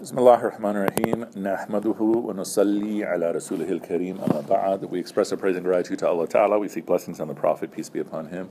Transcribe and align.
بسم 0.00 0.18
الله 0.18 0.34
الرحمن 0.34 0.76
الرحيم 0.76 1.26
نحمده 1.36 2.00
ونصلي 2.00 3.04
على 3.04 3.30
رسوله 3.30 3.68
الكريم 3.68 4.18
أما 4.20 4.42
بعد 4.48 4.84
we 4.90 4.98
express 4.98 5.32
our 5.32 5.38
praise 5.38 5.56
and 5.56 5.64
gratitude 5.64 5.98
to 5.98 6.06
Allah 6.06 6.28
Ta'ala 6.28 6.58
we 6.58 6.68
seek 6.68 6.84
blessings 6.84 7.18
on 7.18 7.28
the 7.28 7.34
Prophet 7.34 7.72
peace 7.72 7.88
be 7.88 8.00
upon 8.00 8.26
him 8.26 8.50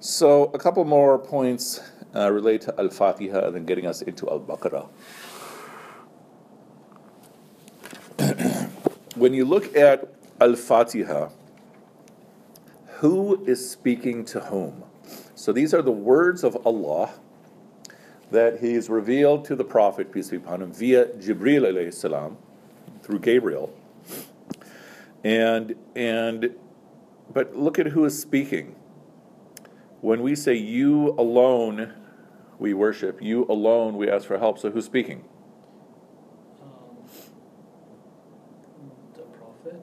so 0.00 0.44
a 0.54 0.58
couple 0.58 0.82
more 0.86 1.18
points 1.18 1.80
uh, 2.14 2.32
relate 2.32 2.62
to 2.62 2.74
Al-Fatiha 2.78 3.46
and 3.46 3.54
then 3.54 3.66
getting 3.66 3.86
us 3.86 4.00
into 4.00 4.26
Al-Baqarah 4.30 4.88
when 9.16 9.34
you 9.34 9.44
look 9.44 9.76
at 9.76 10.08
Al-Fatiha 10.40 11.28
who 13.00 13.44
is 13.44 13.70
speaking 13.70 14.24
to 14.24 14.40
whom 14.40 14.84
so 15.34 15.52
these 15.52 15.74
are 15.74 15.82
the 15.82 15.92
words 15.92 16.42
of 16.42 16.56
Allah 16.66 17.10
that 18.31 18.59
he's 18.59 18.89
revealed 18.89 19.45
to 19.45 19.55
the 19.55 19.63
Prophet, 19.63 20.11
peace 20.11 20.29
be 20.29 20.37
upon 20.37 20.61
him, 20.61 20.71
via 20.71 21.05
Jibril 21.05 21.63
alayhi 21.63 21.93
salam, 21.93 22.37
through 23.01 23.19
Gabriel. 23.19 23.73
And 25.23 25.75
and 25.95 26.55
but 27.33 27.55
look 27.55 27.79
at 27.79 27.87
who 27.87 28.05
is 28.05 28.19
speaking. 28.19 28.75
When 30.01 30.21
we 30.21 30.35
say 30.35 30.55
you 30.55 31.09
alone 31.17 31.93
we 32.59 32.73
worship, 32.73 33.21
you 33.21 33.45
alone 33.49 33.95
we 33.97 34.09
ask 34.09 34.25
for 34.25 34.37
help, 34.37 34.59
so 34.59 34.69
who's 34.69 34.85
speaking? 34.85 35.23
Um, 36.61 36.97
the 39.15 39.21
prophet. 39.21 39.81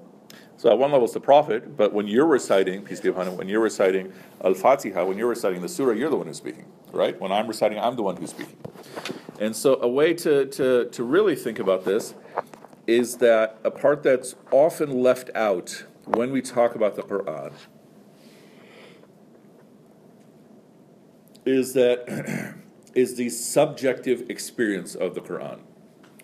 So 0.59 0.71
at 0.71 0.79
one 0.79 0.93
level 0.93 1.07
it's 1.07 1.15
the 1.15 1.21
Prophet, 1.21 1.77
but 1.77 1.93
when 1.95 2.07
you're 2.07 2.27
reciting, 2.27 2.83
peace 2.83 3.01
be 3.01 3.09
upon 3.09 3.29
him, 3.29 3.37
when 3.37 3.49
you're 3.49 3.61
reciting 3.61 4.13
Al-Fatiha, 4.45 5.05
when 5.05 5.17
you're 5.17 5.29
reciting 5.29 5.63
the 5.63 5.69
surah, 5.69 5.93
you're 5.95 6.11
the 6.11 6.17
one 6.17 6.27
who's 6.27 6.37
speaking, 6.37 6.67
right? 6.93 7.19
When 7.21 7.33
I'm 7.33 7.47
reciting, 7.47 7.79
I'm 7.79 7.97
the 7.97 8.03
one 8.03 8.17
who's 8.17 8.31
speaking. 8.31 8.57
And 9.39 9.55
so 9.55 9.81
a 9.83 9.89
way 9.89 10.15
to, 10.15 10.47
to, 10.47 10.89
to 10.91 11.05
really 11.05 11.37
think 11.37 11.59
about 11.59 11.85
this 11.85 12.15
is 12.87 13.17
that 13.19 13.59
a 13.65 13.71
part 13.71 14.03
that's 14.03 14.35
often 14.51 15.03
left 15.03 15.31
out 15.35 15.85
when 16.05 16.31
we 16.31 16.41
talk 16.41 16.75
about 16.75 16.95
the 16.95 17.03
Quran 17.03 17.53
is 21.45 21.75
that 21.75 22.55
is 22.95 23.17
the 23.17 23.29
subjective 23.29 24.31
experience 24.31 24.95
of 24.95 25.15
the 25.15 25.21
Quran 25.21 25.61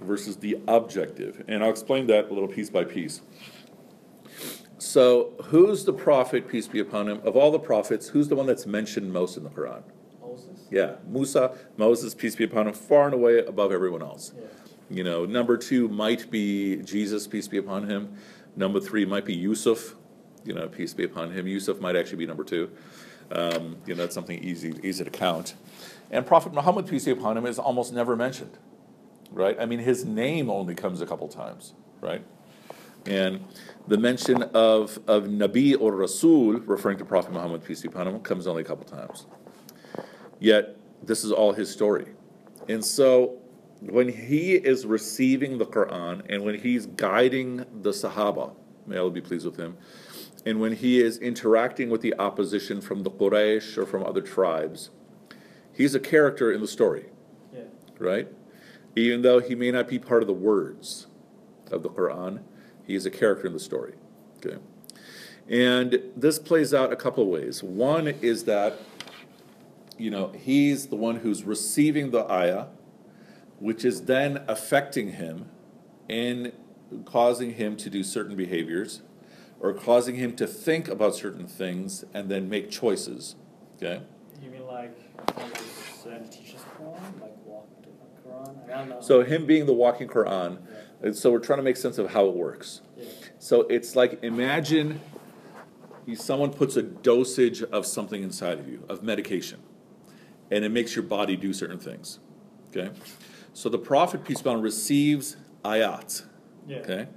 versus 0.01 0.37
the 0.39 0.59
objective. 0.67 1.45
And 1.49 1.63
I'll 1.63 1.71
explain 1.71 2.07
that 2.09 2.31
a 2.31 2.35
little 2.35 2.49
piece 2.49 2.71
by 2.71 2.85
piece. 2.85 3.21
So, 4.79 5.35
who's 5.45 5.85
the 5.85 5.93
prophet, 5.93 6.49
peace 6.49 6.67
be 6.67 6.81
upon 6.81 7.09
him? 7.09 7.21
Of 7.25 7.37
all 7.37 7.53
the 7.53 7.59
prophets, 7.59 8.09
who's 8.09 8.29
the 8.29 8.35
one 8.35 8.47
that's 8.47 8.67
mentioned 8.67 9.13
most 9.13 9.37
in 9.37 9.45
the 9.45 9.51
Quran? 9.51 9.85
Yeah, 10.73 10.95
Musa, 11.07 11.55
Moses, 11.77 12.15
peace 12.15 12.35
be 12.35 12.45
upon 12.45 12.67
him, 12.67 12.73
far 12.73 13.05
and 13.05 13.13
away 13.13 13.41
above 13.41 13.73
everyone 13.73 14.01
else. 14.01 14.33
Yeah. 14.35 14.47
You 14.89 15.05
know, 15.05 15.27
number 15.27 15.59
two 15.59 15.87
might 15.89 16.31
be 16.31 16.77
Jesus, 16.77 17.27
peace 17.27 17.47
be 17.47 17.59
upon 17.59 17.91
him. 17.91 18.17
Number 18.57 18.81
three 18.81 19.05
might 19.05 19.27
be 19.27 19.35
Yusuf, 19.35 19.95
you 20.45 20.55
know, 20.55 20.69
peace 20.69 20.95
be 20.95 21.05
upon 21.05 21.31
him. 21.31 21.47
Yusuf 21.47 21.79
might 21.79 21.95
actually 21.95 22.19
be 22.19 22.27
number 22.27 22.43
two. 22.43 22.71
Um, 23.31 23.77
you 23.87 23.95
know, 23.95 24.01
that's 24.03 24.15
something 24.15 24.43
easy, 24.43 24.75
easy 24.83 25.05
to 25.05 25.11
count. 25.11 25.55
And 26.11 26.27
Prophet 26.27 26.55
Muhammad, 26.55 26.89
peace 26.89 27.05
be 27.05 27.11
upon 27.11 27.37
him, 27.37 27.45
is 27.45 27.59
almost 27.59 27.93
never 27.93 28.17
mentioned, 28.17 28.57
right? 29.31 29.59
I 29.61 29.67
mean, 29.67 29.79
his 29.79 30.07
name 30.07 30.49
only 30.49 30.75
comes 30.75 31.03
a 31.03 31.07
couple 31.07 31.29
times, 31.29 31.75
right? 32.01 32.25
And 33.05 33.45
the 33.89 33.99
mention 33.99 34.43
of, 34.43 34.99
of 35.07 35.25
Nabi 35.25 35.79
or 35.79 35.93
Rasul, 35.93 36.55
referring 36.61 36.97
to 36.99 37.05
Prophet 37.05 37.33
Muhammad, 37.33 37.63
peace 37.63 37.83
be 37.83 37.89
upon 37.89 38.09
him, 38.09 38.21
comes 38.21 38.47
only 38.47 38.63
a 38.63 38.65
couple 38.65 38.85
times. 38.85 39.27
Yet, 40.43 40.77
this 41.05 41.23
is 41.23 41.31
all 41.31 41.53
his 41.53 41.71
story. 41.71 42.07
And 42.69 42.85
so, 42.85 43.39
when 43.81 44.09
he 44.09 44.55
is 44.55 44.85
receiving 44.85 45.57
the 45.57 45.65
Quran 45.67 46.23
and 46.29 46.45
when 46.45 46.59
he's 46.59 46.87
guiding 46.87 47.59
the 47.83 47.91
Sahaba, 47.91 48.53
may 48.85 48.97
Allah 48.97 49.13
be 49.13 49.21
pleased 49.21 49.47
with 49.47 49.57
him, 49.57 49.77
and 50.45 50.61
when 50.61 50.73
he 50.73 51.01
is 51.01 51.19
interacting 51.19 51.91
with 51.91 52.01
the 52.01 52.13
opposition 52.19 52.81
from 52.81 53.05
the 53.05 53.11
Quraysh 53.11 53.79
or 53.79 53.87
from 53.87 54.03
other 54.03 54.21
tribes, 54.21 54.91
he's 55.73 55.95
a 55.95 56.01
character 56.01 56.51
in 56.51 56.61
the 56.61 56.67
story, 56.67 57.07
Yeah. 57.55 57.61
right? 58.01 58.29
Even 58.97 59.23
though 59.23 59.39
he 59.39 59.55
may 59.55 59.71
not 59.71 59.87
be 59.87 60.01
part 60.01 60.25
of 60.25 60.27
the 60.27 60.35
words 60.35 61.07
of 61.71 61.85
the 61.85 61.89
Quran, 61.89 62.41
he 62.85 62.97
is 62.97 63.07
a 63.07 63.11
character 63.11 63.47
in 63.47 63.53
the 63.53 63.61
story. 63.61 63.95
Okay. 64.45 64.59
And 65.49 66.01
this 66.17 66.41
plays 66.41 66.75
out 66.75 66.93
a 66.93 66.97
couple 66.97 67.23
of 67.23 67.29
ways. 67.29 67.63
One 67.63 68.09
is 68.09 68.45
that, 68.45 68.79
you 70.03 70.11
know, 70.11 70.33
he's 70.33 70.89
the 70.89 70.97
one 70.97 71.17
who's 71.17 71.45
receiving 71.45 72.11
the 72.11 72.31
ayah, 72.31 72.67
which 73.61 73.85
is 73.85 74.03
then 74.07 74.43
affecting 74.49 75.13
him 75.13 75.47
and 76.11 76.51
causing 77.05 77.55
him 77.55 77.77
to 77.77 77.89
do 77.89 78.03
certain 78.03 78.35
behaviors 78.35 79.03
or 79.61 79.73
causing 79.73 80.17
him 80.17 80.35
to 80.35 80.47
think 80.47 80.89
about 80.89 81.15
certain 81.15 81.47
things 81.47 82.05
and 82.13 82.29
then 82.29 82.49
make 82.49 82.69
choices. 82.69 83.37
Okay? 83.77 84.03
You 84.43 84.51
mean 84.51 84.67
like 84.67 84.99
Moses 85.37 86.03
then 86.05 86.29
teaches 86.29 86.61
Quran, 86.77 87.21
like 87.21 87.37
walk 87.45 87.69
the 87.83 88.29
Quran? 88.29 88.75
I, 88.75 88.79
don't 88.79 88.89
know. 88.89 89.01
So 89.01 89.23
him 89.23 89.47
being 89.47 89.67
the 89.67 89.73
walking 89.73 90.09
Quran, 90.09 90.59
Yeah. 91.05 91.13
so 91.13 91.31
we're 91.31 91.39
trying 91.39 91.61
to 91.61 91.63
make 91.63 91.77
sense 91.77 91.99
of 91.99 92.11
how 92.11 92.27
it 92.27 92.35
works. 92.35 92.81
Yeah. 92.97 93.05
So 93.39 93.61
it's 93.69 93.95
like 93.95 94.19
imagine 94.25 95.01
someone 96.15 96.53
puts 96.53 96.75
a 96.77 96.83
dosage 96.83 97.63
of 97.63 97.87
something 97.87 98.25
inside 98.25 98.59
of 98.59 98.69
you, 98.69 98.85
of 98.89 99.05
medication, 99.05 99.61
and 100.53 100.67
it 100.67 100.69
makes 100.69 100.95
your 100.95 101.03
body 101.03 101.35
do 101.35 101.53
certain 101.53 101.79
things. 101.79 102.21
Okay? 102.71 102.91
So 103.55 103.69
the 103.69 103.79
Prophet, 103.79 104.23
peace 104.25 104.43
be 104.43 104.43
upon 104.43 104.59
him, 104.59 104.63
receives 104.63 105.37
ayat, 105.65 106.25
Yeah. 106.69 106.79
okay, 106.79 107.09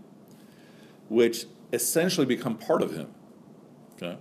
which 1.09 1.45
essentially 1.73 2.25
become 2.25 2.57
part 2.57 2.81
of 2.81 2.95
him. 2.95 3.07
Okay? 3.93 4.17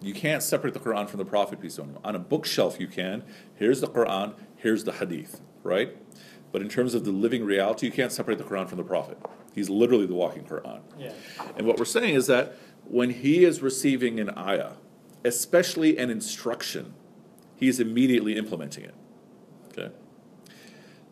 You 0.00 0.14
can't 0.14 0.42
separate 0.42 0.74
the 0.74 0.80
Quran 0.80 1.08
from 1.08 1.18
the 1.18 1.24
Prophet, 1.24 1.60
peace 1.60 1.76
be 1.76 1.82
upon 1.82 1.96
him. 1.96 2.00
On 2.04 2.16
a 2.16 2.18
bookshelf, 2.18 2.80
you 2.80 2.86
can. 2.86 3.24
Here's 3.54 3.80
the 3.82 3.88
Quran, 3.88 4.34
here's 4.56 4.84
the 4.84 4.92
Hadith, 4.92 5.42
right? 5.62 5.94
But 6.50 6.62
in 6.62 6.68
terms 6.70 6.94
of 6.94 7.04
the 7.04 7.10
living 7.12 7.44
reality, 7.44 7.86
you 7.86 7.92
can't 7.92 8.12
separate 8.12 8.38
the 8.38 8.44
Quran 8.44 8.68
from 8.68 8.78
the 8.78 8.84
Prophet. 8.84 9.18
He's 9.54 9.68
literally 9.68 10.06
the 10.06 10.14
walking 10.14 10.44
Quran. 10.44 10.80
Yeah. 10.98 11.12
And 11.58 11.66
what 11.66 11.78
we're 11.78 11.84
saying 11.84 12.14
is 12.14 12.26
that 12.28 12.54
when 12.84 13.10
he 13.10 13.44
is 13.44 13.60
receiving 13.60 14.18
an 14.20 14.30
ayah, 14.36 14.72
especially 15.24 15.98
an 15.98 16.08
instruction, 16.08 16.94
he's 17.56 17.80
immediately 17.80 18.36
implementing 18.36 18.84
it. 18.84 18.94
Okay? 19.72 19.94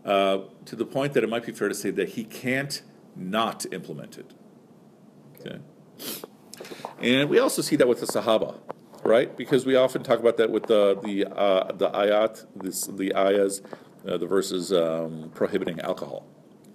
Uh, 0.04 0.38
to 0.66 0.76
the 0.76 0.84
point 0.84 1.14
that 1.14 1.24
it 1.24 1.30
might 1.30 1.44
be 1.44 1.52
fair 1.52 1.68
to 1.68 1.74
say 1.74 1.90
that 1.90 2.10
he 2.10 2.24
can't 2.24 2.82
not 3.16 3.64
implement 3.72 4.18
it. 4.18 4.32
Okay? 5.40 5.58
And 7.00 7.28
we 7.28 7.38
also 7.38 7.62
see 7.62 7.76
that 7.76 7.88
with 7.88 8.00
the 8.00 8.06
Sahaba, 8.06 8.58
right? 9.02 9.34
Because 9.36 9.66
we 9.66 9.76
often 9.76 10.02
talk 10.02 10.20
about 10.20 10.36
that 10.36 10.50
with 10.50 10.64
the 10.66 10.98
the 11.02 11.26
uh, 11.26 11.72
the 11.72 11.90
ayat, 11.90 12.46
this, 12.56 12.86
the 12.86 13.14
ayahs, 13.14 13.62
uh, 14.06 14.16
the 14.16 14.26
verses 14.26 14.72
um, 14.72 15.30
prohibiting 15.34 15.80
alcohol. 15.80 16.26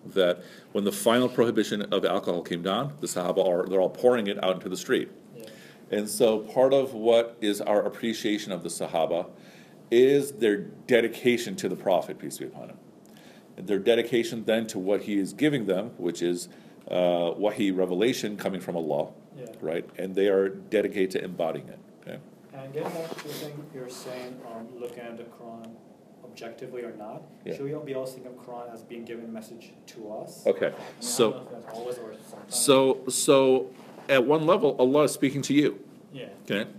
That 0.05 0.43
when 0.71 0.83
the 0.83 0.91
final 0.91 1.29
prohibition 1.29 1.81
of 1.93 2.05
alcohol 2.05 2.41
came 2.41 2.61
down, 2.61 2.93
the 2.99 3.07
Sahaba 3.07 3.47
are 3.47 3.67
they're 3.67 3.81
all 3.81 3.89
pouring 3.89 4.27
it 4.27 4.43
out 4.43 4.55
into 4.55 4.69
the 4.69 4.77
street. 4.77 5.09
Yeah. 5.35 5.45
And 5.91 6.09
so 6.09 6.39
part 6.39 6.73
of 6.73 6.93
what 6.93 7.37
is 7.41 7.61
our 7.61 7.81
appreciation 7.81 8.51
of 8.51 8.63
the 8.63 8.69
Sahaba 8.69 9.27
is 9.91 10.33
their 10.33 10.57
dedication 10.57 11.55
to 11.57 11.69
the 11.69 11.75
Prophet, 11.75 12.19
peace 12.19 12.37
be 12.37 12.45
upon 12.45 12.69
him. 12.69 12.77
Their 13.57 13.79
dedication 13.79 14.45
then 14.45 14.67
to 14.67 14.79
what 14.79 15.01
he 15.03 15.17
is 15.17 15.33
giving 15.33 15.65
them, 15.65 15.91
which 15.97 16.21
is 16.21 16.47
uh, 16.89 17.33
wahi 17.37 17.71
revelation 17.71 18.37
coming 18.37 18.61
from 18.61 18.75
Allah, 18.77 19.09
Yeah. 19.37 19.45
right? 19.61 19.87
And 19.97 20.15
they 20.15 20.27
are 20.27 20.49
dedicated 20.49 21.11
to 21.11 21.23
embodying 21.23 21.67
it. 21.67 21.79
Okay? 22.01 22.19
And 22.53 22.73
getting 22.73 22.89
back 22.91 23.09
to 23.09 23.23
the 23.27 23.33
thing 23.33 23.65
you're 23.75 23.89
saying, 23.89 24.39
um, 24.55 24.67
looking 24.79 24.99
at 25.03 25.17
the 25.17 25.23
Quran 25.23 25.69
objectively 26.23 26.83
or 26.83 26.95
not, 26.95 27.23
Yeah. 27.45 27.55
should 27.55 27.65
we 27.65 27.73
all 27.73 27.83
be 27.83 27.93
also 27.95 28.13
think 28.13 28.27
of 28.27 28.33
Quran 28.45 28.73
as 28.73 28.81
being 28.83 29.03
given 29.03 29.31
message 29.33 29.73
to 29.87 30.11
us? 30.13 30.45
Okay. 30.47 30.67
I 30.67 30.69
mean, 30.69 30.77
So 30.99 31.31
don't 31.31 31.35
know 31.51 31.57
if 31.57 31.65
that's 31.65 31.77
always 31.77 31.97
or 31.97 32.13
sometimes. 32.27 32.55
so 32.55 32.99
so 33.09 33.69
at 34.07 34.25
one 34.25 34.45
level, 34.47 34.75
Allah 34.79 35.03
is 35.03 35.11
speaking 35.11 35.41
to 35.43 35.53
you. 35.53 35.79
Yeah. 36.13 36.29
Okay? 36.49 36.69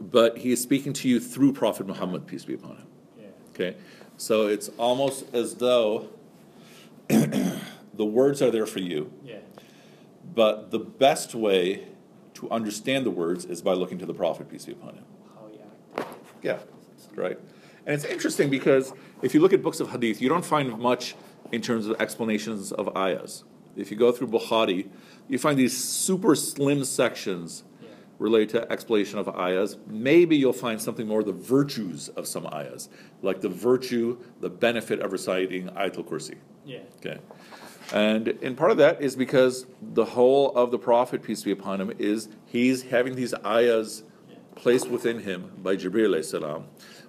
But 0.00 0.38
he 0.38 0.52
is 0.52 0.62
speaking 0.62 0.92
to 0.94 1.08
you 1.08 1.20
through 1.20 1.52
Prophet 1.52 1.86
Muhammad, 1.86 2.26
peace 2.26 2.44
be 2.44 2.54
upon 2.54 2.76
him. 2.76 2.86
Yeah. 3.18 3.26
Okay, 3.50 3.76
so 4.16 4.46
it's 4.46 4.68
almost 4.76 5.34
as 5.34 5.54
though 5.54 6.08
the 7.08 8.04
words 8.04 8.42
are 8.42 8.50
there 8.50 8.66
for 8.66 8.80
you, 8.80 9.12
Yeah. 9.24 9.38
but 10.34 10.70
the 10.70 10.78
best 10.78 11.34
way 11.34 11.86
to 12.34 12.50
understand 12.50 13.06
the 13.06 13.10
words 13.10 13.44
is 13.46 13.62
by 13.62 13.72
looking 13.72 13.98
to 13.98 14.06
the 14.06 14.12
Prophet, 14.14 14.50
peace 14.50 14.66
be 14.66 14.72
upon 14.72 14.96
him. 14.96 15.04
Oh, 15.38 15.48
he 15.50 15.58
acted. 15.98 16.16
Yeah, 16.42 16.58
right. 17.14 17.38
And 17.86 17.94
it's 17.94 18.04
interesting 18.04 18.50
because 18.50 18.92
if 19.22 19.32
you 19.32 19.40
look 19.40 19.52
at 19.52 19.62
books 19.62 19.80
of 19.80 19.90
hadith, 19.90 20.20
you 20.20 20.28
don't 20.28 20.44
find 20.44 20.78
much 20.78 21.14
in 21.52 21.62
terms 21.62 21.86
of 21.86 21.98
explanations 22.00 22.72
of 22.72 22.94
ayahs. 22.96 23.44
If 23.76 23.90
you 23.90 23.96
go 23.96 24.10
through 24.12 24.28
Bukhari, 24.28 24.88
you 25.28 25.38
find 25.38 25.58
these 25.58 25.76
super 25.76 26.34
slim 26.34 26.84
sections 26.84 27.62
Yeah. 28.18 28.24
related 28.24 28.48
to 28.50 28.72
explanation 28.72 29.18
of 29.18 29.28
ayahs. 29.28 29.76
Maybe 29.86 30.36
you'll 30.36 30.52
find 30.52 30.80
something 30.80 31.06
more 31.06 31.22
the 31.22 31.32
virtues 31.32 32.08
of 32.10 32.26
some 32.26 32.46
ayahs, 32.46 32.88
like 33.22 33.40
the 33.40 33.48
virtue, 33.48 34.18
the 34.40 34.48
benefit 34.50 35.00
of 35.00 35.12
reciting 35.12 35.68
Ayatul 35.68 36.04
Kursi. 36.06 36.36
Yeah. 36.64 36.78
Okay. 36.98 37.18
And, 37.92 38.28
and 38.42 38.56
part 38.56 38.70
of 38.72 38.78
that 38.78 39.00
is 39.00 39.14
because 39.16 39.66
the 39.80 40.04
whole 40.04 40.50
of 40.56 40.70
the 40.70 40.78
Prophet, 40.78 41.22
peace 41.22 41.42
be 41.44 41.52
upon 41.52 41.80
him, 41.80 41.92
is 41.98 42.28
he's 42.46 42.82
having 42.82 43.14
these 43.14 43.32
ayahs 43.44 44.02
Yeah. 44.28 44.36
placed 44.56 44.88
within 44.88 45.20
him 45.20 45.52
by 45.62 45.76
Jibreel 45.76 46.24
salam, 46.24 46.64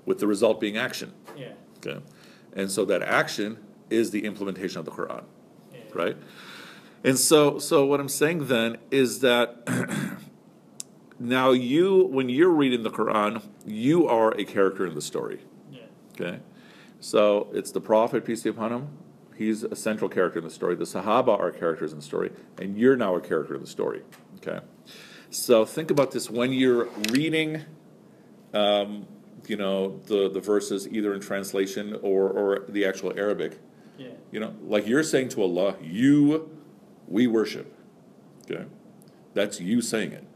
with 0.05 0.19
the 0.19 0.27
result 0.27 0.59
being 0.59 0.77
action. 0.77 1.13
Yeah. 1.35 1.53
Okay. 1.77 1.99
And 2.53 2.69
so 2.69 2.85
that 2.85 3.01
action 3.01 3.57
is 3.89 4.11
the 4.11 4.25
implementation 4.25 4.79
of 4.79 4.85
the 4.85 4.91
Quran, 4.91 5.23
Yeah. 5.73 5.79
right? 5.95 6.17
And 7.03 7.17
so 7.17 7.57
so 7.59 7.85
what 7.85 7.99
I'm 7.99 8.09
saying 8.09 8.47
then 8.47 8.77
is 8.91 9.19
that 9.21 9.63
now 11.19 11.51
you 11.51 12.05
when 12.05 12.29
you're 12.29 12.51
reading 12.51 12.83
the 12.83 12.89
Quran, 12.89 13.43
you 13.65 14.07
are 14.07 14.31
a 14.37 14.43
character 14.43 14.85
in 14.85 14.95
the 14.95 15.01
story. 15.01 15.41
Yeah. 15.71 15.81
Okay? 16.13 16.39
So 16.99 17.49
it's 17.53 17.71
the 17.71 17.81
Prophet, 17.81 18.25
peace 18.25 18.43
be 18.43 18.49
upon 18.49 18.71
him. 18.71 18.87
He's 19.35 19.63
a 19.63 19.75
central 19.75 20.09
character 20.09 20.39
in 20.39 20.45
the 20.45 20.51
story. 20.51 20.75
The 20.75 20.85
Sahaba 20.85 21.39
are 21.39 21.51
characters 21.51 21.91
in 21.91 21.99
the 21.99 22.03
story, 22.03 22.31
and 22.57 22.77
you're 22.77 22.95
now 22.95 23.15
a 23.15 23.21
character 23.21 23.53
in 23.53 23.61
the 23.61 23.67
story. 23.67 24.01
Okay? 24.37 24.65
So 25.29 25.63
think 25.65 25.91
about 25.91 26.11
this 26.11 26.29
when 26.29 26.53
you're 26.53 26.85
reading, 27.11 27.63
um, 28.53 29.05
you 29.47 29.55
know, 29.55 29.99
the, 30.07 30.29
the 30.29 30.39
verses 30.39 30.87
either 30.87 31.13
in 31.13 31.21
translation 31.21 31.99
or, 32.01 32.29
or 32.29 32.65
the 32.67 32.85
actual 32.85 33.13
Arabic. 33.15 33.59
Yeah. 33.97 34.07
You 34.31 34.39
know, 34.39 34.55
like 34.63 34.87
you're 34.87 35.03
saying 35.03 35.29
to 35.29 35.43
Allah, 35.43 35.75
you, 35.81 36.49
we 37.07 37.27
worship. 37.27 37.75
Okay? 38.49 38.65
That's 39.35 39.59
you 39.59 39.81
saying 39.81 40.13
it 40.13 40.26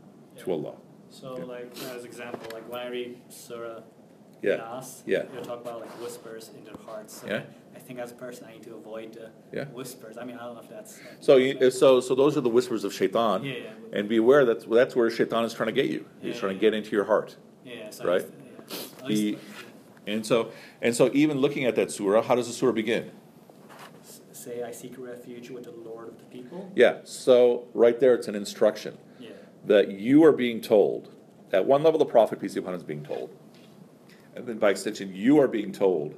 to 0.41 0.51
Allah. 0.51 0.73
So 1.09 1.37
Yeah. 1.37 1.43
like 1.45 1.71
as 1.95 2.03
example, 2.05 2.47
like 2.53 2.69
when 2.71 2.79
I 2.81 2.87
read 2.89 3.17
Surah 3.29 3.81
Yeah. 4.41 4.55
Nas, 4.57 5.03
Yeah. 5.05 5.23
you 5.35 5.41
talk 5.43 5.61
about 5.61 5.81
like 5.81 5.91
whispers 6.01 6.49
in 6.57 6.63
their 6.65 6.75
hearts. 6.85 7.21
So 7.21 7.27
Yeah. 7.27 7.43
I 7.75 7.79
think 7.79 7.99
as 7.99 8.11
a 8.11 8.15
person 8.15 8.45
I 8.49 8.53
need 8.53 8.63
to 8.63 8.73
avoid 8.75 9.13
the 9.13 9.29
Yeah. 9.51 9.65
whispers. 9.65 10.17
I 10.17 10.23
mean 10.25 10.37
I 10.37 10.45
don't 10.45 10.55
know 10.55 10.61
if 10.61 10.69
that's 10.69 10.97
like, 10.99 11.17
So, 11.19 11.35
you, 11.37 11.57
uh, 11.59 11.69
so, 11.69 11.99
so 11.99 12.15
those 12.15 12.37
are 12.37 12.41
the 12.41 12.49
whispers 12.49 12.83
of 12.83 12.93
shaitan. 12.93 13.43
Yeah, 13.43 13.53
yeah. 13.53 13.69
And 13.93 14.09
be 14.09 14.17
aware 14.17 14.43
that 14.45 14.67
that's 14.69 14.95
where 14.95 15.09
shaitan 15.09 15.43
is 15.45 15.53
trying 15.53 15.67
to 15.67 15.73
get 15.81 15.87
you. 15.87 16.05
He's 16.21 16.35
Yeah, 16.35 16.39
trying 16.41 16.53
yeah. 16.53 16.59
to 16.59 16.61
get 16.61 16.73
into 16.73 16.91
your 16.91 17.05
heart. 17.05 17.37
Yeah, 17.65 17.89
so 17.91 18.05
Right. 18.05 18.21
Used, 18.21 18.33
yeah. 18.33 19.07
The- 19.07 19.37
And 20.07 20.25
so, 20.25 20.49
and 20.81 20.95
so 20.95 21.11
even 21.13 21.37
looking 21.37 21.63
at 21.65 21.75
that 21.75 21.91
surah, 21.91 22.23
how 22.23 22.33
does 22.33 22.47
the 22.47 22.53
surah 22.53 22.71
begin? 22.71 23.11
s- 24.01 24.21
say 24.31 24.63
I 24.63 24.71
seek 24.71 24.95
refuge 24.97 25.51
with 25.51 25.65
the 25.65 25.71
Lord 25.71 26.07
of 26.07 26.17
the 26.17 26.25
people. 26.25 26.71
Yeah, 26.75 27.01
so 27.03 27.67
right 27.75 27.99
there 27.99 28.15
it's 28.15 28.27
an 28.27 28.33
instruction. 28.33 28.97
That 29.65 29.91
you 29.91 30.23
are 30.23 30.31
being 30.31 30.61
told. 30.61 31.13
At 31.53 31.65
one 31.65 31.83
level, 31.83 31.99
the 31.99 32.05
prophet, 32.05 32.39
peace 32.39 32.53
be 32.53 32.59
upon 32.59 32.73
him, 32.73 32.79
is 32.79 32.83
being 32.83 33.03
told. 33.03 33.35
And 34.35 34.45
then 34.45 34.57
by 34.57 34.69
extension, 34.69 35.13
you 35.13 35.39
are 35.39 35.47
being 35.47 35.71
told, 35.71 36.15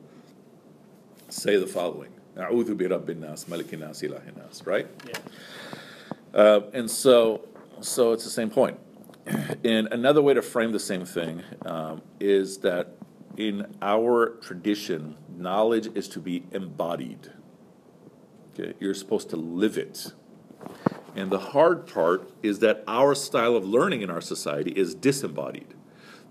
say 1.30 1.58
the 1.58 1.68
following. 1.68 2.12
A'udhu 2.38 2.78
bi 2.78 2.86
rabbin 2.86 3.20
nas, 3.20 3.46
malikin 3.46 3.80
nas, 3.80 4.02
ilahin 4.02 4.38
nas, 4.38 4.66
right? 4.66 4.88
Yeah. 5.08 5.14
Uh, 6.34 6.62
and 6.74 6.90
so, 6.90 7.48
so 7.82 8.12
it's 8.12 8.24
the 8.24 8.30
same 8.30 8.50
point. 8.50 8.80
And 9.64 9.88
another 9.92 10.22
way 10.22 10.34
to 10.34 10.42
frame 10.42 10.74
the 10.74 10.80
same 10.80 11.06
thing 11.06 11.42
um, 11.66 12.02
is 12.20 12.58
that 12.60 12.98
in 13.38 13.76
our 13.82 14.38
tradition, 14.42 15.16
knowledge 15.36 15.88
is 15.96 16.08
to 16.10 16.20
be 16.20 16.44
embodied. 16.52 17.32
Okay, 18.54 18.74
you're 18.80 18.94
supposed 18.94 19.30
to 19.30 19.38
live 19.38 19.78
it. 19.78 20.12
And 21.16 21.32
the 21.32 21.40
hard 21.40 21.86
part 21.88 22.32
is 22.42 22.60
that 22.60 22.84
our 22.88 23.14
style 23.14 23.56
of 23.56 23.66
learning 23.66 24.02
in 24.02 24.10
our 24.10 24.22
society 24.22 24.72
is 24.72 24.96
disembodied. 24.96 25.74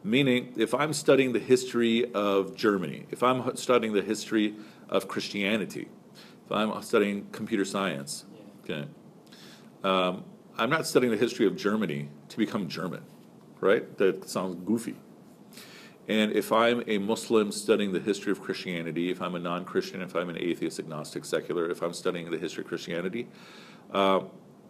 Meaning, 0.04 0.54
if 0.56 0.74
I'm 0.74 0.92
studying 0.92 1.32
the 1.32 1.38
history 1.38 2.12
of 2.12 2.56
Germany, 2.56 3.06
if 3.10 3.22
I'm 3.22 3.56
studying 3.56 3.92
the 3.92 4.02
history 4.02 4.56
of 4.88 5.06
Christianity, 5.06 5.88
if 6.44 6.50
I'm 6.50 6.82
studying 6.82 7.28
computer 7.30 7.64
science, 7.64 8.24
okay, 8.64 8.88
um, 9.84 10.24
I'm 10.58 10.70
not 10.70 10.86
studying 10.86 11.12
the 11.12 11.18
history 11.18 11.46
of 11.46 11.56
Germany 11.56 12.08
to 12.30 12.36
become 12.36 12.68
German, 12.68 13.02
right? 13.60 13.96
That 13.98 14.28
sounds 14.28 14.56
goofy. 14.64 14.96
And 16.08 16.32
if 16.32 16.50
I'm 16.50 16.82
a 16.88 16.98
Muslim 16.98 17.52
studying 17.52 17.92
the 17.92 18.00
history 18.00 18.32
of 18.32 18.40
Christianity, 18.40 19.10
if 19.10 19.22
I'm 19.22 19.36
a 19.36 19.38
non 19.38 19.64
Christian, 19.64 20.02
if 20.02 20.16
I'm 20.16 20.28
an 20.30 20.38
atheist, 20.38 20.80
agnostic, 20.80 21.24
secular, 21.24 21.70
if 21.70 21.80
I'm 21.80 21.92
studying 21.92 22.30
the 22.30 22.38
history 22.38 22.64
of 22.64 22.68
Christianity, 22.68 23.28
uh, 23.92 24.20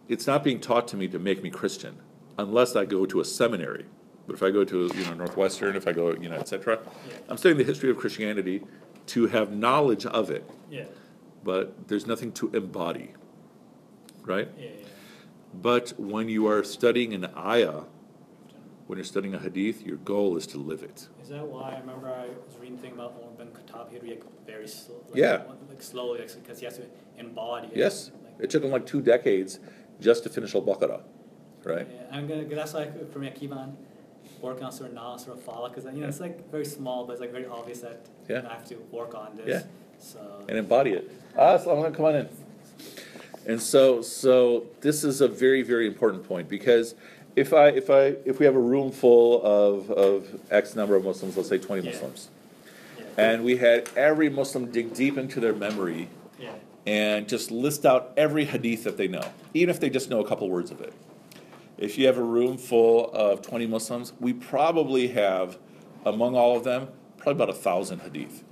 it's 0.07 0.27
not 0.27 0.43
being 0.43 0.59
taught 0.59 0.87
to 0.89 0.97
me 0.97 1.07
to 1.07 1.19
make 1.19 1.41
me 1.43 1.49
Christian 1.49 1.97
unless 2.37 2.75
I 2.75 2.85
go 2.85 3.05
to 3.05 3.19
a 3.21 3.25
seminary. 3.25 3.85
But 4.27 4.33
if 4.35 4.43
I 4.43 4.51
go 4.51 4.63
to 4.63 4.89
you 4.95 5.05
know 5.05 5.13
Northwestern, 5.13 5.75
if 5.75 5.87
I 5.87 5.91
go 5.91 6.11
you 6.13 6.29
know 6.29 6.35
etc., 6.35 6.79
Yeah. 7.09 7.15
I'm 7.29 7.37
studying 7.37 7.57
the 7.57 7.63
history 7.63 7.89
of 7.89 7.97
Christianity 7.97 8.61
to 9.07 9.27
have 9.27 9.51
knowledge 9.51 10.05
of 10.05 10.29
it, 10.31 10.49
Yeah. 10.71 10.85
but 11.43 11.87
there's 11.89 12.07
nothing 12.07 12.31
to 12.33 12.49
embody, 12.53 13.11
right? 14.23 14.49
Yeah. 14.57 14.65
yeah. 14.65 14.69
But 15.61 15.93
when 15.99 16.29
you 16.29 16.47
are 16.47 16.63
studying 16.63 17.13
an 17.13 17.25
ayah, 17.37 17.81
when 18.87 18.97
you're 18.97 19.03
studying 19.05 19.33
a 19.35 19.39
hadith, 19.39 19.85
your 19.85 19.97
goal 19.97 20.35
is 20.37 20.47
to 20.47 20.57
live 20.57 20.83
it. 20.83 21.07
Is 21.21 21.29
that 21.29 21.45
why 21.45 21.73
I 21.75 21.79
remember 21.79 22.07
I 22.09 22.27
was 22.47 22.57
reading 22.59 22.77
thing 22.77 22.93
about 22.93 23.13
Umar 23.19 23.31
bin 23.37 23.47
Khattab? 23.47 23.91
He'd 23.91 24.03
react 24.03 24.23
very 24.47 24.67
slow, 24.67 25.03
like, 25.09 25.15
Yeah. 25.17 25.43
like 25.69 25.81
slowly, 25.81 26.21
because 26.21 26.59
he 26.59 26.65
has 26.65 26.77
to 26.77 26.85
embody 27.17 27.67
it. 27.67 27.77
Yes, 27.77 28.11
it 28.39 28.49
took 28.49 28.63
him 28.63 28.71
like 28.71 28.85
two 28.85 29.01
decades 29.01 29.59
just 29.99 30.23
to 30.23 30.29
finish 30.29 30.55
Al 30.55 30.61
Baqarah, 30.61 31.01
right? 31.63 31.87
Yeah, 31.91 32.01
I'm 32.11 32.27
gonna. 32.27 32.45
That's 32.45 32.73
why 32.73 32.89
for 33.11 33.19
me, 33.19 33.27
I 33.27 33.31
keep 33.31 33.51
on 33.51 33.77
working 34.41 34.63
on 34.63 34.71
Surah 34.71 34.89
Nas, 34.89 35.23
Surah 35.23 35.37
Falaq, 35.37 35.73
because 35.73 35.85
you 35.93 36.01
know 36.01 36.07
it's 36.07 36.19
like 36.19 36.49
very 36.51 36.65
small, 36.65 37.05
but 37.05 37.13
it's 37.13 37.21
like 37.21 37.31
very 37.31 37.45
obvious 37.45 37.79
that 37.79 38.05
you 38.27 38.35
know, 38.35 38.47
I 38.49 38.53
have 38.53 38.65
to 38.69 38.75
work 38.91 39.15
on 39.15 39.37
this. 39.37 39.47
Yeah. 39.47 39.63
So 39.99 40.45
and 40.49 40.57
embody 40.57 40.91
it. 40.91 41.09
Ah, 41.37 41.57
so 41.57 41.71
I'm 41.71 41.81
gonna 41.81 41.95
come 41.95 42.05
on 42.05 42.15
in. 42.15 42.29
And 43.45 43.61
so, 43.61 44.01
so 44.01 44.65
this 44.81 45.03
is 45.03 45.19
a 45.19 45.27
very, 45.27 45.63
very 45.63 45.85
important 45.85 46.25
point 46.27 46.47
because 46.47 46.95
if 47.35 47.53
I, 47.53 47.69
if 47.69 47.89
I, 47.89 48.15
if 48.25 48.39
we 48.39 48.45
have 48.45 48.55
a 48.55 48.59
room 48.59 48.91
full 48.91 49.43
of, 49.43 49.89
of 49.91 50.39
X 50.49 50.75
number 50.75 50.95
of 50.95 51.03
Muslims, 51.03 51.35
let's 51.35 51.49
say 51.49 51.57
twenty 51.57 51.83
Yeah. 51.83 51.91
Muslims, 51.91 52.29
yeah, 52.97 53.05
and 53.17 53.43
we 53.43 53.57
had 53.57 53.89
every 53.97 54.29
Muslim 54.29 54.71
dig 54.71 54.93
deep 54.93 55.17
into 55.17 55.39
their 55.39 55.53
memory 55.53 56.01
yeah, 56.01 56.07
and 56.85 57.27
just 57.27 57.51
list 57.51 57.85
out 57.85 58.11
every 58.17 58.45
hadith 58.45 58.83
that 58.83 58.97
they 58.97 59.07
know, 59.07 59.25
even 59.53 59.69
if 59.69 59.79
they 59.79 59.89
just 59.89 60.09
know 60.09 60.19
a 60.19 60.27
couple 60.27 60.49
words 60.49 60.71
of 60.71 60.81
it. 60.81 60.93
If 61.77 61.97
you 61.97 62.05
have 62.07 62.17
a 62.17 62.23
room 62.23 62.57
full 62.57 63.11
of 63.11 63.41
20 63.41 63.67
Muslims, 63.67 64.13
we 64.19 64.33
probably 64.33 65.07
have, 65.09 65.57
among 66.05 66.35
all 66.35 66.55
of 66.55 66.63
them, 66.63 66.89
probably 67.17 67.43
about 67.43 67.49
a 67.49 67.57
thousand 67.57 67.99
hadith. 67.99 68.43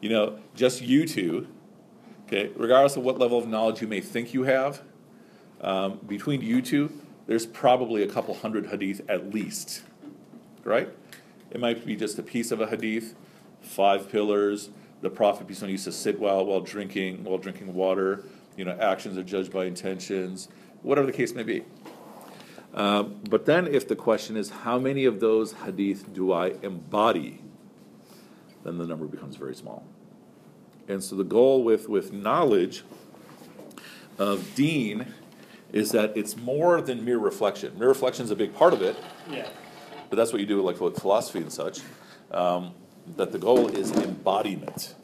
You 0.00 0.10
know, 0.10 0.38
just 0.54 0.80
you 0.80 1.06
two, 1.06 1.48
okay, 2.26 2.50
regardless 2.54 2.96
of 2.96 3.02
what 3.02 3.18
level 3.18 3.38
of 3.38 3.48
knowledge 3.48 3.80
you 3.80 3.88
may 3.88 4.00
think 4.00 4.32
you 4.32 4.44
have, 4.44 4.82
um, 5.60 5.98
between 6.06 6.40
you 6.40 6.62
two, 6.62 6.92
there's 7.26 7.46
probably 7.46 8.02
a 8.02 8.06
couple 8.06 8.34
hundred 8.34 8.66
hadith 8.66 9.00
at 9.08 9.34
least, 9.34 9.82
right? 10.64 10.88
It 11.50 11.60
might 11.60 11.84
be 11.84 11.96
just 11.96 12.18
a 12.18 12.22
piece 12.22 12.50
of 12.50 12.60
a 12.60 12.68
hadith, 12.68 13.14
five 13.60 14.10
pillars. 14.10 14.70
The 15.00 15.10
Prophet 15.10 15.46
peace 15.46 15.62
him, 15.62 15.70
used 15.70 15.84
to 15.84 15.92
sit 15.92 16.18
while 16.18 16.44
while 16.44 16.60
drinking 16.60 17.24
while 17.24 17.38
drinking 17.38 17.74
water. 17.74 18.24
You 18.56 18.64
know, 18.64 18.76
actions 18.80 19.16
are 19.16 19.22
judged 19.22 19.52
by 19.52 19.66
intentions, 19.66 20.48
whatever 20.82 21.06
the 21.06 21.12
case 21.12 21.34
may 21.34 21.44
be. 21.44 21.64
Um, 22.74 23.20
but 23.28 23.46
then, 23.46 23.66
if 23.66 23.86
the 23.86 23.96
question 23.96 24.36
is 24.36 24.50
how 24.50 24.78
many 24.78 25.04
of 25.04 25.20
those 25.20 25.52
hadith 25.52 26.12
do 26.12 26.32
I 26.32 26.54
embody, 26.62 27.40
then 28.64 28.78
the 28.78 28.86
number 28.86 29.06
becomes 29.06 29.36
very 29.36 29.54
small. 29.54 29.86
And 30.88 31.02
so 31.02 31.16
the 31.16 31.24
goal 31.24 31.62
with 31.62 31.88
with 31.88 32.12
knowledge 32.12 32.82
of 34.18 34.54
Deen 34.54 35.14
is 35.72 35.92
that 35.92 36.16
it's 36.16 36.36
more 36.36 36.80
than 36.80 37.04
mere 37.04 37.18
reflection. 37.18 37.78
Mere 37.78 37.88
reflection 37.88 38.24
is 38.24 38.30
a 38.30 38.36
big 38.36 38.54
part 38.54 38.72
of 38.72 38.82
it, 38.82 38.96
yeah, 39.30 39.46
but 40.10 40.16
that's 40.16 40.32
what 40.32 40.40
you 40.40 40.46
do 40.46 40.56
with 40.56 40.64
like 40.64 40.80
with 40.80 40.98
philosophy 40.98 41.38
and 41.38 41.52
such. 41.52 41.80
Um, 42.30 42.74
that 43.16 43.32
the 43.32 43.38
goal 43.38 43.68
is 43.68 43.90
embodiment. 43.92 44.94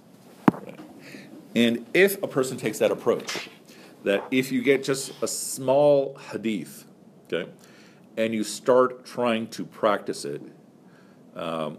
And 1.54 1.86
if 1.94 2.20
a 2.22 2.26
person 2.26 2.56
takes 2.56 2.78
that 2.78 2.90
approach, 2.90 3.48
that 4.02 4.24
if 4.30 4.50
you 4.50 4.62
get 4.62 4.82
just 4.82 5.12
a 5.22 5.28
small 5.28 6.16
hadith, 6.30 6.84
okay, 7.26 7.50
and 8.16 8.34
you 8.34 8.44
start 8.44 9.04
trying 9.04 9.48
to 9.48 9.64
practice 9.64 10.24
it, 10.24 10.42
um, 11.36 11.78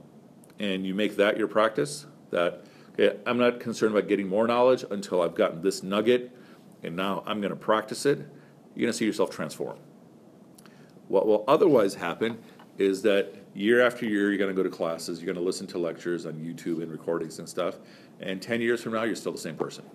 and 0.60 0.86
you 0.86 0.96
make 0.96 1.18
that 1.18 1.38
your 1.38 1.48
practice, 1.48 2.06
that 2.32 2.64
okay, 2.94 3.18
I'm 3.26 3.38
not 3.38 3.60
concerned 3.60 3.96
about 3.96 4.08
getting 4.08 4.28
more 4.28 4.48
knowledge 4.48 4.86
until 4.90 5.22
I've 5.22 5.36
gotten 5.36 5.62
this 5.62 5.84
nugget, 5.84 6.32
and 6.84 6.96
now 6.96 7.24
I'm 7.26 7.42
going 7.42 7.52
to 7.52 7.60
practice 7.60 8.06
it. 8.06 8.20
You're 8.76 8.86
going 8.86 8.92
to 8.92 8.98
see 8.98 9.06
yourself 9.06 9.30
transform. 9.30 9.78
What 11.08 11.28
will 11.28 11.44
otherwise 11.48 11.96
happen 11.96 12.40
is 12.78 13.02
that 13.04 13.36
year 13.56 13.82
after 13.82 14.06
year, 14.06 14.30
you're 14.30 14.38
going 14.38 14.54
to 14.54 14.56
go 14.56 14.64
to 14.64 14.70
classes, 14.70 15.20
you're 15.20 15.34
going 15.34 15.42
to 15.42 15.46
listen 15.46 15.66
to 15.68 15.78
lectures 15.78 16.26
on 16.26 16.34
YouTube 16.34 16.84
and 16.84 16.92
recordings 16.92 17.40
and 17.40 17.48
stuff, 17.48 17.78
and 18.20 18.42
10 18.42 18.62
years 18.62 18.82
from 18.82 18.94
now, 18.94 19.04
you're 19.04 19.16
still 19.16 19.32
the 19.32 19.38
same 19.38 19.56
person. 19.56 19.86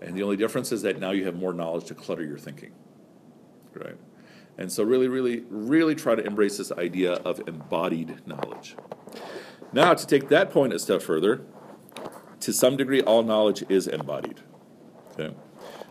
And 0.00 0.16
the 0.16 0.22
only 0.22 0.36
difference 0.36 0.72
is 0.72 0.82
that 0.82 0.98
now 0.98 1.10
you 1.10 1.24
have 1.24 1.36
more 1.36 1.52
knowledge 1.52 1.84
to 1.86 1.94
clutter 1.94 2.24
your 2.24 2.38
thinking. 2.38 2.72
Right? 3.74 3.96
And 4.58 4.72
so, 4.72 4.82
really, 4.82 5.08
really, 5.08 5.44
really 5.50 5.94
try 5.94 6.14
to 6.14 6.24
embrace 6.24 6.56
this 6.56 6.72
idea 6.72 7.12
of 7.12 7.46
embodied 7.46 8.26
knowledge. 8.26 8.74
Now, 9.72 9.92
to 9.92 10.06
take 10.06 10.28
that 10.30 10.50
point 10.50 10.72
a 10.72 10.78
step 10.78 11.02
further, 11.02 11.42
to 12.40 12.52
some 12.52 12.76
degree, 12.76 13.02
all 13.02 13.22
knowledge 13.22 13.64
is 13.68 13.86
embodied. 13.86 14.40
Okay? 15.12 15.34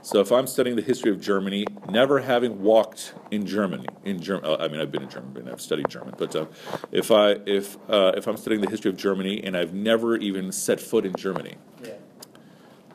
So, 0.06 0.20
if 0.20 0.32
I'm 0.32 0.46
studying 0.46 0.76
the 0.76 0.84
history 0.84 1.10
of 1.10 1.20
Germany, 1.20 1.66
never 1.90 2.20
having 2.20 2.62
walked 2.62 3.16
in 3.32 3.48
Germany, 3.48 3.88
in 4.04 4.22
Germany, 4.22 4.48
uh, 4.54 4.58
I 4.64 4.68
mean, 4.68 4.80
I've 4.80 4.92
been 4.92 5.02
in 5.02 5.10
Germany 5.10 5.40
and 5.40 5.50
I've 5.50 5.60
studied 5.60 5.90
German, 5.90 6.14
but 6.16 6.36
uh, 6.36 6.46
if 6.92 7.10
I 7.10 7.38
if 7.48 7.76
uh, 7.90 8.12
if 8.16 8.28
I'm 8.28 8.38
studying 8.38 8.62
the 8.62 8.70
history 8.70 8.92
of 8.92 8.98
Germany 8.98 9.44
and 9.44 9.58
I've 9.58 9.74
never 9.74 10.16
even 10.16 10.52
set 10.52 10.80
foot 10.80 11.08
in 11.08 11.16
Germany, 11.16 11.56
Yeah. 11.84 11.94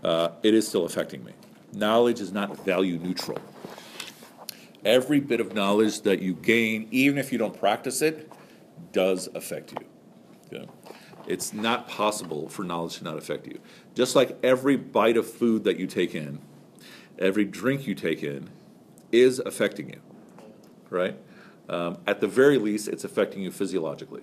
uh, 0.05 0.31
it 0.45 0.55
is 0.55 0.69
still 0.69 0.85
affecting 0.85 1.25
me. 1.25 1.33
Knowledge 1.73 2.21
is 2.21 2.31
not 2.31 2.65
value 2.65 2.97
neutral. 2.97 3.39
Every 4.85 5.19
bit 5.19 5.41
of 5.41 5.53
knowledge 5.53 6.03
that 6.03 6.23
you 6.23 6.35
gain, 6.35 6.87
even 6.93 7.19
if 7.19 7.33
you 7.33 7.39
don't 7.39 7.59
practice 7.59 8.03
it, 8.03 8.31
does 8.93 9.29
affect 9.35 9.73
you. 9.73 10.59
Okay? 10.61 10.69
It's 11.27 11.53
not 11.53 11.89
possible 11.89 12.49
for 12.49 12.63
knowledge 12.63 12.99
to 12.99 13.05
not 13.05 13.19
affect 13.19 13.49
you. 13.49 13.59
Just 13.97 14.15
like 14.15 14.39
every 14.45 14.77
bite 14.77 15.17
of 15.17 15.29
food 15.29 15.65
that 15.65 15.77
you 15.77 15.89
take 15.89 16.15
in, 16.15 16.39
every 17.21 17.45
drink 17.45 17.87
you 17.87 17.95
take 17.95 18.23
in, 18.23 18.51
is 19.13 19.39
affecting 19.41 19.91
you, 19.91 20.01
right? 20.89 21.17
Um, 21.69 21.99
at 22.07 22.21
the 22.21 22.27
very 22.27 22.59
least, 22.59 22.89
it's 22.89 23.05
affecting 23.05 23.43
you 23.43 23.51
physiologically. 23.51 24.23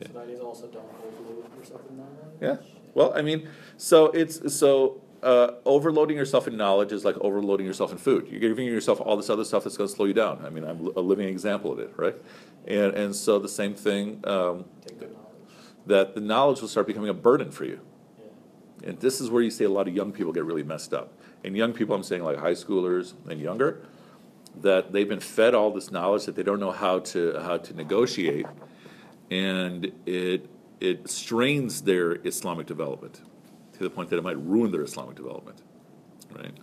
So 0.00 0.12
that 0.14 0.28
is 0.28 0.40
also 0.40 0.68
don't 0.68 0.84
overload 1.04 1.56
yourself 1.58 1.82
with 1.82 1.92
knowledge. 1.92 2.12
Yeah. 2.40 2.56
Well, 2.94 3.12
I 3.14 3.22
mean, 3.22 3.48
so 3.76 4.06
it's 4.06 4.54
so 4.54 5.00
uh, 5.22 5.52
overloading 5.64 6.16
yourself 6.16 6.46
in 6.46 6.56
knowledge 6.56 6.92
is 6.92 7.04
like 7.04 7.16
overloading 7.18 7.66
yourself 7.66 7.92
in 7.92 7.98
food. 7.98 8.28
You're 8.30 8.40
giving 8.40 8.66
yourself 8.66 9.00
all 9.00 9.16
this 9.16 9.28
other 9.28 9.44
stuff 9.44 9.64
that's 9.64 9.76
going 9.76 9.88
to 9.88 9.94
slow 9.94 10.06
you 10.06 10.14
down. 10.14 10.44
I 10.44 10.50
mean, 10.50 10.64
I'm 10.64 10.86
a 10.96 11.00
living 11.00 11.28
example 11.28 11.72
of 11.72 11.78
it, 11.78 11.92
right? 11.96 12.14
And 12.66 12.94
and 12.94 13.14
so 13.14 13.38
the 13.38 13.48
same 13.48 13.74
thing 13.74 14.20
um, 14.24 14.64
knowledge. 14.86 15.10
that 15.86 16.14
the 16.14 16.20
knowledge 16.20 16.60
will 16.60 16.68
start 16.68 16.86
becoming 16.86 17.10
a 17.10 17.14
burden 17.14 17.50
for 17.50 17.64
you. 17.64 17.80
Yeah. 18.18 18.90
And 18.90 19.00
this 19.00 19.20
is 19.20 19.30
where 19.30 19.42
you 19.42 19.50
see 19.50 19.64
a 19.64 19.70
lot 19.70 19.88
of 19.88 19.94
young 19.94 20.12
people 20.12 20.32
get 20.32 20.44
really 20.44 20.62
messed 20.62 20.94
up. 20.94 21.12
And 21.44 21.56
young 21.56 21.72
people, 21.72 21.94
I'm 21.94 22.02
saying 22.02 22.24
like 22.24 22.38
high 22.38 22.52
schoolers 22.52 23.14
and 23.28 23.40
younger, 23.40 23.86
that 24.60 24.92
they've 24.92 25.08
been 25.08 25.20
fed 25.20 25.54
all 25.54 25.70
this 25.70 25.90
knowledge 25.90 26.26
that 26.26 26.34
they 26.34 26.42
don't 26.42 26.60
know 26.60 26.72
how 26.72 26.98
to 26.98 27.38
how 27.40 27.58
to 27.58 27.74
negotiate, 27.74 28.46
and 29.30 29.92
it 30.06 30.48
it 30.80 31.08
strains 31.08 31.82
their 31.82 32.18
Islamic 32.26 32.66
development 32.66 33.20
to 33.74 33.84
the 33.84 33.90
point 33.90 34.10
that 34.10 34.16
it 34.16 34.22
might 34.22 34.38
ruin 34.38 34.72
their 34.72 34.82
Islamic 34.82 35.16
development, 35.16 35.62
right? 36.34 36.56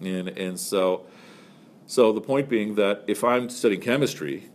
And 0.00 0.28
and 0.28 0.58
so 0.58 1.06
so 1.86 2.12
the 2.12 2.20
point 2.20 2.48
being 2.48 2.74
that 2.76 3.04
if 3.06 3.22
I'm 3.22 3.48
studying 3.48 3.80
chemistry, 3.80 4.50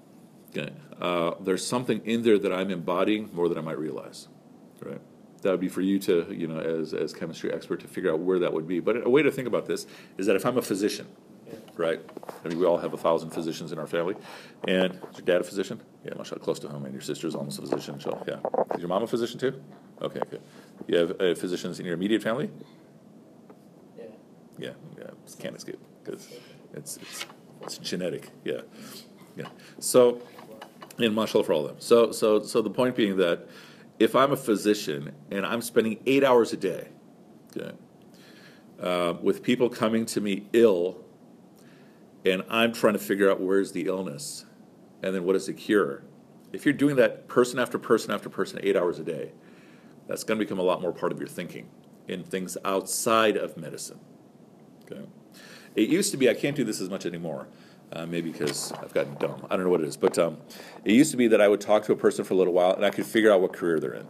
okay, 0.49 0.73
uh, 0.99 1.35
there's 1.39 1.65
something 1.65 2.01
in 2.05 2.23
there 2.23 2.37
that 2.39 2.51
I'm 2.51 2.71
embodying 2.71 3.29
more 3.33 3.47
than 3.47 3.57
I 3.57 3.61
might 3.61 3.77
realize, 3.77 4.27
right? 4.81 5.01
That 5.41 5.51
would 5.51 5.59
be 5.59 5.69
for 5.69 5.81
you 5.81 5.99
to, 5.99 6.27
you 6.35 6.47
know, 6.47 6.59
as 6.59 6.93
as 6.93 7.13
chemistry 7.13 7.51
expert 7.53 7.79
to 7.81 7.87
figure 7.87 8.11
out 8.11 8.19
where 8.19 8.39
that 8.39 8.51
would 8.51 8.67
be. 8.67 8.79
But 8.79 9.05
a 9.05 9.09
way 9.09 9.23
to 9.23 9.31
think 9.31 9.47
about 9.47 9.65
this 9.65 9.87
is 10.17 10.25
that 10.25 10.35
if 10.35 10.45
I'm 10.45 10.57
a 10.57 10.61
physician, 10.61 11.07
Yeah. 11.47 11.53
right? 11.77 12.01
I 12.43 12.47
mean, 12.49 12.59
we 12.59 12.65
all 12.65 12.77
have 12.77 12.93
a 12.93 12.97
thousand 12.97 13.29
physicians 13.31 13.71
in 13.71 13.79
our 13.79 13.87
family. 13.87 14.15
And 14.67 14.93
is 15.11 15.17
your 15.17 15.25
dad 15.25 15.41
a 15.41 15.43
physician? 15.43 15.81
Yeah, 16.03 16.13
mashallah, 16.17 16.41
close 16.41 16.59
to 16.59 16.67
home. 16.67 16.83
And 16.85 16.93
your 16.93 17.01
sister's 17.01 17.35
almost 17.35 17.57
a 17.59 17.61
physician, 17.61 17.95
inshallah. 17.95 18.23
Yeah. 18.27 18.75
Is 18.75 18.81
your 18.81 18.89
mom 18.89 19.03
a 19.03 19.07
physician 19.07 19.39
too? 19.39 19.61
Okay, 20.01 20.21
good. 20.29 20.41
You 20.87 20.97
have 20.97 21.21
uh, 21.21 21.35
physicians 21.35 21.79
in 21.79 21.85
your 21.85 21.93
immediate 21.95 22.21
family? 22.21 22.49
Yeah. 23.97 24.05
Yeah, 24.57 24.69
yeah, 24.97 25.09
can't 25.39 25.55
escape 25.55 25.79
because 26.03 26.27
it's, 26.73 26.97
it's, 26.97 27.25
it's 27.61 27.77
genetic. 27.77 28.29
Yeah, 28.43 28.61
yeah. 29.37 29.47
So, 29.79 30.21
and 30.97 31.15
mashallah 31.15 31.45
for 31.45 31.53
all 31.53 31.61
of 31.61 31.67
them. 31.67 31.77
So, 31.79 32.11
so, 32.11 32.41
so 32.43 32.61
the 32.61 32.69
point 32.69 32.95
being 32.95 33.15
that 33.17 33.47
if 33.99 34.15
I'm 34.15 34.31
a 34.31 34.37
physician 34.37 35.13
and 35.29 35.45
I'm 35.45 35.61
spending 35.61 36.01
eight 36.05 36.23
hours 36.23 36.53
a 36.53 36.57
day, 36.57 36.87
okay, 37.55 37.75
uh, 38.81 39.13
with 39.21 39.43
people 39.43 39.69
coming 39.69 40.05
to 40.07 40.21
me 40.21 40.47
ill, 40.53 41.03
and 42.25 42.43
I'm 42.49 42.73
trying 42.73 42.93
to 42.93 42.99
figure 42.99 43.29
out 43.29 43.39
where's 43.39 43.73
the 43.73 43.87
illness, 43.87 44.45
and 45.03 45.13
then 45.13 45.25
what 45.25 45.35
is 45.35 45.47
the 45.47 45.53
cure. 45.53 46.03
If 46.51 46.65
you're 46.65 46.73
doing 46.73 46.95
that 46.95 47.27
person 47.27 47.59
after 47.59 47.77
person 47.77 48.11
after 48.11 48.29
person, 48.29 48.59
eight 48.63 48.75
hours 48.75 48.99
a 48.99 49.03
day, 49.03 49.33
that's 50.07 50.23
going 50.23 50.39
to 50.39 50.45
become 50.45 50.59
a 50.59 50.63
lot 50.63 50.81
more 50.81 50.91
part 50.91 51.11
of 51.11 51.19
your 51.19 51.27
thinking 51.27 51.69
in 52.07 52.23
things 52.23 52.57
outside 52.65 53.37
of 53.37 53.55
medicine. 53.57 53.99
Okay. 54.85 55.05
It 55.75 55.89
used 55.89 56.11
to 56.11 56.17
be, 56.17 56.29
I 56.29 56.33
can't 56.33 56.55
do 56.55 56.63
this 56.63 56.81
as 56.81 56.89
much 56.89 57.05
anymore, 57.05 57.47
uh, 57.93 58.05
maybe 58.05 58.31
because 58.31 58.71
I've 58.73 58.93
gotten 58.93 59.15
dumb. 59.15 59.45
I 59.49 59.55
don't 59.55 59.65
know 59.65 59.71
what 59.71 59.81
it 59.81 59.87
is, 59.87 59.97
but 59.97 60.17
um, 60.17 60.37
it 60.85 60.93
used 60.93 61.11
to 61.11 61.17
be 61.17 61.27
that 61.27 61.41
I 61.41 61.47
would 61.47 61.61
talk 61.61 61.85
to 61.85 61.91
a 61.91 61.95
person 61.95 62.23
for 62.23 62.33
a 62.33 62.37
little 62.37 62.53
while 62.53 62.73
and 62.73 62.85
I 62.85 62.89
could 62.89 63.05
figure 63.05 63.31
out 63.31 63.41
what 63.41 63.53
career 63.53 63.79
they're 63.79 63.93
in. 63.93 64.07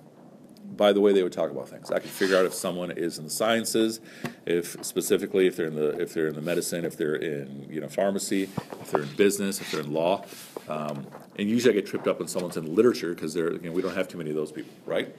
By 0.75 0.93
the 0.93 1.01
way, 1.01 1.11
they 1.11 1.23
would 1.23 1.33
talk 1.33 1.51
about 1.51 1.67
things. 1.67 1.91
I 1.91 1.99
could 1.99 2.09
figure 2.09 2.37
out 2.37 2.45
if 2.45 2.53
someone 2.53 2.91
is 2.91 3.17
in 3.17 3.25
the 3.25 3.29
sciences, 3.29 3.99
if 4.45 4.77
specifically 4.85 5.45
if 5.45 5.57
they're 5.57 5.67
in 5.67 5.75
the 5.75 5.99
if 5.99 6.13
they're 6.13 6.27
in 6.27 6.35
the 6.35 6.41
medicine, 6.41 6.85
if 6.85 6.95
they're 6.95 7.15
in 7.15 7.67
you 7.69 7.81
know 7.81 7.89
pharmacy, 7.89 8.43
if 8.79 8.91
they're 8.91 9.01
in 9.01 9.13
business, 9.15 9.59
if 9.59 9.71
they're 9.71 9.81
in 9.81 9.91
law. 9.91 10.23
Um, 10.69 11.05
and 11.37 11.49
usually, 11.49 11.73
I 11.73 11.81
get 11.81 11.85
tripped 11.85 12.07
up 12.07 12.19
when 12.19 12.29
someone's 12.29 12.55
in 12.55 12.75
literature 12.75 13.13
because 13.13 13.33
they're 13.33 13.51
you 13.51 13.61
know 13.63 13.71
we 13.73 13.81
don't 13.81 13.95
have 13.95 14.07
too 14.07 14.17
many 14.17 14.29
of 14.29 14.37
those 14.37 14.53
people, 14.53 14.71
right? 14.85 15.13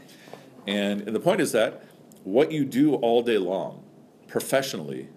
And, 0.67 1.03
and 1.03 1.15
the 1.15 1.21
point 1.21 1.41
is 1.41 1.53
that 1.53 1.85
what 2.25 2.53
you 2.53 2.65
do 2.65 2.95
all 2.95 3.23
day 3.23 3.39
long, 3.39 3.83
professionally, 4.29 5.09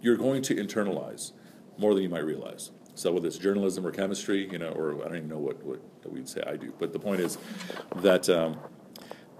you're 0.00 0.16
going 0.16 0.42
to 0.42 0.54
internalize 0.54 1.32
more 1.80 1.94
than 1.94 2.02
you 2.02 2.08
might 2.08 2.24
realize. 2.24 2.70
So 2.94 3.12
whether 3.12 3.26
it's 3.26 3.38
journalism 3.38 3.86
or 3.86 3.90
chemistry, 3.90 4.48
you 4.52 4.58
know, 4.58 4.68
or 4.68 4.94
I 5.00 5.08
don't 5.08 5.16
even 5.16 5.28
know 5.28 5.38
what, 5.38 5.62
what 5.64 5.80
we'd 6.04 6.28
say 6.28 6.42
I 6.46 6.56
do, 6.56 6.74
but 6.78 6.92
the 6.92 6.98
point 6.98 7.20
is 7.20 7.38
that, 7.96 8.28
um, 8.28 8.58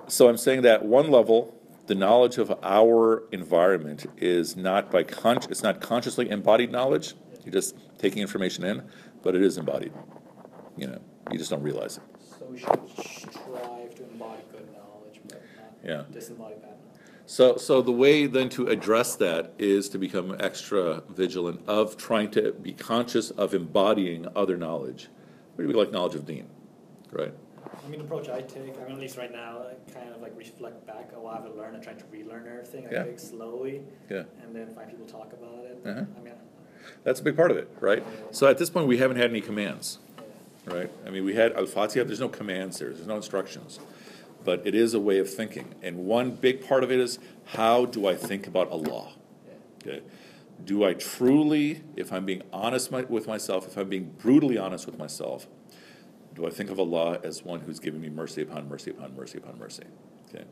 so 0.09 0.28
I'm 0.28 0.38
saying 0.38 0.62
that 0.62 0.85
one 0.85 1.11
level, 1.11 1.54
the 1.87 1.94
knowledge 1.94 2.38
of 2.38 2.52
our 2.62 3.25
environment 3.32 4.06
is 4.16 4.56
not 4.56 4.90
by 4.90 5.02
con- 5.02 5.38
it's 5.50 5.62
not 5.62 5.80
consciously 5.80 6.30
embodied 6.30 6.73
knowledge. 6.73 7.14
You're 7.44 7.52
just 7.52 7.76
taking 7.99 8.23
information 8.23 8.64
in, 8.64 8.82
but 9.23 9.35
it 9.35 9.42
is 9.42 9.59
embodied. 9.59 9.92
You 10.76 10.87
know, 10.87 11.00
you 11.30 11.38
just 11.38 11.50
don't 11.50 11.62
realize 11.62 11.99
it. 11.99 12.02
So 12.38 12.47
we 12.47 12.59
should 12.59 12.68
strive 12.99 13.94
to 13.97 14.04
embody 14.11 14.42
good 14.52 14.68
knowledge, 14.73 15.20
but 15.28 15.42
not 15.56 15.75
Yeah. 15.85 16.04
disembody 16.18 16.61
bad 16.62 16.70
knowledge. 16.70 16.89
So, 17.31 17.57
so 17.59 17.81
the 17.81 17.93
way 17.93 18.27
then 18.27 18.49
to 18.51 18.67
address 18.67 19.15
that 19.15 19.53
is 19.57 19.89
to 19.91 19.99
become 19.99 20.37
extra 20.41 21.05
vigilant 21.09 21.61
of 21.69 21.97
trying 21.97 22.33
to 22.33 22.51
be 22.51 22.73
conscious 22.73 23.31
of 23.31 23.55
embodying 23.55 24.27
other 24.35 24.57
knowledge. 24.57 25.11
What 25.55 25.63
do 25.63 25.69
we 25.69 25.75
like 25.75 25.93
knowledge 25.93 26.17
of 26.17 26.27
Deen, 26.27 26.49
right? 27.13 27.33
I 27.65 27.89
mean, 27.89 28.01
the 28.01 28.05
approach 28.05 28.29
I 28.29 28.41
take, 28.41 28.77
I 28.77 28.83
mean, 28.83 28.95
at 28.95 28.99
least 28.99 29.17
right 29.17 29.31
now, 29.31 29.63
I 29.63 29.93
kind 29.93 30.13
of 30.13 30.21
like 30.21 30.37
reflect 30.37 30.85
back, 30.89 31.13
oh, 31.17 31.29
I've 31.29 31.45
learned, 31.55 31.77
I'm 31.77 31.83
trying 31.83 31.99
to 31.99 32.05
relearn 32.11 32.49
everything, 32.49 32.89
I 32.89 32.91
Yeah. 32.91 33.05
take 33.05 33.21
slowly, 33.21 33.83
Yeah, 34.11 34.25
and 34.43 34.53
then 34.53 34.67
find 34.75 34.91
people 34.91 35.07
talk 35.07 35.33
about 35.33 35.67
it. 35.67 35.81
Uh-huh. 35.87 36.01
I 36.01 36.25
mean, 36.25 36.35
that's 37.05 37.21
a 37.21 37.23
big 37.23 37.37
part 37.37 37.53
of 37.53 37.57
it, 37.59 37.71
right? 37.79 38.03
So 38.33 38.49
at 38.49 38.59
this 38.59 38.71
point, 38.71 38.89
we 38.89 38.99
haven't 38.99 39.19
had 39.19 39.31
any 39.31 39.41
commands, 39.41 40.01
right? 40.67 40.91
I 41.07 41.11
mean, 41.11 41.25
we 41.25 41.37
had 41.37 41.53
Al 41.53 41.67
Fatiha. 41.67 42.05
There's 42.07 42.19
no 42.19 42.29
commands 42.29 42.81
there. 42.81 42.93
There's 42.93 43.07
no 43.07 43.15
instructions, 43.15 43.79
but 44.44 44.66
it 44.66 44.75
is 44.75 44.94
a 44.94 45.00
way 45.00 45.18
of 45.18 45.32
thinking. 45.32 45.75
And 45.82 45.99
one 45.99 46.32
big 46.32 46.66
part 46.66 46.82
of 46.85 46.90
it 46.90 46.99
is 46.99 47.18
how 47.47 47.85
do 47.85 48.06
I 48.06 48.14
think 48.14 48.47
about 48.47 48.70
Allah? 48.70 49.12
Okay. 49.82 50.02
Do 50.64 50.85
I 50.85 50.92
truly, 50.92 51.82
if 51.97 52.12
I'm 52.12 52.26
being 52.26 52.42
honest 52.52 52.90
my, 52.90 53.02
with 53.02 53.26
myself, 53.26 53.66
if 53.66 53.76
I'm 53.76 53.88
being 53.88 54.14
brutally 54.18 54.59
honest 54.59 54.87
with 54.87 54.99
myself, 54.99 55.47
do 56.35 56.47
I 56.47 56.50
think 56.50 56.70
of 56.70 56.78
Allah 56.78 57.18
as 57.23 57.44
one 57.44 57.61
who's 57.61 57.80
giving 57.80 58.00
me 58.00 58.09
mercy 58.09 58.42
upon 58.42 58.68
mercy 58.68 58.90
upon 58.90 59.16
mercy 59.16 59.38
upon 59.38 59.59
mercy? 59.59 59.85
Okay. 60.28 60.44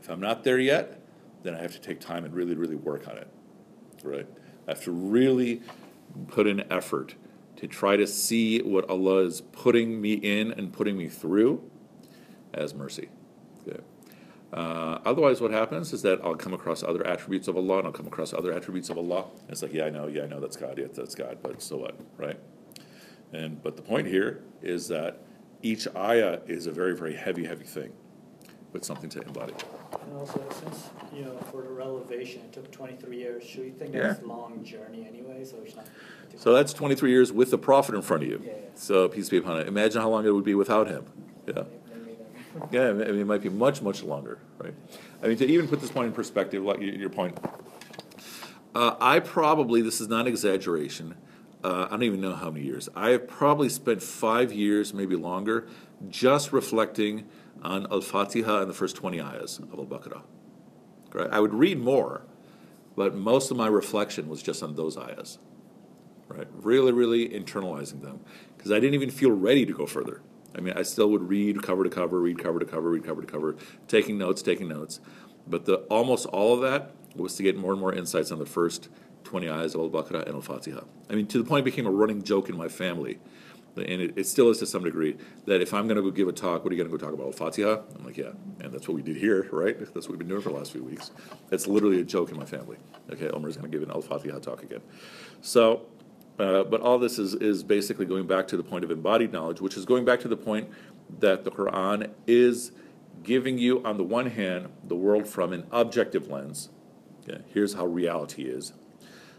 If 0.00 0.08
I'm 0.10 0.20
not 0.20 0.44
there 0.44 0.58
yet, 0.58 1.00
then 1.42 1.54
I 1.54 1.58
have 1.58 1.72
to 1.72 1.80
take 1.80 2.00
time 2.00 2.24
and 2.24 2.34
really, 2.34 2.54
really 2.54 2.76
work 2.76 3.08
on 3.08 3.16
it. 3.18 3.28
Right? 4.02 4.26
I 4.66 4.72
have 4.72 4.82
to 4.84 4.92
really 4.92 5.62
put 6.28 6.46
in 6.46 6.64
effort 6.70 7.14
to 7.56 7.66
try 7.66 7.96
to 7.96 8.06
see 8.06 8.60
what 8.60 8.88
Allah 8.90 9.18
is 9.24 9.40
putting 9.40 10.00
me 10.00 10.14
in 10.14 10.52
and 10.52 10.72
putting 10.72 10.96
me 10.96 11.08
through 11.08 11.62
as 12.52 12.74
mercy. 12.74 13.08
Okay. 13.68 13.80
Uh, 14.52 14.98
otherwise, 15.06 15.40
what 15.40 15.50
happens 15.50 15.92
is 15.94 16.02
that 16.02 16.20
I'll 16.22 16.34
come 16.34 16.52
across 16.52 16.82
other 16.82 17.06
attributes 17.06 17.48
of 17.48 17.56
Allah, 17.56 17.78
and 17.78 17.86
I'll 17.86 17.92
come 17.92 18.06
across 18.06 18.34
other 18.34 18.52
attributes 18.52 18.90
of 18.90 18.98
Allah. 18.98 19.24
And 19.42 19.50
it's 19.50 19.62
like, 19.62 19.72
yeah, 19.72 19.86
I 19.86 19.90
know, 19.90 20.08
yeah, 20.08 20.24
I 20.24 20.26
know 20.26 20.40
that's 20.40 20.56
God, 20.56 20.76
yeah, 20.78 20.88
that's 20.92 21.14
God, 21.14 21.38
but 21.42 21.62
so 21.62 21.78
what, 21.78 21.98
right? 22.18 22.38
And 23.32 23.62
but 23.62 23.76
the 23.76 23.82
point 23.82 24.06
here 24.08 24.42
is 24.60 24.88
that 24.88 25.22
each 25.62 25.88
ayah 25.96 26.40
is 26.46 26.66
a 26.66 26.70
very, 26.72 26.94
very 26.94 27.14
heavy, 27.14 27.46
heavy 27.46 27.64
thing, 27.64 27.92
with 28.74 28.84
something 28.84 29.08
to 29.10 29.22
embody. 29.22 29.54
And 30.04 30.18
also, 30.18 30.44
since, 30.60 30.90
you 31.14 31.24
know, 31.24 31.38
for 31.50 31.62
the 31.62 31.70
relevation, 31.70 32.42
it 32.42 32.52
took 32.52 32.70
twenty-three 32.70 33.16
years, 33.16 33.44
should 33.44 33.60
we 33.64 33.70
think 33.70 33.94
Yeah. 33.94 34.08
that's 34.08 34.22
a 34.22 34.26
long 34.26 34.62
journey 34.62 35.06
anyway, 35.08 35.44
so 35.44 35.56
it's 35.64 35.76
not. 35.76 35.86
So 36.36 36.52
that's 36.52 36.72
23 36.72 37.10
years 37.10 37.30
with 37.32 37.50
the 37.50 37.58
Prophet 37.58 37.94
in 37.94 38.00
front 38.02 38.22
of 38.22 38.28
you. 38.30 38.40
Yeah, 38.42 38.52
yeah. 38.52 38.56
So 38.74 39.06
peace 39.08 39.28
be 39.28 39.36
upon 39.36 39.60
him. 39.60 39.68
Imagine 39.68 40.00
how 40.00 40.08
long 40.08 40.26
it 40.26 40.30
would 40.30 40.44
be 40.44 40.54
without 40.54 40.88
him. 40.88 41.04
Yeah. 41.46 41.64
Yeah, 42.70 42.88
I 42.88 42.92
mean, 42.92 43.18
it 43.18 43.26
might 43.26 43.42
be 43.42 43.48
much, 43.48 43.82
much 43.82 44.02
longer, 44.02 44.38
right? 44.58 44.74
I 45.22 45.28
mean, 45.28 45.36
to 45.38 45.46
even 45.46 45.68
put 45.68 45.80
this 45.80 45.90
point 45.90 46.06
in 46.06 46.12
perspective, 46.12 46.62
like 46.62 46.80
your 46.80 47.08
point, 47.08 47.38
uh, 48.74 48.96
I 49.00 49.20
probably, 49.20 49.82
this 49.82 50.00
is 50.00 50.08
not 50.08 50.26
exaggeration, 50.26 51.14
uh, 51.64 51.86
I 51.86 51.90
don't 51.90 52.02
even 52.02 52.20
know 52.20 52.34
how 52.34 52.50
many 52.50 52.64
years. 52.64 52.88
I 52.94 53.10
have 53.10 53.28
probably 53.28 53.68
spent 53.68 54.02
five 54.02 54.52
years, 54.52 54.92
maybe 54.92 55.16
longer, 55.16 55.68
just 56.08 56.52
reflecting 56.52 57.28
on 57.62 57.86
Al 57.90 58.00
Fatiha 58.00 58.62
and 58.62 58.70
the 58.70 58.74
first 58.74 58.96
20 58.96 59.20
ayahs 59.20 59.58
of 59.58 59.72
Al 59.78 59.86
Baqarah. 59.86 60.22
Right? 61.12 61.30
I 61.30 61.40
would 61.40 61.54
read 61.54 61.78
more, 61.78 62.22
but 62.96 63.14
most 63.14 63.50
of 63.50 63.56
my 63.56 63.68
reflection 63.68 64.28
was 64.28 64.42
just 64.42 64.62
on 64.62 64.74
those 64.74 64.96
ayahs. 64.98 65.38
Right? 66.28 66.48
Really, 66.52 66.92
really 66.92 67.28
internalizing 67.28 68.02
them. 68.02 68.20
Because 68.56 68.72
I 68.72 68.80
didn't 68.80 68.94
even 68.94 69.10
feel 69.10 69.30
ready 69.30 69.64
to 69.66 69.72
go 69.72 69.86
further. 69.86 70.22
I 70.56 70.60
mean, 70.60 70.74
I 70.76 70.82
still 70.82 71.10
would 71.10 71.28
read 71.28 71.62
cover 71.62 71.84
to 71.84 71.90
cover, 71.90 72.20
read 72.20 72.38
cover 72.38 72.58
to 72.58 72.66
cover, 72.66 72.90
read 72.90 73.04
cover 73.04 73.22
to 73.22 73.26
cover, 73.26 73.56
taking 73.88 74.18
notes, 74.18 74.42
taking 74.42 74.68
notes. 74.68 75.00
But 75.46 75.64
the, 75.64 75.76
almost 75.90 76.26
all 76.26 76.54
of 76.54 76.60
that 76.60 76.92
was 77.14 77.36
to 77.36 77.42
get 77.42 77.56
more 77.56 77.72
and 77.72 77.80
more 77.80 77.92
insights 77.92 78.30
on 78.30 78.38
the 78.38 78.46
first 78.46 78.88
20 79.24 79.48
ayahs 79.48 79.74
of 79.74 79.80
Al 79.80 79.90
Baqarah 79.90 80.26
and 80.26 80.34
Al 80.34 80.42
Fatiha. 80.42 80.80
I 81.10 81.14
mean, 81.14 81.26
to 81.28 81.38
the 81.38 81.44
point 81.44 81.62
it 81.62 81.70
became 81.70 81.86
a 81.86 81.90
running 81.90 82.22
joke 82.22 82.48
in 82.48 82.56
my 82.56 82.68
family, 82.68 83.18
and 83.76 83.86
it, 84.02 84.12
it 84.16 84.26
still 84.26 84.50
is 84.50 84.58
to 84.58 84.66
some 84.66 84.84
degree, 84.84 85.16
that 85.46 85.60
if 85.60 85.72
I'm 85.72 85.86
going 85.86 85.96
to 85.96 86.02
go 86.02 86.10
give 86.10 86.28
a 86.28 86.32
talk, 86.32 86.64
what 86.64 86.72
are 86.72 86.76
you 86.76 86.82
going 86.82 86.90
to 86.90 86.96
go 86.96 87.02
talk 87.02 87.14
about? 87.14 87.26
Al 87.26 87.32
Fatiha? 87.32 87.80
I'm 87.96 88.04
like, 88.04 88.18
yeah. 88.18 88.32
And 88.60 88.72
that's 88.72 88.86
what 88.86 88.94
we 88.94 89.02
did 89.02 89.16
here, 89.16 89.48
right? 89.50 89.78
That's 89.78 89.94
what 89.94 90.10
we've 90.10 90.18
been 90.18 90.28
doing 90.28 90.42
for 90.42 90.50
the 90.50 90.56
last 90.56 90.72
few 90.72 90.84
weeks. 90.84 91.10
That's 91.48 91.66
literally 91.66 92.00
a 92.00 92.04
joke 92.04 92.30
in 92.30 92.36
my 92.36 92.44
family. 92.44 92.76
Okay, 93.10 93.28
Omer's 93.30 93.56
going 93.56 93.70
to 93.70 93.76
give 93.76 93.86
an 93.86 93.94
Al 93.94 94.02
Fatiha 94.02 94.38
talk 94.40 94.62
again. 94.62 94.82
So, 95.40 95.86
uh, 96.38 96.64
but 96.64 96.80
all 96.80 96.98
this 96.98 97.18
is, 97.18 97.34
is 97.34 97.62
basically 97.62 98.06
going 98.06 98.26
back 98.26 98.48
to 98.48 98.56
the 98.56 98.62
point 98.62 98.84
of 98.84 98.90
embodied 98.90 99.32
knowledge, 99.32 99.60
which 99.60 99.76
is 99.76 99.84
going 99.84 100.04
back 100.04 100.20
to 100.20 100.28
the 100.28 100.36
point 100.36 100.70
that 101.20 101.44
the 101.44 101.50
Quran 101.50 102.10
is 102.26 102.72
giving 103.22 103.58
you, 103.58 103.84
on 103.84 103.98
the 103.98 104.04
one 104.04 104.26
hand, 104.26 104.68
the 104.84 104.96
world 104.96 105.28
from 105.28 105.52
an 105.52 105.66
objective 105.70 106.28
lens. 106.28 106.70
Okay, 107.22 107.42
here's 107.52 107.74
how 107.74 107.86
reality 107.86 108.44
is. 108.44 108.72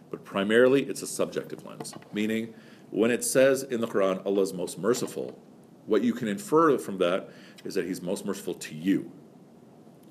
But 0.09 0.23
primarily, 0.23 0.83
it's 0.83 1.01
a 1.01 1.07
subjective 1.07 1.65
lens, 1.65 1.93
meaning 2.13 2.53
when 2.91 3.09
it 3.09 3.23
says 3.23 3.63
in 3.63 3.81
the 3.81 3.87
Quran, 3.87 4.23
Allah 4.25 4.41
is 4.41 4.53
most 4.53 4.77
merciful, 4.77 5.37
what 5.87 6.03
you 6.03 6.13
can 6.13 6.27
infer 6.27 6.77
from 6.77 6.99
that 6.99 7.29
is 7.65 7.73
that 7.73 7.85
He's 7.85 8.01
most 8.01 8.25
merciful 8.25 8.53
to 8.53 8.75
you, 8.75 9.11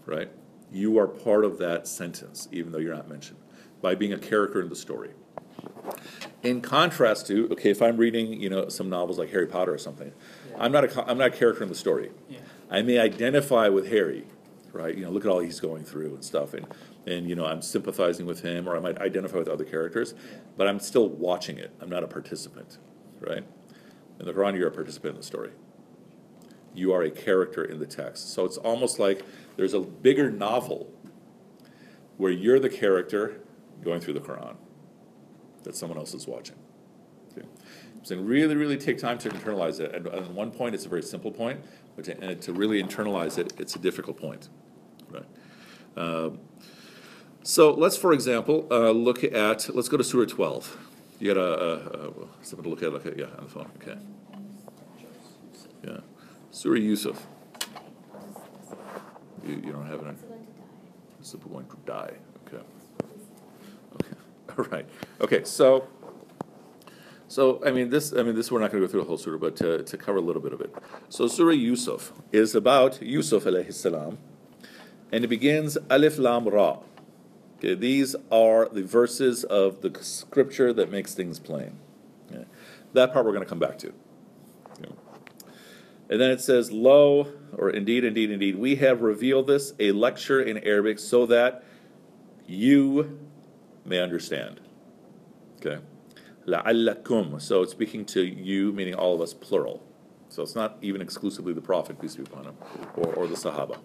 right? 0.04 0.30
You 0.72 0.98
are 0.98 1.06
part 1.06 1.44
of 1.44 1.58
that 1.58 1.86
sentence, 1.86 2.48
even 2.50 2.72
though 2.72 2.78
you're 2.78 2.94
not 2.94 3.08
mentioned, 3.08 3.38
by 3.80 3.94
being 3.94 4.12
a 4.12 4.18
character 4.18 4.60
in 4.60 4.68
the 4.68 4.76
story. 4.76 5.10
In 6.42 6.60
contrast 6.60 7.26
to, 7.28 7.48
okay, 7.52 7.70
if 7.70 7.80
I'm 7.82 7.96
reading, 7.96 8.40
you 8.40 8.50
know, 8.50 8.68
some 8.68 8.88
novels 8.88 9.18
like 9.18 9.30
Harry 9.30 9.46
Potter 9.46 9.72
or 9.72 9.78
something, 9.78 10.12
Yeah. 10.50 10.56
I'm 10.58 10.72
not 10.72 10.84
a, 10.84 11.10
I'm 11.10 11.18
not 11.18 11.28
a 11.28 11.36
character 11.36 11.62
in 11.62 11.68
the 11.68 11.74
story. 11.74 12.10
Yeah. 12.28 12.38
I 12.70 12.82
may 12.82 12.98
identify 12.98 13.68
with 13.68 13.88
Harry, 13.88 14.26
right? 14.72 14.96
You 14.96 15.04
know, 15.04 15.10
look 15.10 15.24
at 15.24 15.30
all 15.30 15.40
he's 15.40 15.60
going 15.60 15.84
through 15.84 16.14
and 16.14 16.24
stuff, 16.24 16.54
and 16.54 16.66
and 17.06 17.28
you 17.28 17.34
know, 17.34 17.44
I'm 17.44 17.62
sympathizing 17.62 18.26
with 18.26 18.42
him, 18.42 18.68
or 18.68 18.76
I 18.76 18.80
might 18.80 18.98
identify 18.98 19.38
with 19.38 19.48
other 19.48 19.64
characters, 19.64 20.14
but 20.56 20.66
I'm 20.68 20.78
still 20.80 21.08
watching 21.08 21.58
it. 21.58 21.72
I'm 21.80 21.90
not 21.90 22.02
a 22.04 22.08
participant, 22.08 22.78
right? 23.20 23.44
In 24.18 24.26
the 24.26 24.32
Quran, 24.32 24.56
you're 24.56 24.68
a 24.68 24.72
participant 24.72 25.14
in 25.14 25.20
the 25.20 25.26
story. 25.26 25.50
You 26.74 26.92
are 26.92 27.02
a 27.02 27.10
character 27.10 27.64
in 27.64 27.78
the 27.80 27.86
text. 27.86 28.32
So 28.32 28.44
it's 28.44 28.56
almost 28.56 28.98
like 28.98 29.22
there's 29.56 29.74
a 29.74 29.80
bigger 29.80 30.30
novel 30.30 30.90
where 32.16 32.30
you're 32.30 32.60
the 32.60 32.70
character 32.70 33.40
going 33.82 34.00
through 34.00 34.14
the 34.14 34.20
Quran 34.20 34.56
that 35.64 35.76
someone 35.76 35.98
else 35.98 36.14
is 36.14 36.26
watching. 36.26 36.56
Okay. 37.32 37.46
So 38.02 38.16
really, 38.16 38.56
really 38.56 38.76
take 38.76 38.98
time 38.98 39.18
to 39.18 39.28
internalize 39.30 39.80
it. 39.80 39.94
And 39.94 40.06
at 40.08 40.30
one 40.30 40.50
point, 40.50 40.74
it's 40.74 40.86
a 40.86 40.88
very 40.88 41.02
simple 41.02 41.30
point, 41.30 41.60
but 41.96 42.04
to, 42.06 42.34
to 42.34 42.52
really 42.52 42.82
internalize 42.82 43.38
it, 43.38 43.52
it's 43.58 43.76
a 43.76 43.78
difficult 43.78 44.18
point. 44.18 44.48
Right. 45.10 45.26
Um, 45.96 46.40
so 47.44 47.72
let's, 47.72 47.96
for 47.96 48.12
example, 48.12 48.66
uh, 48.70 48.90
look 48.90 49.24
at. 49.24 49.74
Let's 49.74 49.88
go 49.88 49.96
to 49.96 50.04
Surah 50.04 50.26
12. 50.26 50.78
You 51.18 51.34
got 51.34 51.40
a, 51.40 52.08
a, 52.08 52.12
something 52.42 52.64
to 52.64 52.68
look 52.68 52.82
at? 52.82 52.92
Look 52.92 53.06
at 53.06 53.18
yeah 53.18 53.26
on 53.38 53.44
the 53.44 53.50
phone. 53.50 53.70
Okay. 53.76 53.98
Yeah. 55.84 55.98
Surah 56.50 56.78
Yusuf. 56.78 57.26
You, 59.46 59.54
you 59.64 59.72
don't 59.72 59.86
have 59.86 60.00
it. 60.00 60.16
It's 61.20 61.34
going 61.34 61.66
to 61.66 61.76
die. 61.86 62.12
Okay. 62.14 62.14
Okay. 62.14 62.31
Right. 64.70 64.86
Okay. 65.20 65.44
So. 65.44 65.88
So 67.28 67.62
I 67.64 67.70
mean 67.70 67.88
this. 67.88 68.12
I 68.12 68.22
mean 68.22 68.34
this. 68.34 68.50
We're 68.52 68.60
not 68.60 68.70
going 68.70 68.82
to 68.82 68.86
go 68.86 68.90
through 68.90 69.00
the 69.00 69.06
whole 69.06 69.16
surah, 69.16 69.38
but 69.38 69.56
to, 69.56 69.82
to 69.82 69.96
cover 69.96 70.18
a 70.18 70.20
little 70.20 70.42
bit 70.42 70.52
of 70.52 70.60
it. 70.60 70.74
So 71.08 71.26
Surah 71.26 71.52
Yusuf 71.52 72.12
is 72.30 72.54
about 72.54 73.00
Yusuf 73.00 73.44
alayhi 73.44 73.72
salam, 73.72 74.18
and 75.10 75.24
it 75.24 75.28
begins 75.28 75.78
Alif 75.88 76.18
Lam 76.18 76.46
Ra. 76.46 76.80
Okay, 77.58 77.74
these 77.74 78.14
are 78.30 78.68
the 78.68 78.82
verses 78.82 79.44
of 79.44 79.80
the 79.80 79.96
scripture 80.02 80.74
that 80.74 80.90
makes 80.90 81.14
things 81.14 81.38
plain. 81.38 81.78
Okay. 82.30 82.44
That 82.92 83.14
part 83.14 83.24
we're 83.24 83.32
going 83.32 83.44
to 83.44 83.48
come 83.48 83.60
back 83.60 83.78
to. 83.78 83.94
And 86.12 86.20
then 86.20 86.30
it 86.30 86.42
says, 86.42 86.70
Lo, 86.70 87.32
or 87.54 87.70
indeed, 87.70 88.04
indeed, 88.04 88.30
indeed, 88.30 88.56
we 88.56 88.76
have 88.76 89.00
revealed 89.00 89.46
this, 89.46 89.72
a 89.80 89.92
lecture 89.92 90.42
in 90.42 90.58
Arabic, 90.58 90.98
so 90.98 91.24
that 91.24 91.64
you 92.46 93.18
may 93.84 94.00
understand. 94.00 94.60
Okay. 95.56 95.82
La'allakum. 96.46 97.40
So 97.40 97.62
it's 97.62 97.72
speaking 97.72 98.04
to 98.06 98.22
you, 98.22 98.72
meaning 98.72 98.94
all 98.94 99.14
of 99.14 99.20
us, 99.20 99.32
plural. 99.32 99.86
So 100.28 100.42
it's 100.42 100.54
not 100.54 100.78
even 100.80 101.02
exclusively 101.02 101.52
the 101.52 101.60
Prophet, 101.60 102.00
peace 102.00 102.16
be 102.16 102.22
upon 102.22 102.44
him, 102.44 102.54
or, 102.96 103.14
or 103.14 103.26
the 103.26 103.34
Sahaba. 103.34 103.78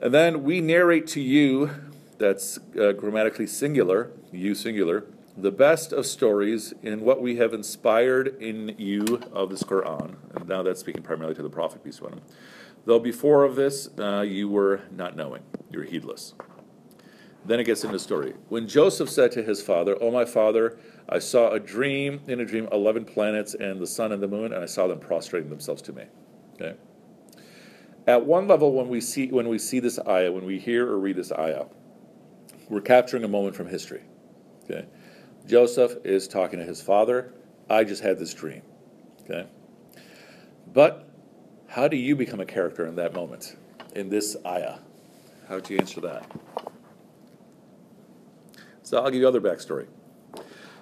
And 0.00 0.14
then 0.14 0.42
we 0.42 0.60
narrate 0.60 1.06
to 1.08 1.20
you, 1.20 1.70
that's 2.18 2.58
uh, 2.80 2.92
grammatically 2.92 3.46
singular, 3.46 4.10
you 4.32 4.54
singular, 4.54 5.04
the 5.36 5.52
best 5.52 5.92
of 5.92 6.06
stories 6.06 6.74
in 6.82 7.02
what 7.02 7.20
we 7.20 7.36
have 7.36 7.52
inspired 7.52 8.40
in 8.42 8.74
you 8.78 9.20
of 9.32 9.50
this 9.50 9.62
Quran. 9.62 10.16
And 10.34 10.48
now 10.48 10.62
that's 10.62 10.80
speaking 10.80 11.02
primarily 11.02 11.34
to 11.36 11.42
the 11.42 11.50
Prophet, 11.50 11.84
peace 11.84 12.00
be 12.00 12.06
upon 12.06 12.18
him. 12.18 12.24
Though 12.86 12.98
before 12.98 13.44
of 13.44 13.54
this, 13.54 13.88
uh, 13.98 14.22
you 14.22 14.48
were 14.48 14.80
not 14.90 15.14
knowing, 15.14 15.42
you 15.70 15.80
were 15.80 15.84
heedless. 15.84 16.34
Then 17.44 17.60
it 17.60 17.64
gets 17.64 17.82
into 17.84 17.94
the 17.94 18.00
story. 18.00 18.34
When 18.48 18.68
Joseph 18.68 19.08
said 19.08 19.32
to 19.32 19.42
his 19.42 19.62
father, 19.62 19.96
Oh, 20.00 20.10
my 20.10 20.24
father, 20.24 20.78
I 21.08 21.18
saw 21.18 21.50
a 21.50 21.60
dream, 21.60 22.20
in 22.26 22.40
a 22.40 22.44
dream, 22.44 22.68
11 22.72 23.04
planets 23.06 23.54
and 23.54 23.80
the 23.80 23.86
sun 23.86 24.12
and 24.12 24.22
the 24.22 24.28
moon, 24.28 24.52
and 24.52 24.62
I 24.62 24.66
saw 24.66 24.86
them 24.86 24.98
prostrating 24.98 25.48
themselves 25.48 25.80
to 25.82 25.92
me. 25.92 26.04
Okay? 26.54 26.74
At 28.08 28.24
one 28.24 28.48
level, 28.48 28.72
when 28.72 28.88
we 28.88 29.02
see 29.02 29.28
when 29.28 29.48
we 29.48 29.58
see 29.58 29.80
this 29.80 29.98
ayah, 30.08 30.32
when 30.32 30.46
we 30.46 30.58
hear 30.58 30.90
or 30.90 30.98
read 30.98 31.16
this 31.16 31.30
ayah, 31.30 31.66
we're 32.70 32.80
capturing 32.80 33.22
a 33.22 33.28
moment 33.28 33.54
from 33.54 33.66
history. 33.66 34.00
Okay, 34.64 34.86
Joseph 35.46 35.96
is 36.04 36.26
talking 36.26 36.58
to 36.58 36.64
his 36.64 36.80
father. 36.80 37.34
I 37.68 37.84
just 37.84 38.02
had 38.02 38.18
this 38.18 38.32
dream. 38.32 38.62
Okay, 39.24 39.46
but 40.72 41.06
how 41.66 41.86
do 41.86 41.98
you 41.98 42.16
become 42.16 42.40
a 42.40 42.46
character 42.46 42.86
in 42.86 42.96
that 42.96 43.12
moment, 43.12 43.56
in 43.94 44.08
this 44.08 44.38
ayah? 44.46 44.78
How 45.46 45.60
do 45.60 45.74
you 45.74 45.80
answer 45.80 46.00
that? 46.00 46.30
So 48.88 48.96
I'll 48.96 49.10
give 49.10 49.20
you 49.20 49.28
other 49.28 49.40
backstory. 49.40 49.86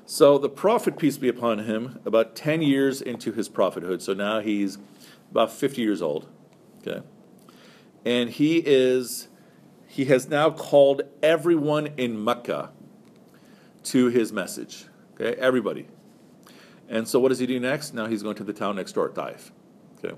So 0.05 0.38
the 0.38 0.49
prophet, 0.49 0.97
peace 0.97 1.19
be 1.19 1.29
upon 1.29 1.59
him, 1.64 1.99
about 2.05 2.37
10 2.37 2.62
years 2.62 3.03
into 3.03 3.33
his 3.33 3.49
prophethood, 3.49 4.01
so 4.01 4.14
now 4.14 4.38
he's 4.38 4.79
about 5.33 5.51
50 5.51 5.83
years 5.83 6.01
old. 6.01 6.29
Okay. 6.87 7.05
And 8.05 8.31
he 8.31 8.62
is 8.64 9.27
he 9.88 10.05
has 10.05 10.29
now 10.29 10.51
called 10.51 11.03
everyone 11.21 11.88
in 11.97 12.23
Mecca 12.23 12.71
to 13.85 14.07
his 14.07 14.33
message. 14.33 14.85
Okay, 15.14 15.37
everybody. 15.40 15.88
And 16.88 17.09
so 17.09 17.19
what 17.19 17.31
does 17.31 17.40
he 17.40 17.47
do 17.47 17.59
next? 17.59 17.92
Now 17.92 18.07
he's 18.07 18.23
going 18.23 18.37
to 18.37 18.45
the 18.45 18.53
town 18.53 18.77
next 18.77 18.92
door, 18.92 19.09
Taif. 19.09 19.51
Okay. 19.99 20.14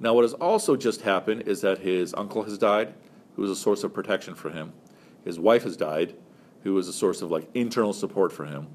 Now 0.00 0.12
what 0.12 0.22
has 0.22 0.34
also 0.34 0.74
just 0.74 1.02
happened 1.02 1.42
is 1.42 1.60
that 1.60 1.78
his 1.78 2.14
uncle 2.14 2.42
has 2.42 2.58
died, 2.58 2.94
who 3.36 3.42
was 3.42 3.50
a 3.52 3.56
source 3.56 3.84
of 3.84 3.94
protection 3.94 4.34
for 4.34 4.50
him. 4.50 4.72
His 5.24 5.38
wife 5.38 5.62
has 5.62 5.76
died, 5.76 6.16
who 6.62 6.74
was 6.74 6.88
a 6.88 6.92
source 6.92 7.22
of 7.22 7.30
like 7.30 7.48
internal 7.54 7.92
support 7.92 8.32
for 8.32 8.44
him. 8.44 8.68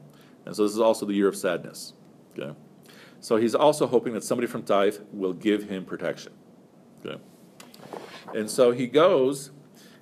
And 0.45 0.55
so 0.55 0.63
this 0.63 0.73
is 0.73 0.79
also 0.79 1.05
the 1.05 1.13
year 1.13 1.27
of 1.27 1.35
sadness. 1.35 1.93
Okay. 2.37 2.53
So 3.19 3.37
he's 3.37 3.55
also 3.55 3.87
hoping 3.87 4.13
that 4.13 4.23
somebody 4.23 4.47
from 4.47 4.63
Taif 4.63 4.99
will 5.11 5.33
give 5.33 5.69
him 5.69 5.85
protection. 5.85 6.33
Okay. 7.05 7.21
And 8.35 8.49
so 8.49 8.71
he 8.71 8.87
goes, 8.87 9.51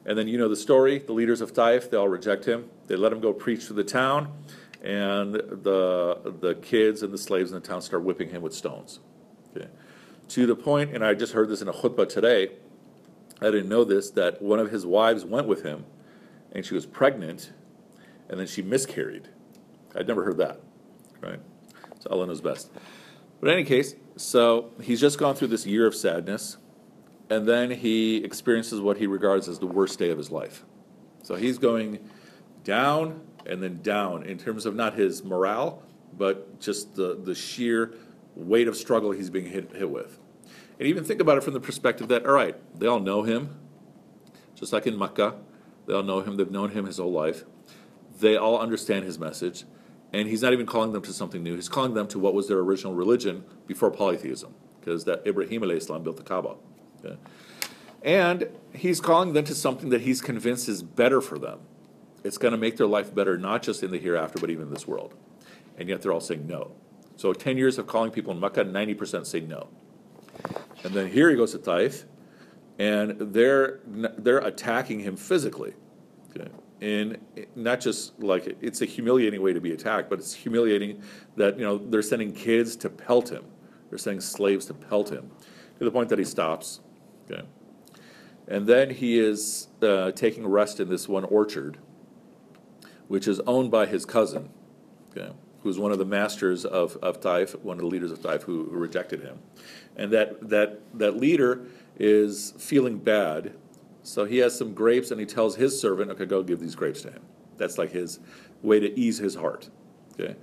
and 0.06 0.18
then 0.18 0.28
you 0.28 0.38
know 0.38 0.50
the 0.50 0.56
story. 0.56 1.00
The 1.00 1.14
leaders 1.14 1.42
of 1.42 1.54
Taif, 1.54 1.90
they 1.92 1.98
all 1.98 2.08
reject 2.08 2.46
him. 2.46 2.70
They 2.88 2.96
let 2.96 3.14
him 3.14 3.20
go 3.20 3.34
preach 3.34 3.68
to 3.68 3.74
the 3.74 3.84
town, 3.84 4.32
and 4.82 5.34
the 5.34 6.34
the 6.40 6.56
kids 6.62 7.04
and 7.04 7.14
the 7.14 7.18
slaves 7.18 7.52
in 7.52 7.62
the 7.62 7.68
town 7.68 7.82
start 7.82 8.04
whipping 8.04 8.30
him 8.30 8.42
with 8.42 8.54
stones. 8.54 9.00
Okay. 9.56 9.68
To 10.30 10.48
the 10.48 10.56
point, 10.56 10.96
and 10.96 11.06
I 11.06 11.14
just 11.14 11.34
heard 11.34 11.50
this 11.50 11.62
in 11.62 11.68
a 11.68 11.74
khutbah 11.74 12.08
today. 12.08 12.52
I 13.42 13.46
didn't 13.46 13.70
know 13.70 13.84
this 13.84 14.10
that 14.12 14.42
one 14.42 14.60
of 14.60 14.72
his 14.72 14.86
wives 14.86 15.26
went 15.26 15.48
with 15.48 15.64
him, 15.64 15.86
and 16.52 16.66
she 16.66 16.74
was 16.74 16.86
pregnant, 16.86 17.52
and 18.32 18.40
then 18.40 18.48
she 18.48 18.64
miscarried. 18.64 19.28
I'd 19.96 20.08
never 20.08 20.24
heard 20.24 20.38
that, 20.38 20.62
right? 21.20 21.40
So 22.00 22.10
Allah 22.10 22.26
knows 22.26 22.42
best. 22.42 22.72
But 23.40 23.50
in 23.50 23.54
any 23.54 23.64
case, 23.66 23.96
so 24.16 24.72
he's 24.82 25.00
just 25.00 25.20
gone 25.20 25.36
through 25.36 25.50
this 25.50 25.68
year 25.68 25.86
of 25.86 25.94
sadness, 25.94 26.58
and 27.30 27.48
then 27.48 27.72
he 27.72 28.24
experiences 28.24 28.80
what 28.80 28.98
he 28.98 29.06
regards 29.06 29.48
as 29.48 29.60
the 29.60 29.68
worst 29.68 30.00
day 30.00 30.10
of 30.10 30.18
his 30.18 30.32
life. 30.32 30.64
So 31.24 31.36
he's 31.36 31.58
going 31.58 32.00
down 32.64 33.22
and 33.46 33.62
then 33.62 33.82
down 33.82 34.24
in 34.24 34.38
terms 34.38 34.66
of 34.66 34.76
not 34.76 34.94
his 34.94 35.24
morale, 35.24 35.84
but 36.18 36.60
just 36.60 36.96
the, 36.96 37.16
the 37.16 37.36
sheer 37.36 37.94
weight 38.36 38.68
of 38.68 38.78
struggle 38.78 39.12
he's 39.12 39.30
being 39.30 39.46
hit, 39.46 39.76
hit 39.76 39.90
with. 39.90 40.20
And 40.80 40.88
even 40.88 41.04
think 41.04 41.20
about 41.20 41.38
it 41.38 41.44
from 41.44 41.54
the 41.54 41.60
perspective 41.60 42.08
that, 42.08 42.26
all 42.26 42.34
right, 42.34 42.56
they 42.80 42.88
all 42.88 43.00
know 43.00 43.24
him, 43.24 43.60
just 44.56 44.74
like 44.74 44.88
in 44.88 44.98
Makkah, 44.98 45.36
they 45.86 45.94
all 45.94 46.04
know 46.04 46.22
him, 46.22 46.38
they've 46.38 46.50
known 46.50 46.72
him 46.72 46.86
his 46.86 46.98
whole 46.98 47.12
life. 47.12 47.44
They 48.22 48.38
all 48.38 48.60
understand 48.60 49.04
his 49.04 49.18
message, 49.20 49.66
and 50.14 50.28
he's 50.28 50.42
not 50.42 50.54
even 50.54 50.66
calling 50.66 50.94
them 50.94 51.02
to 51.02 51.12
something 51.12 51.42
new. 51.42 51.56
He's 51.56 51.70
calling 51.70 51.96
them 51.96 52.08
to 52.10 52.20
what 52.20 52.34
was 52.34 52.48
their 52.48 52.60
original 52.60 52.94
religion 52.94 53.44
before 53.68 53.90
polytheism, 53.92 54.54
because 54.80 55.06
that 55.06 55.26
Ibrahim 55.26 55.64
Islam 55.64 56.04
built 56.04 56.18
the 56.18 56.24
Kaaba. 56.24 56.56
Okay? 57.04 57.18
And 58.04 58.50
he's 58.74 59.02
calling 59.02 59.34
them 59.34 59.46
to 59.46 59.56
something 59.56 59.90
that 59.90 60.02
he's 60.02 60.22
convinced 60.22 60.70
is 60.70 60.84
better 60.84 61.20
for 61.20 61.38
them. 61.40 61.60
It's 62.24 62.38
going 62.38 62.52
to 62.52 62.58
make 62.58 62.78
their 62.78 62.88
life 62.88 63.14
better, 63.14 63.38
not 63.38 63.64
just 63.64 63.82
in 63.82 63.90
the 63.90 63.98
hereafter, 63.98 64.40
but 64.40 64.52
even 64.52 64.68
in 64.68 64.74
this 64.74 64.88
world. 64.88 65.16
And 65.78 65.90
yet 65.90 66.02
they're 66.02 66.14
all 66.14 66.22
saying 66.22 66.46
no. 66.46 66.72
So 67.16 67.34
10 67.34 67.58
years 67.58 67.78
of 67.78 67.88
calling 67.88 68.12
people 68.12 68.34
in 68.34 68.40
Makkah, 68.40 68.66
90% 68.66 69.26
say 69.26 69.40
no. 69.40 69.68
And 70.84 70.94
then 70.94 71.12
here 71.12 71.30
he 71.30 71.36
goes 71.36 71.52
to 71.52 71.58
Taif, 71.58 72.06
and 72.78 73.34
they're, 73.34 73.80
they're 73.86 74.40
attacking 74.40 75.00
him 75.00 75.16
physically. 75.16 75.74
Okay? 76.30 76.50
And 76.82 77.20
not 77.56 77.80
just 77.80 78.20
like 78.22 78.58
it's 78.60 78.82
a 78.82 78.86
humiliating 78.86 79.42
way 79.42 79.54
to 79.54 79.62
be 79.62 79.72
attacked, 79.72 80.10
but 80.10 80.20
it's 80.20 80.34
humiliating 80.34 81.04
that 81.38 81.58
you 81.58 81.64
know 81.64 81.78
they're 81.78 82.02
sending 82.02 82.34
kids 82.34 82.76
to 82.78 82.90
pelt 82.90 83.30
him. 83.30 83.46
They're 83.90 84.00
sending 84.00 84.22
slaves 84.22 84.66
to 84.66 84.74
pelt 84.74 85.12
him 85.12 85.30
to 85.78 85.86
the 85.86 85.92
point 85.92 86.10
that 86.10 86.20
he 86.20 86.26
stops. 86.26 86.80
Okay. 87.30 87.44
And 88.48 88.68
then 88.68 88.90
he 88.90 89.20
is 89.20 89.68
uh, 89.82 90.12
taking 90.12 90.46
rest 90.48 90.80
in 90.80 90.90
this 90.90 91.08
one 91.08 91.24
orchard, 91.24 91.78
which 93.08 93.28
is 93.28 93.40
owned 93.42 93.72
by 93.72 93.86
his 93.86 94.06
cousin, 94.06 94.50
okay, 95.12 95.32
who's 95.64 95.80
one 95.80 95.92
of 95.92 96.00
the 96.00 96.06
masters 96.06 96.66
of, 96.66 96.98
of 96.98 97.22
Taif, 97.22 97.56
one 97.64 97.78
of 97.78 97.82
the 97.82 97.88
leaders 97.88 98.12
of 98.12 98.22
Taif 98.22 98.44
who, 98.44 98.66
who 98.66 98.78
rejected 98.78 99.22
him. 99.22 99.40
And 99.96 100.12
that, 100.12 100.50
that, 100.50 100.82
that 100.98 101.18
leader 101.18 101.66
is 101.98 102.54
feeling 102.58 102.98
bad, 102.98 103.54
so 104.04 104.26
he 104.26 104.38
has 104.40 104.58
some 104.58 104.74
grapes 104.74 105.12
and 105.12 105.20
he 105.20 105.26
tells 105.26 105.56
his 105.56 105.80
servant, 105.80 106.12
okay, 106.12 106.26
go 106.26 106.44
give 106.44 106.60
these 106.60 106.76
grapes 106.76 107.02
to 107.04 107.12
him. 107.12 107.22
That's 107.58 107.78
like 107.78 107.92
his 107.92 108.20
way 108.62 108.80
to 108.80 109.00
ease 109.00 109.18
his 109.18 109.36
heart. 109.36 109.70
Okay? 110.14 110.36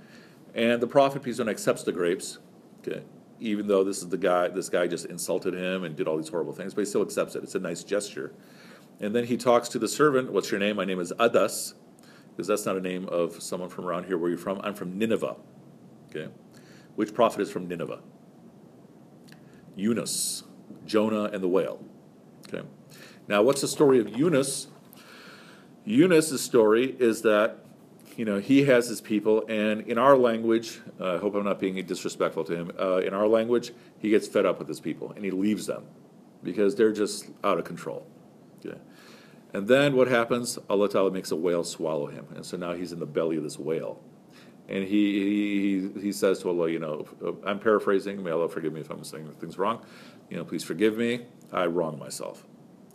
And 0.55 0.81
the 0.81 0.87
prophet, 0.87 1.23
peace 1.23 1.39
be 1.39 1.49
accepts 1.49 1.83
the 1.83 1.91
grapes. 1.91 2.39
Okay? 2.79 3.03
even 3.39 3.67
though 3.67 3.83
this 3.83 3.99
is 3.99 4.09
the 4.09 4.17
guy, 4.17 4.47
this 4.49 4.69
guy 4.69 4.87
just 4.87 5.05
insulted 5.05 5.53
him 5.53 5.83
and 5.83 5.95
did 5.95 6.07
all 6.07 6.17
these 6.17 6.29
horrible 6.29 6.53
things, 6.53 6.73
but 6.73 6.81
he 6.81 6.85
still 6.85 7.01
accepts 7.01 7.35
it. 7.35 7.43
It's 7.43 7.55
a 7.55 7.59
nice 7.59 7.83
gesture. 7.83 8.33
And 8.99 9.15
then 9.15 9.25
he 9.25 9.37
talks 9.37 9.69
to 9.69 9.79
the 9.79 9.87
servant, 9.87 10.31
What's 10.31 10.51
your 10.51 10.59
name? 10.59 10.75
My 10.75 10.85
name 10.85 10.99
is 10.99 11.13
Adas, 11.13 11.73
because 12.31 12.47
that's 12.47 12.65
not 12.65 12.75
a 12.75 12.81
name 12.81 13.07
of 13.07 13.41
someone 13.41 13.69
from 13.69 13.85
around 13.85 14.05
here. 14.05 14.17
Where 14.17 14.27
are 14.27 14.31
you 14.31 14.37
from? 14.37 14.59
I'm 14.61 14.73
from 14.73 14.97
Nineveh. 14.97 15.37
Okay. 16.09 16.27
Which 16.95 17.13
prophet 17.13 17.41
is 17.41 17.49
from 17.49 17.67
Nineveh? 17.67 18.01
Yunus, 19.75 20.43
Jonah 20.85 21.25
and 21.25 21.41
the 21.41 21.47
whale. 21.47 21.81
Okay. 22.47 22.67
Now, 23.29 23.43
what's 23.43 23.61
the 23.61 23.67
story 23.67 23.99
of 23.99 24.09
Yunus? 24.17 24.67
Yunus' 25.85 26.41
story 26.41 26.95
is 26.99 27.21
that 27.21 27.63
you 28.17 28.25
know, 28.25 28.37
he 28.37 28.65
has 28.65 28.89
his 28.89 28.99
people, 28.99 29.45
and 29.47 29.81
in 29.87 29.97
our 29.97 30.17
language, 30.17 30.81
uh, 30.99 31.13
I 31.13 31.17
hope 31.19 31.35
I'm 31.35 31.45
not 31.45 31.57
being 31.57 31.75
disrespectful 31.85 32.43
to 32.43 32.53
him. 32.53 32.71
Uh, 32.77 32.97
in 32.97 33.13
our 33.13 33.27
language, 33.27 33.71
he 33.97 34.09
gets 34.09 34.27
fed 34.27 34.45
up 34.45 34.59
with 34.59 34.67
his 34.67 34.81
people, 34.81 35.13
and 35.15 35.23
he 35.23 35.31
leaves 35.31 35.67
them 35.67 35.85
because 36.43 36.75
they're 36.75 36.91
just 36.91 37.29
out 37.45 37.57
of 37.57 37.63
control. 37.63 38.05
Okay. 38.59 38.77
And 39.53 39.69
then 39.69 39.95
what 39.95 40.09
happens? 40.09 40.59
Allah 40.69 40.89
Ta'ala 40.89 41.11
makes 41.11 41.31
a 41.31 41.37
whale 41.37 41.63
swallow 41.63 42.07
him, 42.07 42.27
and 42.35 42.45
so 42.45 42.57
now 42.57 42.73
he's 42.73 42.91
in 42.91 42.99
the 42.99 43.05
belly 43.05 43.37
of 43.37 43.43
this 43.43 43.57
whale. 43.57 44.01
And 44.67 44.83
he, 44.83 45.87
he, 45.93 46.01
he 46.01 46.11
says 46.11 46.39
to 46.39 46.49
Allah, 46.49 46.69
you 46.69 46.79
know, 46.79 47.07
I'm 47.45 47.59
paraphrasing, 47.59 48.21
may 48.21 48.31
Allah 48.31 48.49
forgive 48.49 48.73
me 48.73 48.81
if 48.81 48.89
I'm 48.89 49.03
saying 49.05 49.33
things 49.39 49.57
wrong. 49.57 49.85
You 50.29 50.35
know, 50.35 50.43
please 50.43 50.65
forgive 50.65 50.97
me, 50.97 51.21
I 51.53 51.67
wrong 51.67 51.97
myself. 51.97 52.45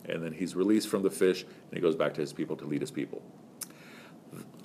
And 0.07 0.23
then 0.23 0.33
he's 0.33 0.55
released 0.55 0.87
from 0.87 1.03
the 1.03 1.09
fish, 1.09 1.43
and 1.43 1.73
he 1.73 1.79
goes 1.79 1.95
back 1.95 2.13
to 2.15 2.21
his 2.21 2.33
people 2.33 2.55
to 2.57 2.65
lead 2.65 2.81
his 2.81 2.91
people. 2.91 3.21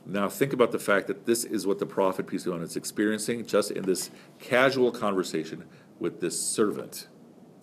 Now 0.07 0.29
think 0.29 0.53
about 0.53 0.72
the 0.72 0.79
fact 0.79 1.07
that 1.07 1.26
this 1.26 1.44
is 1.44 1.66
what 1.66 1.79
the 1.79 1.87
prophet, 1.87 2.26
peace 2.26 2.44
be 2.44 2.50
upon 2.50 2.61
him, 2.61 2.64
is 2.64 2.76
experiencing 2.76 3.46
just 3.46 3.70
in 3.70 3.83
this 3.83 4.11
casual 4.38 4.90
conversation 4.90 5.64
with 5.98 6.20
this 6.20 6.40
servant. 6.40 7.07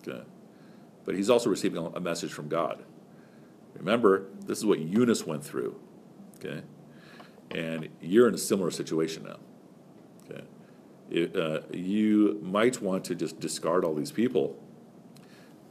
Okay? 0.06 0.22
But 1.04 1.14
he's 1.14 1.28
also 1.28 1.50
receiving 1.50 1.92
a 1.94 2.00
message 2.00 2.32
from 2.32 2.48
God. 2.48 2.84
Remember, 3.74 4.26
this 4.46 4.58
is 4.58 4.66
what 4.66 4.78
Yunus 4.78 5.26
went 5.26 5.44
through. 5.44 5.78
Okay? 6.36 6.62
And 7.50 7.88
you're 8.00 8.28
in 8.28 8.34
a 8.34 8.38
similar 8.38 8.70
situation 8.70 9.24
now. 9.24 9.36
Okay? 10.24 10.44
It, 11.10 11.36
uh, 11.36 11.60
you 11.72 12.38
might 12.42 12.80
want 12.80 13.04
to 13.06 13.14
just 13.14 13.40
discard 13.40 13.84
all 13.84 13.94
these 13.94 14.12
people, 14.12 14.56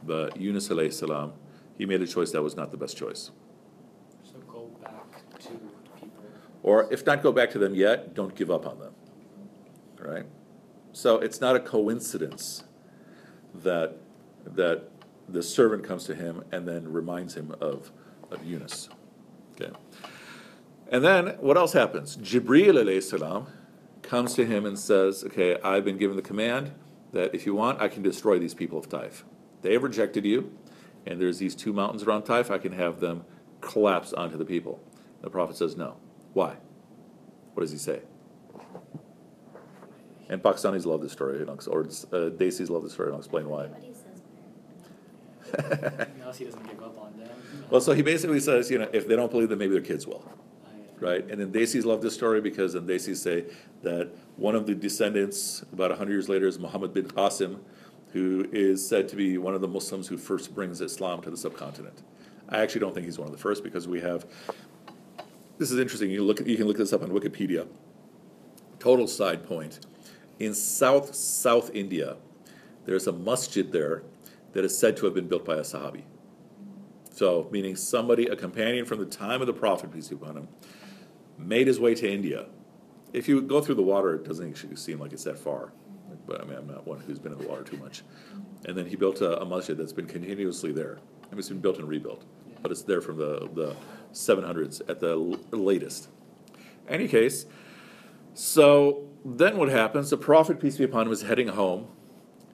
but 0.02 0.36
Yunus 0.36 0.68
alayhi 0.68 0.92
salam, 0.92 1.32
he 1.78 1.86
made 1.86 2.02
a 2.02 2.06
choice 2.06 2.32
that 2.32 2.42
was 2.42 2.56
not 2.56 2.72
the 2.72 2.76
best 2.76 2.96
choice. 2.96 3.30
Or 6.62 6.92
if 6.92 7.06
not 7.06 7.22
go 7.22 7.32
back 7.32 7.50
to 7.52 7.58
them 7.58 7.74
yet, 7.74 8.14
don't 8.14 8.34
give 8.34 8.50
up 8.50 8.66
on 8.66 8.78
them. 8.78 8.92
Right? 9.98 10.26
So 10.92 11.16
it's 11.16 11.40
not 11.40 11.56
a 11.56 11.60
coincidence 11.60 12.64
that 13.54 13.96
that 14.44 14.90
the 15.28 15.42
servant 15.42 15.84
comes 15.84 16.04
to 16.04 16.14
him 16.14 16.42
and 16.52 16.66
then 16.66 16.90
reminds 16.90 17.34
him 17.36 17.54
of, 17.60 17.92
of 18.30 18.44
Yunus. 18.44 18.88
Okay. 19.52 19.72
And 20.90 21.04
then 21.04 21.36
what 21.40 21.56
else 21.56 21.74
happens? 21.74 22.16
Jibril 22.16 23.02
salam 23.02 23.46
comes 24.02 24.34
to 24.34 24.46
him 24.46 24.64
and 24.64 24.78
says, 24.78 25.22
Okay, 25.24 25.60
I've 25.62 25.84
been 25.84 25.98
given 25.98 26.16
the 26.16 26.22
command 26.22 26.72
that 27.12 27.34
if 27.34 27.46
you 27.46 27.54
want, 27.54 27.80
I 27.80 27.88
can 27.88 28.02
destroy 28.02 28.38
these 28.38 28.54
people 28.54 28.78
of 28.78 28.88
Taif. 28.88 29.24
They 29.62 29.74
have 29.74 29.82
rejected 29.82 30.24
you, 30.24 30.56
and 31.08 31.20
there's 31.20 31.38
these 31.38 31.54
two 31.54 31.72
mountains 31.72 32.02
around 32.02 32.24
Taif, 32.24 32.50
I 32.50 32.58
can 32.58 32.72
have 32.72 33.00
them 33.00 33.24
collapse 33.60 34.12
onto 34.12 34.36
the 34.36 34.44
people. 34.44 34.78
The 35.22 35.30
prophet 35.30 35.56
says, 35.56 35.76
No. 35.76 35.96
Why? 36.34 36.56
What 37.54 37.62
does 37.62 37.72
he 37.72 37.78
say? 37.78 38.02
And 40.28 40.42
Pakistanis 40.42 40.84
love 40.84 41.00
this 41.00 41.12
story, 41.12 41.42
or 41.42 41.50
uh, 41.50 41.56
Desis 41.56 42.68
love 42.68 42.82
this 42.82 42.92
story, 42.92 43.08
and 43.08 43.14
I'll 43.14 43.20
explain 43.20 43.48
why. 43.48 43.68
he 46.36 46.44
doesn't 46.44 46.68
give 46.68 46.82
up 46.82 46.98
on 47.00 47.16
them. 47.18 47.30
Well, 47.70 47.80
so 47.80 47.92
he 47.92 48.02
basically 48.02 48.40
says, 48.40 48.70
you 48.70 48.78
know, 48.78 48.88
if 48.92 49.08
they 49.08 49.16
don't 49.16 49.30
believe, 49.30 49.48
then 49.48 49.56
maybe 49.56 49.72
their 49.72 49.80
kids 49.80 50.06
will. 50.06 50.22
Right? 51.00 51.26
And 51.30 51.40
then 51.40 51.50
Desis 51.50 51.86
love 51.86 52.02
this 52.02 52.12
story 52.12 52.42
because 52.42 52.74
then 52.74 52.86
Desis 52.86 53.16
say 53.16 53.46
that 53.82 54.10
one 54.36 54.54
of 54.54 54.66
the 54.66 54.74
descendants, 54.74 55.64
about 55.72 55.90
100 55.90 56.12
years 56.12 56.28
later, 56.28 56.46
is 56.46 56.58
Muhammad 56.58 56.92
bin 56.92 57.06
Qasim, 57.06 57.60
who 58.12 58.48
is 58.52 58.86
said 58.86 59.08
to 59.08 59.16
be 59.16 59.38
one 59.38 59.54
of 59.54 59.60
the 59.60 59.68
Muslims 59.68 60.08
who 60.08 60.16
first 60.16 60.54
brings 60.54 60.80
Islam 60.80 61.20
to 61.22 61.30
the 61.30 61.36
subcontinent. 61.36 62.02
I 62.48 62.62
actually 62.62 62.80
don't 62.80 62.94
think 62.94 63.06
he's 63.06 63.18
one 63.18 63.28
of 63.28 63.32
the 63.32 63.40
first 63.40 63.62
because 63.62 63.86
we 63.86 64.00
have 64.00 64.26
this 65.58 65.72
is 65.72 65.78
interesting. 65.78 66.10
You 66.10 66.24
look, 66.24 66.46
you 66.46 66.56
can 66.56 66.66
look 66.66 66.78
this 66.78 66.92
up 66.92 67.02
on 67.02 67.10
Wikipedia. 67.10 67.66
Total 68.78 69.06
side 69.06 69.46
point: 69.46 69.80
in 70.38 70.54
South 70.54 71.14
South 71.14 71.70
India, 71.74 72.16
there's 72.86 73.06
a 73.06 73.12
masjid 73.12 73.70
there 73.70 74.02
that 74.52 74.64
is 74.64 74.78
said 74.78 74.96
to 74.96 75.04
have 75.04 75.14
been 75.14 75.28
built 75.28 75.44
by 75.44 75.56
a 75.56 75.60
Sahabi. 75.60 76.04
So, 77.10 77.48
meaning 77.50 77.74
somebody, 77.74 78.26
a 78.26 78.36
companion 78.36 78.84
from 78.84 79.00
the 79.00 79.06
time 79.06 79.40
of 79.40 79.48
the 79.48 79.52
Prophet, 79.52 79.92
peace 79.92 80.08
be 80.08 80.14
upon 80.14 80.36
him, 80.36 80.48
made 81.36 81.66
his 81.66 81.80
way 81.80 81.94
to 81.96 82.08
India. 82.08 82.46
If 83.12 83.28
you 83.28 83.42
go 83.42 83.60
through 83.60 83.74
the 83.74 83.82
water, 83.82 84.14
it 84.14 84.24
doesn't 84.24 84.48
actually 84.48 84.76
seem 84.76 85.00
like 85.00 85.12
it's 85.12 85.24
that 85.24 85.38
far. 85.38 85.72
But 86.28 86.42
I 86.42 86.44
mean, 86.44 86.58
I'm 86.58 86.66
not 86.66 86.86
one 86.86 87.00
who's 87.00 87.18
been 87.18 87.32
in 87.32 87.38
the 87.38 87.48
water 87.48 87.64
too 87.64 87.78
much. 87.78 88.02
And 88.66 88.76
then 88.76 88.86
he 88.86 88.96
built 88.96 89.22
a, 89.22 89.40
a 89.40 89.46
masjid 89.46 89.76
that's 89.76 89.94
been 89.94 90.06
continuously 90.06 90.72
there. 90.72 90.98
I 91.24 91.30
mean, 91.30 91.38
it's 91.38 91.48
been 91.48 91.60
built 91.60 91.78
and 91.78 91.88
rebuilt, 91.88 92.24
but 92.62 92.70
it's 92.70 92.82
there 92.82 93.00
from 93.00 93.16
the, 93.16 93.48
the 93.54 93.74
700s 94.12 94.82
at 94.88 95.00
the 95.00 95.16
latest. 95.50 96.08
Any 96.88 97.08
case, 97.08 97.46
so 98.34 99.08
then 99.24 99.56
what 99.56 99.68
happens? 99.68 100.10
The 100.10 100.16
Prophet, 100.16 100.60
peace 100.60 100.76
be 100.76 100.84
upon 100.84 101.06
him, 101.06 101.12
is 101.12 101.22
heading 101.22 101.48
home, 101.48 101.88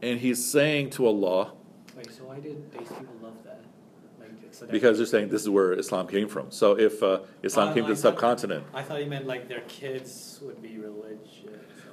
and 0.03 0.19
he's 0.19 0.45
saying 0.45 0.91
to 0.91 1.07
Allah. 1.07 1.53
Wait, 1.97 2.11
so 2.11 2.25
why 2.25 2.41
did 2.41 2.73
these 2.73 2.89
people 2.89 3.15
love 3.23 3.35
that? 3.45 3.63
Like, 4.19 4.31
so 4.51 4.67
because 4.67 4.97
they're 4.97 5.07
saying 5.07 5.29
this 5.29 5.43
is 5.43 5.51
where 5.51 5.73
Islam 5.73 6.09
came 6.09 6.29
from. 6.29 6.51
So 6.51 6.79
if 6.79 7.03
uh, 7.03 7.21
Islam 7.43 7.75
came 7.75 7.85
to 7.85 7.95
the 7.95 8.01
subcontinent. 8.01 8.65
I 8.73 8.83
thought 8.83 9.01
he 9.01 9.07
meant 9.07 9.27
like 9.27 9.49
their 9.49 9.61
kids 9.63 10.41
would 10.43 10.61
be 10.61 10.79
religious. 10.79 11.39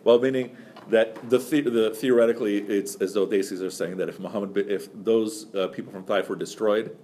Well, 0.04 0.20
meaning 0.20 0.58
that 0.92 1.30
the, 1.30 1.38
the, 1.38 1.62
the 1.62 1.90
theoretically, 1.92 2.58
it's 2.58 2.96
as 2.96 3.14
though 3.14 3.26
Desis 3.26 3.62
are 3.62 3.70
saying 3.70 3.98
that 3.98 4.10
if 4.10 4.20
Muhammad, 4.20 4.56
if 4.58 4.90
those 4.94 5.54
uh, 5.56 5.68
people 5.68 5.92
from 5.92 6.04
Taif 6.04 6.30
were 6.30 6.36
destroyed, 6.36 6.96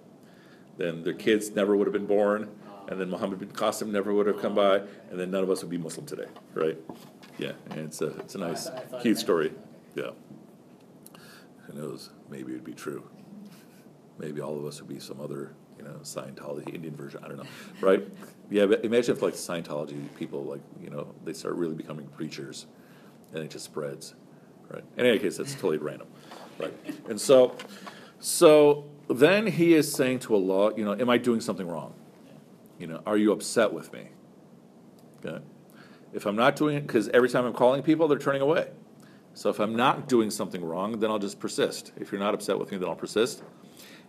then 0.77 1.03
their 1.03 1.13
kids 1.13 1.51
never 1.51 1.75
would 1.75 1.87
have 1.87 1.93
been 1.93 2.05
born, 2.05 2.49
and 2.89 2.99
then 2.99 3.09
Muhammad 3.09 3.39
bin 3.39 3.49
Qasim 3.49 3.87
never 3.87 4.13
would 4.13 4.27
have 4.27 4.39
come 4.41 4.53
by, 4.53 4.77
and 5.09 5.19
then 5.19 5.31
none 5.31 5.43
of 5.43 5.49
us 5.49 5.61
would 5.61 5.71
be 5.71 5.77
Muslim 5.77 6.05
today, 6.05 6.27
right? 6.53 6.77
Yeah, 7.37 7.53
and 7.71 7.79
it's 7.79 8.01
a 8.01 8.07
it's 8.17 8.35
a 8.35 8.39
nice, 8.39 8.69
cute 9.01 9.17
story. 9.17 9.53
Yeah. 9.95 10.11
Who 11.65 11.73
knows? 11.73 12.11
Maybe 12.29 12.53
it'd 12.53 12.63
be 12.63 12.73
true. 12.73 13.09
Maybe 14.19 14.41
all 14.41 14.57
of 14.57 14.65
us 14.65 14.79
would 14.81 14.89
be 14.89 14.99
some 14.99 15.19
other, 15.19 15.53
you 15.77 15.83
know, 15.83 15.99
Scientology 16.03 16.73
Indian 16.73 16.95
version. 16.95 17.21
I 17.23 17.27
don't 17.27 17.37
know, 17.37 17.49
right? 17.81 18.07
Yeah, 18.49 18.65
but 18.65 18.85
imagine 18.85 19.15
if 19.15 19.21
like 19.21 19.33
Scientology 19.33 20.07
people, 20.15 20.43
like 20.43 20.61
you 20.81 20.89
know, 20.89 21.13
they 21.25 21.33
start 21.33 21.55
really 21.55 21.75
becoming 21.75 22.07
preachers, 22.07 22.67
and 23.33 23.43
it 23.43 23.51
just 23.51 23.65
spreads, 23.65 24.15
right? 24.69 24.83
In 24.97 25.05
any 25.05 25.19
case, 25.19 25.37
that's 25.37 25.53
totally 25.53 25.77
random, 25.77 26.07
right? 26.59 26.73
And 27.09 27.19
so, 27.19 27.55
so 28.19 28.89
then 29.09 29.47
he 29.47 29.73
is 29.73 29.91
saying 29.91 30.19
to 30.19 30.35
Allah, 30.35 30.73
you 30.75 30.85
know, 30.85 30.93
am 30.93 31.09
I 31.09 31.17
doing 31.17 31.41
something 31.41 31.67
wrong? 31.67 31.93
You 32.79 32.87
know, 32.87 33.01
are 33.05 33.17
you 33.17 33.31
upset 33.31 33.73
with 33.73 33.91
me? 33.93 34.09
Okay. 35.25 35.43
If 36.13 36.25
I'm 36.25 36.35
not 36.35 36.55
doing 36.55 36.77
it, 36.77 36.87
because 36.87 37.09
every 37.09 37.29
time 37.29 37.45
I'm 37.45 37.53
calling 37.53 37.81
people, 37.81 38.07
they're 38.07 38.19
turning 38.19 38.41
away. 38.41 38.69
So 39.33 39.49
if 39.49 39.59
I'm 39.59 39.75
not 39.75 40.07
doing 40.07 40.31
something 40.31 40.63
wrong, 40.63 40.99
then 40.99 41.11
I'll 41.11 41.19
just 41.19 41.39
persist. 41.39 41.91
If 41.97 42.11
you're 42.11 42.21
not 42.21 42.33
upset 42.33 42.57
with 42.57 42.71
me, 42.71 42.77
then 42.77 42.89
I'll 42.89 42.95
persist. 42.95 43.43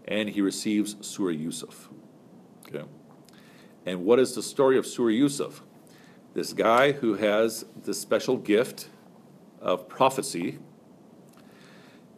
And 0.06 0.28
he 0.28 0.40
receives 0.40 0.96
Surah 1.06 1.32
Yusuf. 1.32 1.88
Okay. 2.68 2.84
And 3.84 4.04
what 4.04 4.18
is 4.18 4.34
the 4.34 4.42
story 4.42 4.78
of 4.78 4.86
Surah 4.86 5.10
Yusuf? 5.10 5.62
This 6.34 6.52
guy 6.52 6.92
who 6.92 7.14
has 7.14 7.64
this 7.84 8.00
special 8.00 8.36
gift 8.36 8.88
of 9.60 9.88
prophecy, 9.88 10.58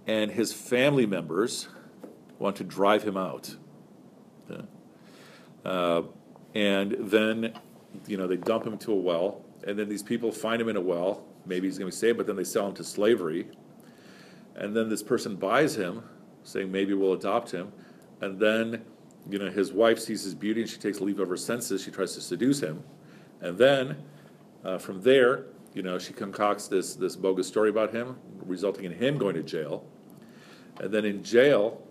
and 0.07 0.31
his 0.31 0.53
family 0.53 1.07
members 1.07 1.68
want 2.38 2.57
to 2.57 2.64
drive 2.64 3.03
him 3.03 3.16
out. 3.16 3.57
Okay. 4.50 4.64
Uh, 5.64 6.03
and 6.55 6.96
then, 6.98 7.55
you 8.07 8.16
know, 8.16 8.26
they 8.26 8.37
dump 8.37 8.66
him 8.66 8.76
to 8.79 8.92
a 8.92 8.96
well, 8.96 9.44
and 9.66 9.79
then 9.79 9.88
these 9.88 10.03
people 10.03 10.33
find 10.33 10.61
him 10.61 10.68
in 10.68 10.76
a 10.76 10.81
well. 10.81 11.24
Maybe 11.46 11.66
he's 11.66 11.79
going 11.79 11.90
to 11.90 11.96
be 11.96 11.98
saved, 11.98 12.18
but 12.18 12.26
then 12.26 12.37
they 12.37 12.44
sell 12.44 12.66
him 12.66 12.74
to 12.74 12.85
slavery. 12.85 13.48
And 14.57 14.76
then 14.76 14.88
this 14.88 15.03
person 15.03 15.37
buys 15.37 15.74
him, 15.76 16.03
saying 16.42 16.70
maybe 16.70 16.94
we'll 16.94 17.12
adopt 17.12 17.50
him. 17.50 17.72
And 18.20 18.38
then, 18.38 18.85
you 19.29 19.38
know, 19.38 19.50
his 19.50 19.72
wife 19.72 19.98
sees 19.98 20.22
his 20.22 20.35
beauty 20.35 20.62
and 20.62 20.70
she 20.70 20.79
takes 20.79 21.00
leave 21.00 21.20
of 21.20 21.29
her 21.29 21.37
senses. 21.37 21.83
She 21.83 21.90
tries 21.90 22.14
to 22.14 22.20
seduce 22.20 22.61
him. 22.61 22.83
And 23.40 23.57
then, 23.57 24.03
uh, 24.64 24.79
from 24.79 25.03
there, 25.03 25.46
you 25.74 25.83
know, 25.83 25.98
she 25.98 26.12
concocts 26.12 26.68
this, 26.68 26.94
this 26.94 27.16
bogus 27.16 27.46
story 27.46 27.70
about 27.70 27.92
him, 27.92 28.16
resulting 28.44 28.85
in 28.85 28.92
him 28.92 29.18
going 29.18 29.35
to 29.35 29.42
jail. 29.42 29.85
And 30.80 30.92
then 30.92 31.04
in 31.04 31.22
jail, 31.22 31.83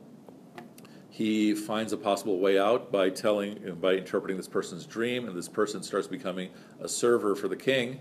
he 1.10 1.54
finds 1.54 1.94
a 1.94 1.98
possible 1.98 2.40
way 2.40 2.58
out 2.58 2.92
by 2.92 3.10
telling, 3.10 3.76
by 3.82 3.94
interpreting 3.94 4.38
this 4.38 4.48
person's 4.48 4.86
dream, 4.86 5.28
and 5.28 5.38
this 5.38 5.50
person 5.50 5.84
starts 5.84 6.08
becoming 6.08 6.50
a 6.80 6.88
server 6.88 7.36
for 7.36 7.48
the 7.48 7.56
king. 7.56 8.00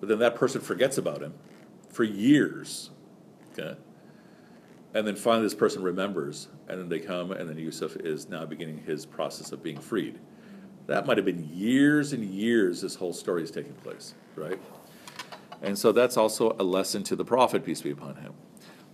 But 0.00 0.08
then 0.08 0.18
that 0.18 0.34
person 0.34 0.60
forgets 0.60 0.98
about 0.98 1.22
him 1.22 1.34
for 1.88 2.04
years. 2.04 2.90
Okay? 3.52 3.76
And 4.94 5.06
then 5.06 5.16
finally, 5.16 5.44
this 5.44 5.54
person 5.54 5.82
remembers, 5.82 6.48
and 6.68 6.78
then 6.78 6.88
they 6.88 7.00
come, 7.00 7.32
and 7.32 7.48
then 7.48 7.58
Yusuf 7.58 7.96
is 7.96 8.28
now 8.28 8.44
beginning 8.46 8.78
his 8.86 9.04
process 9.04 9.50
of 9.50 9.62
being 9.62 9.80
freed. 9.80 10.20
That 10.86 11.06
might 11.06 11.16
have 11.16 11.26
been 11.26 11.48
years 11.52 12.12
and 12.12 12.24
years 12.24 12.82
this 12.82 12.94
whole 12.94 13.12
story 13.12 13.42
is 13.42 13.50
taking 13.50 13.72
place, 13.74 14.14
right? 14.36 14.60
And 15.62 15.78
so 15.78 15.92
that's 15.92 16.16
also 16.16 16.56
a 16.58 16.64
lesson 16.64 17.02
to 17.04 17.16
the 17.16 17.24
prophet, 17.24 17.64
peace 17.64 17.82
be 17.82 17.90
upon 17.90 18.16
him. 18.16 18.34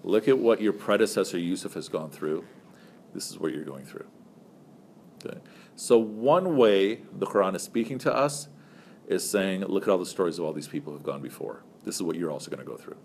Look 0.02 0.28
at 0.28 0.38
what 0.38 0.60
your 0.60 0.72
predecessor 0.72 1.38
Yusuf 1.38 1.74
has 1.74 1.88
gone 1.88 2.10
through 2.10 2.44
this 3.14 3.30
is 3.30 3.38
what 3.38 3.52
you're 3.52 3.64
going 3.64 3.84
through. 3.84 4.06
Okay. 5.24 5.38
So 5.76 5.98
one 5.98 6.56
way 6.56 7.00
the 7.12 7.26
Quran 7.26 7.54
is 7.54 7.62
speaking 7.62 7.98
to 8.00 8.14
us 8.14 8.48
is 9.08 9.28
saying, 9.28 9.62
look 9.62 9.84
at 9.84 9.88
all 9.88 9.98
the 9.98 10.06
stories 10.06 10.38
of 10.38 10.44
all 10.44 10.52
these 10.52 10.68
people 10.68 10.92
who've 10.92 11.02
gone 11.02 11.20
before. 11.20 11.62
This 11.84 11.96
is 11.96 12.02
what 12.02 12.16
you're 12.16 12.30
also 12.30 12.50
going 12.50 12.64
to 12.64 12.70
go 12.70 12.76
through. 12.76 12.96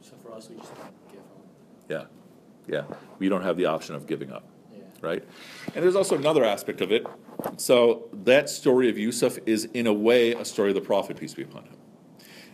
So 0.00 0.14
for 0.22 0.32
us, 0.32 0.48
we 0.48 0.56
just 0.56 0.72
give 1.10 1.20
up. 1.20 1.46
Yeah, 1.88 2.04
yeah. 2.66 2.84
We 3.18 3.28
don't 3.28 3.42
have 3.42 3.56
the 3.56 3.66
option 3.66 3.94
of 3.94 4.06
giving 4.06 4.32
up, 4.32 4.44
Yeah. 4.72 4.80
right? 5.00 5.24
And 5.74 5.84
there's 5.84 5.96
also 5.96 6.16
another 6.16 6.44
aspect 6.44 6.80
of 6.80 6.90
it. 6.90 7.06
So 7.56 8.08
that 8.24 8.48
story 8.50 8.88
of 8.88 8.98
Yusuf 8.98 9.38
is, 9.46 9.66
in 9.66 9.86
a 9.86 9.92
way, 9.92 10.32
a 10.32 10.44
story 10.44 10.70
of 10.70 10.74
the 10.74 10.80
Prophet, 10.80 11.18
peace 11.18 11.34
be 11.34 11.42
upon 11.42 11.64
him. 11.64 11.76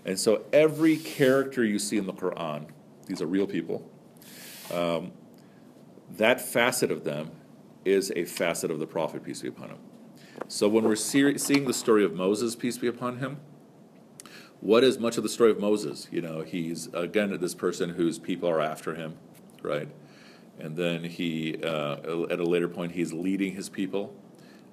And 0.04 0.18
so 0.18 0.44
every 0.52 0.96
character 0.96 1.64
you 1.64 1.78
see 1.78 1.98
in 1.98 2.06
the 2.06 2.12
Quran, 2.12 2.66
these 3.06 3.20
are 3.20 3.26
real 3.26 3.46
people. 3.46 3.88
Um, 4.72 5.12
that 6.16 6.40
facet 6.40 6.90
of 6.90 7.04
them 7.04 7.30
is 7.84 8.12
a 8.16 8.24
facet 8.24 8.70
of 8.70 8.78
the 8.78 8.86
prophet, 8.86 9.24
peace 9.24 9.42
be 9.42 9.48
upon 9.48 9.70
him. 9.70 9.78
So 10.48 10.68
when 10.68 10.84
we're 10.84 10.96
see- 10.96 11.38
seeing 11.38 11.66
the 11.66 11.74
story 11.74 12.04
of 12.04 12.14
Moses, 12.14 12.56
peace 12.56 12.78
be 12.78 12.86
upon 12.86 13.18
him, 13.18 13.38
what 14.60 14.84
is 14.84 14.98
much 14.98 15.16
of 15.16 15.22
the 15.22 15.28
story 15.28 15.50
of 15.50 15.58
Moses? 15.58 16.08
You 16.10 16.20
know, 16.20 16.42
he's 16.42 16.88
again 16.92 17.36
this 17.40 17.54
person 17.54 17.90
whose 17.90 18.18
people 18.18 18.48
are 18.48 18.60
after 18.60 18.94
him, 18.94 19.16
right? 19.62 19.88
And 20.58 20.76
then 20.76 21.04
he, 21.04 21.58
uh, 21.62 22.26
at 22.30 22.38
a 22.38 22.44
later 22.44 22.68
point, 22.68 22.92
he's 22.92 23.12
leading 23.14 23.54
his 23.54 23.70
people 23.70 24.14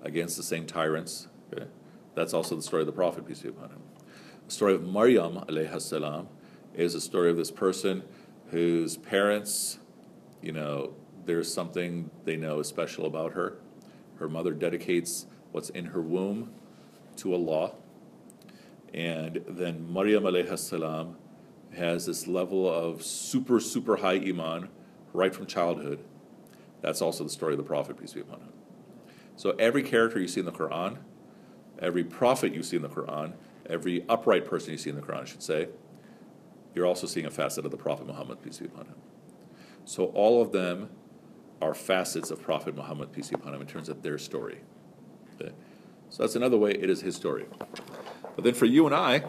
against 0.01 0.35
the 0.35 0.43
same 0.43 0.65
tyrants. 0.65 1.27
Okay? 1.53 1.67
That's 2.15 2.33
also 2.33 2.55
the 2.55 2.61
story 2.61 2.81
of 2.81 2.87
the 2.87 2.91
prophet, 2.91 3.25
peace 3.25 3.39
be 3.39 3.49
upon 3.49 3.69
him. 3.69 3.81
Story 4.47 4.75
of 4.75 4.87
Maryam, 4.87 5.43
alayhi 5.49 5.81
salam, 5.81 6.29
is 6.73 6.95
a 6.95 7.01
story 7.01 7.29
of 7.29 7.35
this 7.35 7.51
person 7.51 8.01
whose 8.49 8.95
parents, 8.95 9.79
you 10.41 10.53
know, 10.53 10.93
there's 11.25 11.53
something 11.53 12.09
they 12.23 12.37
know 12.37 12.59
is 12.59 12.67
special 12.67 13.05
about 13.05 13.33
her. 13.33 13.57
Her 14.19 14.29
mother 14.29 14.53
dedicates 14.53 15.25
what's 15.51 15.69
in 15.71 15.87
her 15.87 16.01
womb 16.01 16.53
to 17.17 17.33
Allah. 17.33 17.73
And 18.93 19.43
then 19.49 19.91
Maryam 19.91 20.23
alayhi 20.23 20.57
salam 20.57 21.17
has 21.75 22.05
this 22.05 22.25
level 22.25 22.73
of 22.73 23.03
super, 23.03 23.59
super 23.59 23.97
high 23.97 24.15
iman 24.15 24.69
right 25.11 25.35
from 25.35 25.45
childhood. 25.45 25.99
That's 26.79 27.01
also 27.01 27.25
the 27.25 27.29
story 27.29 27.53
of 27.53 27.57
the 27.57 27.63
Prophet, 27.65 27.99
peace 27.99 28.13
be 28.13 28.21
upon 28.21 28.39
him. 28.39 28.53
So 29.35 29.51
every 29.59 29.83
character 29.83 30.21
you 30.21 30.27
see 30.29 30.39
in 30.39 30.45
the 30.45 30.53
Quran, 30.53 30.99
every 31.79 32.05
prophet 32.05 32.53
you 32.53 32.63
see 32.63 32.77
in 32.77 32.81
the 32.81 32.89
Quran, 32.89 33.33
every 33.69 34.05
upright 34.07 34.45
person 34.45 34.71
you 34.71 34.77
see 34.77 34.89
in 34.89 34.95
the 34.95 35.01
Quran, 35.01 35.21
I 35.21 35.25
should 35.25 35.43
say, 35.43 35.69
you're 36.73 36.85
also 36.85 37.07
seeing 37.07 37.25
a 37.25 37.31
facet 37.31 37.65
of 37.65 37.71
the 37.71 37.77
Prophet 37.77 38.05
Muhammad, 38.07 38.41
peace 38.41 38.59
be 38.59 38.65
upon 38.65 38.85
him. 38.85 38.95
So 39.85 40.05
all 40.07 40.41
of 40.41 40.51
them 40.51 40.89
are 41.61 41.73
facets 41.73 42.29
of 42.29 42.41
Prophet 42.41 42.75
Muhammad, 42.75 43.11
peace 43.11 43.29
be 43.29 43.35
upon 43.35 43.53
him, 43.53 43.61
in 43.61 43.67
terms 43.67 43.89
of 43.89 44.03
their 44.03 44.17
story. 44.17 44.59
Okay? 45.35 45.51
So 46.09 46.23
that's 46.23 46.35
another 46.35 46.57
way 46.57 46.71
it 46.71 46.89
is 46.89 47.01
his 47.01 47.15
story. 47.15 47.45
But 48.35 48.43
then 48.43 48.53
for 48.53 48.65
you 48.65 48.85
and 48.85 48.95
I, 48.95 49.23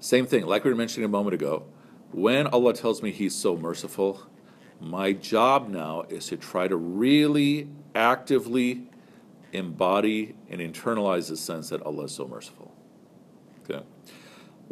same 0.00 0.26
thing, 0.26 0.46
like 0.46 0.64
we 0.64 0.70
were 0.70 0.76
mentioning 0.76 1.04
a 1.04 1.08
moment 1.08 1.34
ago, 1.34 1.64
when 2.12 2.46
Allah 2.48 2.74
tells 2.74 3.02
me 3.02 3.10
He's 3.10 3.34
so 3.34 3.56
merciful, 3.56 4.22
my 4.80 5.12
job 5.12 5.68
now 5.68 6.02
is 6.08 6.26
to 6.26 6.36
try 6.36 6.68
to 6.68 6.76
really 6.76 7.68
actively 7.94 8.84
embody 9.52 10.34
and 10.50 10.60
internalize 10.60 11.28
the 11.28 11.36
sense 11.36 11.68
that 11.70 11.82
Allah 11.82 12.04
is 12.04 12.12
so 12.12 12.26
merciful. 12.26 12.61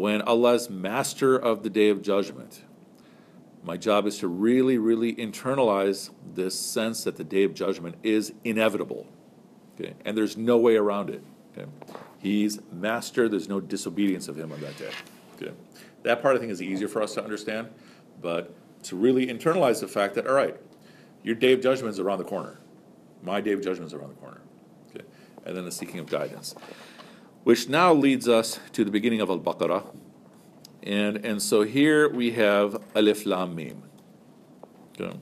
When 0.01 0.23
Allah 0.23 0.55
is 0.55 0.71
master 0.71 1.37
of 1.37 1.63
the 1.63 1.69
day 1.69 1.91
of 1.91 2.01
judgment, 2.01 2.63
my 3.63 3.77
job 3.77 4.07
is 4.07 4.17
to 4.21 4.29
really, 4.29 4.79
really 4.79 5.15
internalize 5.15 6.09
this 6.35 6.59
sense 6.59 7.05
that 7.05 7.17
the 7.17 7.23
day 7.23 7.45
of 7.45 7.53
judgment 7.53 7.97
is 8.03 8.33
inevitable. 8.43 9.07
Okay? 9.75 9.93
And 10.07 10.17
there's 10.17 10.39
no 10.39 10.57
way 10.57 10.77
around 10.77 11.11
it. 11.11 11.23
Okay? 11.53 11.71
He's 12.19 12.61
master, 12.73 13.29
there's 13.29 13.47
no 13.47 13.61
disobedience 13.61 14.27
of 14.27 14.39
him 14.39 14.53
on 14.53 14.61
that 14.63 14.79
day. 14.79 14.91
Okay? 15.37 15.53
That 16.03 16.23
part 16.23 16.35
I 16.35 16.39
think 16.39 16.51
is 16.51 16.63
easier 16.63 16.89
for 16.89 17.03
us 17.03 17.13
to 17.17 17.23
understand, 17.23 17.69
but 18.23 18.55
to 18.85 18.97
really 18.97 19.27
internalize 19.27 19.81
the 19.81 19.89
fact 19.89 20.15
that, 20.15 20.27
all 20.27 20.33
right, 20.33 20.57
your 21.23 21.35
day 21.35 21.53
of 21.53 21.61
judgment 21.61 21.93
is 21.93 22.01
around 22.01 22.21
the 22.21 22.25
corner. 22.25 22.59
My 23.23 23.43
day 23.43 23.53
of 23.53 23.63
judgment 23.63 23.89
is 23.89 23.93
around 23.93 24.09
the 24.09 24.21
corner. 24.23 24.41
Okay? 24.95 25.05
And 25.45 25.55
then 25.55 25.67
the 25.67 25.71
seeking 25.71 26.01
of 26.01 26.07
guidance. 26.07 26.55
Which 27.45 27.69
now 27.69 27.93
leads 27.93 28.29
us 28.29 28.61
to 28.73 28.85
the 28.85 28.91
beginning 28.91 29.21
of 29.21 29.31
Al 29.31 29.41
Baqarah, 29.41 29.87
and, 30.83 31.17
and 31.25 31.43
so 31.43 31.63
here 31.63 32.09
we 32.09 32.33
have 32.33 32.83
Alif 32.95 33.27
Lam 33.27 33.55
Mim. 33.55 33.83
Okay. 34.99 35.19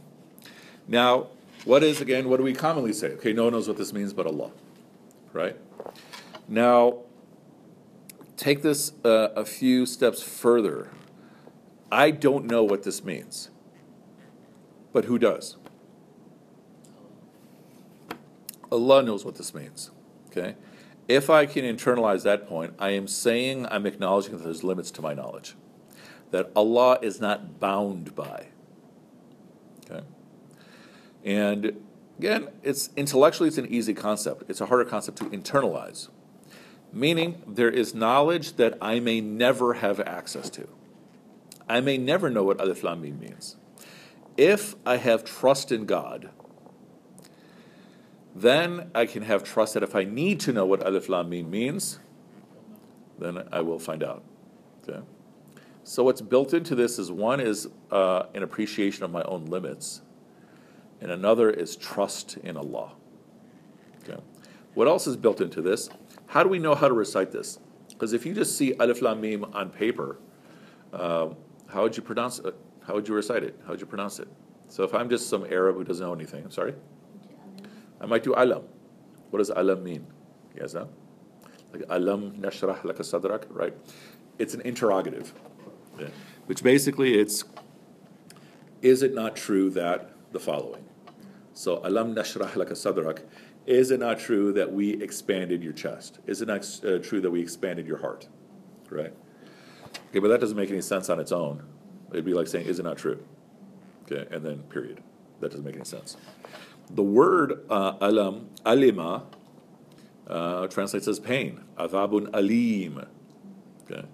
Now, 0.87 1.29
what 1.65 1.83
is, 1.83 2.01
again, 2.01 2.29
what 2.29 2.39
do 2.39 2.43
we 2.43 2.55
commonly 2.55 2.93
say? 2.93 3.09
Okay, 3.13 3.33
no 3.33 3.45
one 3.45 3.53
knows 3.53 3.69
what 3.69 3.77
this 3.77 3.93
means 3.93 4.13
but 4.13 4.27
Allah. 4.27 4.51
Right? 5.33 5.57
Now, 6.49 6.99
take 8.37 8.63
this 8.63 8.93
uh, 9.05 9.29
a 9.37 9.45
few 9.45 9.85
steps 9.85 10.23
further. 10.23 10.91
I 11.91 12.11
don't 12.11 12.47
know 12.47 12.65
what 12.65 12.85
this 12.85 13.05
means. 13.05 13.51
But 14.93 15.05
who 15.05 15.19
does? 15.19 15.57
Allah 18.71 19.03
knows 19.03 19.25
what 19.25 19.37
this 19.37 19.55
means. 19.55 19.91
Okay? 20.29 20.55
If 21.09 21.31
I 21.31 21.47
can 21.47 21.65
internalize 21.65 22.23
that 22.25 22.47
point, 22.47 22.75
I 22.79 22.91
am 22.91 23.09
saying 23.09 23.67
I'm 23.71 23.87
acknowledging 23.87 24.37
that 24.37 24.45
there's 24.45 24.63
limits 24.63 24.91
to 24.93 25.03
my 25.03 25.15
knowledge, 25.15 25.55
that 26.31 26.53
Allah 26.55 26.99
is 27.01 27.19
not 27.19 27.59
bound 27.59 28.15
by. 28.15 28.49
Okay? 29.91 30.05
And 31.25 31.81
again, 32.19 32.49
it's 32.63 32.91
intellectually 32.95 33.49
it's 33.49 33.57
an 33.57 33.67
easy 33.67 33.95
concept. 33.95 34.45
It's 34.49 34.61
a 34.61 34.67
harder 34.67 34.85
concept 34.85 35.17
to 35.19 35.25
internalize. 35.25 36.09
Meaning 36.93 37.43
there 37.47 37.71
is 37.71 37.95
knowledge 37.95 38.57
that 38.57 38.77
I 38.81 39.01
may 39.01 39.23
never 39.23 39.75
have 39.75 40.01
access 40.01 40.51
to. 40.51 40.69
I 41.69 41.81
may 41.81 41.97
never 41.99 42.29
know 42.29 42.45
what 42.45 42.61
Alif 42.61 42.83
Lam 42.83 43.01
means. 43.01 43.57
If 44.37 44.75
I 44.87 44.97
have 44.97 45.25
trust 45.25 45.73
in 45.73 45.85
God, 45.85 46.31
then 48.41 48.91
I 48.95 49.07
can 49.07 49.23
have 49.23 49.43
trust 49.45 49.75
that 49.75 49.83
if 49.83 49.95
I 49.95 50.05
need 50.05 50.41
to 50.41 50.53
know 50.53 50.67
what 50.67 50.87
Alif 50.87 51.09
Lam 51.09 51.31
Mim 51.31 51.51
means, 51.51 51.99
then 53.19 53.49
I 53.51 53.61
will 53.61 53.79
find 53.79 54.03
out. 54.03 54.23
Okay? 54.89 55.01
So 55.85 56.05
what's 56.05 56.21
built 56.21 56.53
into 56.53 56.75
this 56.75 56.99
is 56.99 57.11
one 57.11 57.41
is 57.41 57.69
uh, 57.91 58.25
an 58.35 58.43
appreciation 58.43 59.05
of 59.05 59.11
my 59.11 59.23
own 59.23 59.47
limits, 59.47 60.03
and 61.01 61.11
another 61.11 61.51
is 61.51 61.77
trust 61.77 62.37
in 62.39 62.57
Allah. 62.57 62.93
Okay. 64.03 64.21
What 64.75 64.87
else 64.87 65.07
is 65.07 65.17
built 65.17 65.41
into 65.41 65.63
this? 65.63 65.89
How 66.27 66.43
do 66.43 66.49
we 66.49 66.59
know 66.59 66.75
how 66.75 66.89
to 66.89 66.95
recite 66.95 67.33
this? 67.33 67.59
Because 67.89 68.13
if 68.13 68.27
you 68.27 68.35
just 68.35 68.57
see 68.57 68.75
Alif 68.79 69.01
Lam 69.01 69.21
Mim 69.21 69.45
on 69.55 69.71
paper, 69.71 70.19
uh, 70.93 71.29
how 71.69 71.83
would 71.83 71.97
you 71.97 72.03
pronounce 72.03 72.39
it? 72.39 72.55
How 72.87 72.95
would 72.95 73.09
you 73.09 73.15
recite 73.15 73.43
it? 73.43 73.59
How 73.65 73.71
would 73.71 73.81
you 73.81 73.87
pronounce 73.87 74.19
it? 74.19 74.29
So 74.69 74.85
if 74.85 74.95
I'm 74.95 75.09
just 75.09 75.29
some 75.29 75.47
Arab 75.51 75.77
who 75.77 75.85
doesn't 75.85 76.05
know 76.07 76.15
anything, 76.15 76.45
I'm 76.45 76.51
sorry, 76.51 76.75
I 78.01 78.07
might 78.07 78.23
do 78.23 78.35
Alam. 78.37 78.63
What 79.31 79.39
does 79.39 79.51
Alam 79.51 79.83
mean? 79.83 80.07
Yes, 80.57 80.75
know? 80.75 80.89
Like 81.73 81.85
Alam 81.89 82.33
nashrah 82.33 82.81
laka 82.83 83.01
sadrak, 83.01 83.45
right? 83.51 83.75
It's 84.39 84.55
an 84.55 84.61
interrogative, 84.63 85.35
yeah. 85.99 86.09
which 86.47 86.63
basically 86.63 87.19
it's, 87.19 87.45
is 88.83 89.03
it 89.03 89.15
not 89.15 89.37
true 89.37 89.69
that 89.71 90.11
the 90.33 90.41
following? 90.41 90.85
So 91.55 91.81
Alam 91.85 92.15
nashrah 92.15 92.51
laka 92.53 92.73
sadrak, 92.73 93.23
is 93.67 93.91
it 93.91 94.01
not 94.01 94.19
true 94.19 94.53
that 94.55 94.73
we 94.73 95.03
expanded 95.03 95.63
your 95.63 95.75
chest? 95.75 96.21
Is 96.27 96.41
it 96.41 96.49
not 96.49 96.61
uh, 96.85 96.99
true 96.99 97.21
that 97.21 97.31
we 97.31 97.41
expanded 97.41 97.87
your 97.87 97.99
heart? 97.99 98.29
Right? 98.89 99.13
Okay, 100.09 100.21
but 100.21 100.29
that 100.29 100.41
doesn't 100.41 100.57
make 100.57 100.71
any 100.71 100.81
sense 100.81 101.11
on 101.11 101.21
its 101.21 101.33
own. 101.33 101.63
It'd 102.11 102.25
be 102.25 102.33
like 102.33 102.47
saying, 102.47 102.67
is 102.67 102.79
it 102.79 102.85
not 102.85 102.97
true? 102.97 103.23
Okay, 104.11 104.27
and 104.35 104.43
then 104.45 104.63
period. 104.65 105.03
That 105.41 105.51
doesn't 105.51 105.67
make 105.67 105.77
any 105.77 105.85
sense. 105.85 106.17
The 106.91 107.03
word 107.03 107.65
uh, 107.69 107.95
alam, 108.01 108.49
alima, 108.65 109.25
uh, 110.27 110.67
translates 110.69 111.09
as 111.09 111.19
pain. 111.19 111.65
Adhabun 111.77 112.31
alim. 112.33 113.07
Okay, 113.85 114.05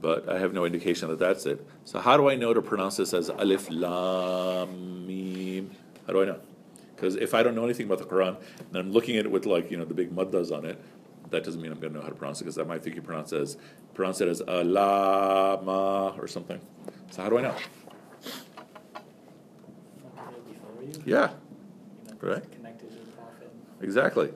but 0.00 0.28
I 0.28 0.38
have 0.38 0.52
no 0.52 0.64
indication 0.64 1.08
that 1.08 1.18
that's 1.18 1.46
it. 1.46 1.66
So 1.84 1.98
how 1.98 2.16
do 2.16 2.28
I 2.28 2.34
know 2.34 2.54
to 2.54 2.62
pronounce 2.62 2.96
this 2.96 3.14
as 3.14 3.28
alif 3.28 3.70
lam 3.70 5.06
mim? 5.06 5.70
How 6.06 6.12
do 6.12 6.22
I 6.22 6.24
know? 6.26 6.40
Because 6.94 7.16
if 7.16 7.34
I 7.34 7.42
don't 7.42 7.54
know 7.54 7.64
anything 7.64 7.86
about 7.86 7.98
the 7.98 8.04
Quran 8.04 8.36
and 8.68 8.76
I'm 8.76 8.92
looking 8.92 9.16
at 9.16 9.24
it 9.24 9.30
with 9.30 9.46
like 9.46 9.70
you 9.70 9.76
know 9.76 9.84
the 9.84 9.94
big 9.94 10.14
muddas 10.14 10.56
on 10.56 10.64
it, 10.64 10.80
that 11.30 11.44
doesn't 11.44 11.60
mean 11.60 11.72
I'm 11.72 11.80
going 11.80 11.92
to 11.92 11.98
know 11.98 12.02
how 12.02 12.10
to 12.10 12.14
pronounce 12.14 12.40
it 12.40 12.44
because 12.44 12.58
I 12.58 12.64
might 12.64 12.82
think 12.82 12.96
you 12.96 13.02
pronounce 13.02 13.32
it 13.32 13.40
as 13.40 13.56
pronounce 13.94 14.20
it 14.20 14.28
as 14.28 14.40
alama 14.40 16.14
or 16.18 16.26
something. 16.28 16.60
So 17.10 17.22
how 17.22 17.28
do 17.28 17.38
I 17.38 17.42
know? 17.42 17.54
Yeah. 21.04 21.30
Right. 22.24 22.52
Connected 22.52 22.90
to 22.90 22.96
the 22.96 23.12
prophet. 23.12 23.52
Exactly. 23.82 24.32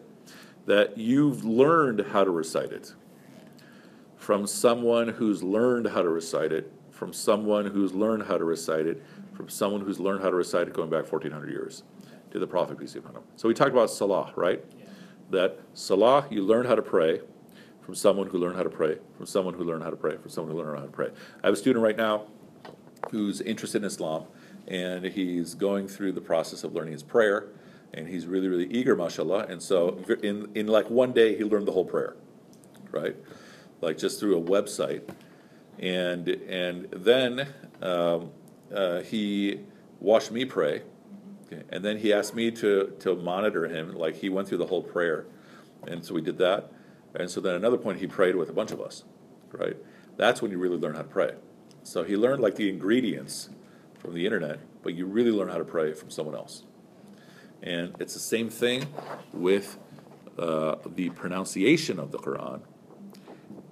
That 0.66 0.98
you've 0.98 1.44
learned 1.44 2.04
how 2.12 2.24
to 2.24 2.30
recite 2.30 2.70
it 2.70 2.94
from 4.16 4.46
someone 4.46 5.08
who's 5.08 5.42
learned 5.42 5.86
how 5.86 6.02
to 6.02 6.10
recite 6.10 6.52
it, 6.52 6.70
from 6.90 7.14
someone 7.14 7.66
who's 7.66 7.94
learned 7.94 8.24
how 8.24 8.36
to 8.36 8.44
recite 8.44 8.86
it, 8.86 9.02
from 9.32 9.48
someone 9.48 9.80
who's 9.80 9.98
learned 9.98 10.22
how 10.22 10.28
to 10.28 10.36
recite 10.36 10.68
it 10.68 10.74
going 10.74 10.90
back 10.90 11.10
1400 11.10 11.50
years 11.50 11.82
to 12.30 12.38
the 12.38 12.46
Prophet, 12.46 12.78
peace 12.78 12.92
be 12.92 12.98
upon 12.98 13.14
him. 13.14 13.22
So 13.36 13.48
we 13.48 13.54
talked 13.54 13.70
about 13.70 13.90
Salah, 13.90 14.32
right? 14.36 14.62
Yeah. 14.78 14.84
That 15.30 15.60
Salah, 15.72 16.26
you 16.30 16.42
learn 16.42 16.66
how 16.66 16.74
to 16.74 16.82
pray 16.82 17.22
from 17.80 17.94
someone 17.94 18.26
who 18.26 18.36
learned 18.36 18.56
how 18.56 18.64
to 18.64 18.68
pray, 18.68 18.98
from 19.16 19.24
someone 19.24 19.54
who 19.54 19.64
learned 19.64 19.82
how 19.82 19.88
to 19.88 19.96
pray, 19.96 20.18
from 20.18 20.30
someone 20.30 20.54
who 20.54 20.60
learned 20.60 20.78
how 20.78 20.84
to 20.84 20.90
pray. 20.90 21.08
I 21.42 21.46
have 21.46 21.54
a 21.54 21.56
student 21.56 21.82
right 21.82 21.96
now 21.96 22.26
who's 23.10 23.40
interested 23.40 23.80
in 23.82 23.86
Islam, 23.86 24.24
and 24.66 25.06
he's 25.06 25.54
going 25.54 25.88
through 25.88 26.12
the 26.12 26.20
process 26.20 26.64
of 26.64 26.74
learning 26.74 26.92
his 26.92 27.02
prayer, 27.02 27.46
and 27.94 28.06
he's 28.08 28.26
really, 28.26 28.48
really 28.48 28.66
eager, 28.66 28.94
mashallah. 28.96 29.46
And 29.48 29.62
so, 29.62 29.98
in, 30.22 30.50
in 30.54 30.66
like 30.66 30.90
one 30.90 31.12
day, 31.12 31.36
he 31.36 31.44
learned 31.44 31.66
the 31.66 31.72
whole 31.72 31.84
prayer, 31.84 32.16
right? 32.90 33.16
Like 33.80 33.98
just 33.98 34.20
through 34.20 34.38
a 34.38 34.42
website. 34.42 35.08
And, 35.78 36.28
and 36.28 36.90
then 36.90 37.48
um, 37.80 38.30
uh, 38.74 39.00
he 39.00 39.60
watched 40.00 40.30
me 40.30 40.44
pray, 40.44 40.82
okay, 41.46 41.62
and 41.70 41.84
then 41.84 41.98
he 41.98 42.12
asked 42.12 42.34
me 42.34 42.50
to, 42.50 42.94
to 43.00 43.14
monitor 43.14 43.68
him, 43.68 43.94
like 43.94 44.16
he 44.16 44.28
went 44.28 44.48
through 44.48 44.58
the 44.58 44.66
whole 44.66 44.82
prayer. 44.82 45.26
And 45.86 46.04
so 46.04 46.14
we 46.14 46.20
did 46.20 46.38
that. 46.38 46.72
And 47.14 47.30
so 47.30 47.40
then 47.40 47.54
another 47.54 47.78
point, 47.78 48.00
he 48.00 48.06
prayed 48.06 48.36
with 48.36 48.50
a 48.50 48.52
bunch 48.52 48.70
of 48.70 48.80
us, 48.80 49.04
right? 49.52 49.76
That's 50.16 50.42
when 50.42 50.50
you 50.50 50.58
really 50.58 50.76
learn 50.76 50.94
how 50.94 51.02
to 51.02 51.08
pray. 51.08 51.32
So 51.84 52.02
he 52.02 52.16
learned 52.16 52.42
like 52.42 52.56
the 52.56 52.68
ingredients 52.68 53.48
from 53.98 54.14
the 54.14 54.24
internet, 54.24 54.58
but 54.82 54.94
you 54.94 55.06
really 55.06 55.30
learn 55.30 55.48
how 55.48 55.58
to 55.58 55.64
pray 55.64 55.92
from 55.94 56.10
someone 56.10 56.34
else. 56.34 56.64
And 57.62 57.94
it's 57.98 58.14
the 58.14 58.20
same 58.20 58.50
thing 58.50 58.86
with 59.32 59.78
uh, 60.38 60.76
the 60.86 61.10
pronunciation 61.10 61.98
of 61.98 62.12
the 62.12 62.18
Quran 62.18 62.62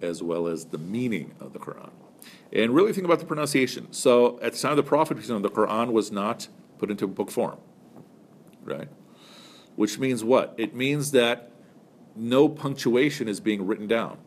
as 0.02 0.22
well 0.22 0.46
as 0.46 0.66
the 0.66 0.78
meaning 0.78 1.34
of 1.40 1.52
the 1.52 1.58
Quran. 1.58 1.90
And 2.52 2.74
really 2.74 2.92
think 2.92 3.04
about 3.04 3.18
the 3.18 3.26
pronunciation. 3.26 3.92
So 3.92 4.38
at 4.40 4.52
the 4.52 4.58
time 4.58 4.72
of 4.72 4.76
the 4.76 4.82
Prophet, 4.82 5.16
the 5.16 5.50
Quran 5.50 5.92
was 5.92 6.12
not 6.12 6.48
put 6.78 6.90
into 6.90 7.06
book 7.06 7.30
form, 7.30 7.58
right? 8.62 8.88
Which 9.74 9.98
means 9.98 10.24
what? 10.24 10.54
It 10.56 10.74
means 10.74 11.10
that 11.12 11.50
no 12.14 12.48
punctuation 12.48 13.28
is 13.28 13.40
being 13.40 13.66
written 13.66 13.86
down. 13.86 14.18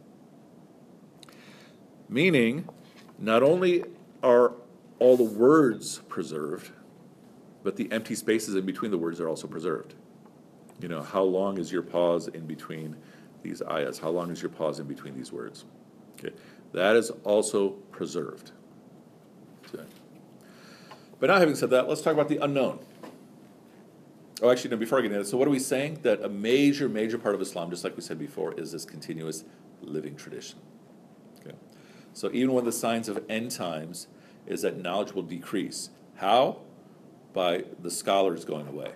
Meaning, 2.08 2.68
not 3.18 3.44
only 3.44 3.84
are 4.22 4.54
all 5.00 5.18
the 5.18 5.24
words 5.24 6.00
preserved, 6.08 6.72
but 7.64 7.76
the 7.76 7.92
empty 7.92 8.16
spaces 8.16 8.56
in 8.56 8.66
between 8.66 8.92
the 8.92 8.98
words 8.98 9.20
are 9.20 9.28
also 9.28 9.48
preserved. 9.48 9.96
You 10.82 10.88
know, 10.88 11.02
how 11.02 11.24
long 11.24 11.58
is 11.58 11.72
your 11.72 11.82
pause 11.82 12.28
in 12.30 12.46
between 12.46 12.96
these 13.44 13.62
ayahs? 13.62 14.00
How 14.00 14.10
long 14.10 14.32
is 14.32 14.42
your 14.42 14.50
pause 14.50 14.80
in 14.80 14.88
between 14.88 15.16
these 15.16 15.32
words? 15.32 15.66
Okay, 16.20 16.34
that 16.74 16.96
is 16.96 17.12
also 17.24 17.70
preserved. 17.92 18.52
Okay. 19.74 19.84
But 21.20 21.28
now, 21.28 21.38
having 21.38 21.56
said 21.56 21.70
that, 21.72 21.90
let's 21.90 22.02
talk 22.02 22.14
about 22.14 22.30
the 22.30 22.38
unknown. 22.38 22.80
Oh, 24.42 24.50
actually, 24.50 24.70
no, 24.70 24.78
before 24.78 25.00
I 25.00 25.02
get 25.02 25.08
into 25.08 25.20
that, 25.20 25.30
so 25.30 25.38
what 25.38 25.50
are 25.50 25.52
we 25.52 25.60
saying? 25.60 26.00
That 26.04 26.24
a 26.24 26.30
major, 26.30 26.88
major 26.88 27.18
part 27.18 27.36
of 27.36 27.42
Islam, 27.42 27.70
just 27.70 27.84
like 27.84 27.98
we 27.98 28.02
said 28.02 28.18
before, 28.18 28.54
is 28.54 28.72
this 28.72 28.86
continuous 28.86 29.44
living 29.82 30.16
tradition. 30.16 30.60
Okay. 31.42 31.58
So 32.14 32.30
even 32.32 32.54
one 32.54 32.62
of 32.62 32.66
the 32.66 32.72
signs 32.72 33.10
of 33.10 33.22
end 33.28 33.52
times 33.52 34.08
is 34.48 34.62
that 34.62 34.78
knowledge 34.78 35.12
will 35.12 35.24
decrease. 35.24 35.90
How? 36.16 36.62
By 37.34 37.64
the 37.82 37.92
scholars 37.92 38.46
going 38.46 38.68
away, 38.68 38.92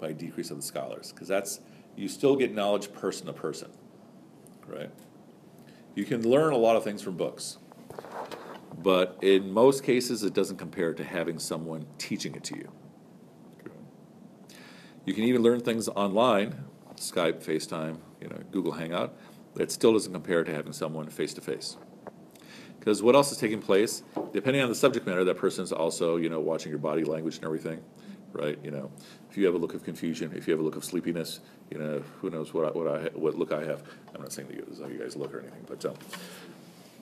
by 0.00 0.12
decrease 0.12 0.50
of 0.50 0.56
the 0.56 0.62
scholars. 0.62 1.12
Because 1.12 1.28
that's, 1.28 1.60
you 1.96 2.08
still 2.08 2.36
get 2.36 2.54
knowledge 2.54 2.92
person 2.92 3.26
to 3.26 3.32
person, 3.32 3.70
right? 4.66 4.90
You 5.94 6.04
can 6.04 6.28
learn 6.28 6.52
a 6.52 6.56
lot 6.56 6.76
of 6.76 6.84
things 6.84 7.02
from 7.02 7.16
books, 7.16 7.58
but 8.82 9.18
in 9.22 9.52
most 9.52 9.82
cases, 9.82 10.22
it 10.22 10.32
doesn't 10.32 10.56
compare 10.56 10.94
to 10.94 11.04
having 11.04 11.38
someone 11.38 11.86
teaching 11.98 12.34
it 12.34 12.44
to 12.44 12.56
you. 12.56 12.70
You 15.04 15.14
can 15.14 15.24
even 15.24 15.42
learn 15.42 15.60
things 15.60 15.88
online, 15.88 16.54
Skype, 16.96 17.42
FaceTime, 17.42 17.96
you 18.20 18.28
know, 18.28 18.38
Google 18.52 18.72
Hangout. 18.72 19.16
That 19.54 19.72
still 19.72 19.92
doesn't 19.94 20.12
compare 20.12 20.44
to 20.44 20.54
having 20.54 20.72
someone 20.72 21.08
face 21.08 21.34
to 21.34 21.40
face. 21.40 21.76
Because 22.80 23.02
what 23.02 23.14
else 23.14 23.30
is 23.30 23.36
taking 23.36 23.60
place? 23.60 24.02
Depending 24.32 24.62
on 24.62 24.70
the 24.70 24.74
subject 24.74 25.06
matter, 25.06 25.22
that 25.22 25.36
person's 25.36 25.70
also, 25.70 26.16
you 26.16 26.30
know, 26.30 26.40
watching 26.40 26.70
your 26.70 26.78
body 26.78 27.04
language 27.04 27.36
and 27.36 27.44
everything, 27.44 27.78
right? 28.32 28.58
You 28.64 28.70
know, 28.70 28.90
if 29.30 29.36
you 29.36 29.44
have 29.44 29.54
a 29.54 29.58
look 29.58 29.74
of 29.74 29.84
confusion, 29.84 30.32
if 30.34 30.48
you 30.48 30.52
have 30.52 30.60
a 30.60 30.62
look 30.64 30.76
of 30.76 30.84
sleepiness, 30.84 31.40
you 31.70 31.78
know, 31.78 32.02
who 32.20 32.30
knows 32.30 32.54
what 32.54 32.64
I, 32.64 32.70
what 32.70 32.88
I 32.88 32.98
what 33.14 33.38
look 33.38 33.52
I 33.52 33.64
have. 33.64 33.82
I'm 34.14 34.22
not 34.22 34.32
saying 34.32 34.48
that 34.48 34.56
you, 34.56 34.64
this 34.66 34.78
is 34.78 34.82
how 34.82 34.88
you 34.88 34.98
guys 34.98 35.14
look 35.14 35.34
or 35.34 35.40
anything, 35.40 35.64
but 35.68 35.84
um, 35.84 35.94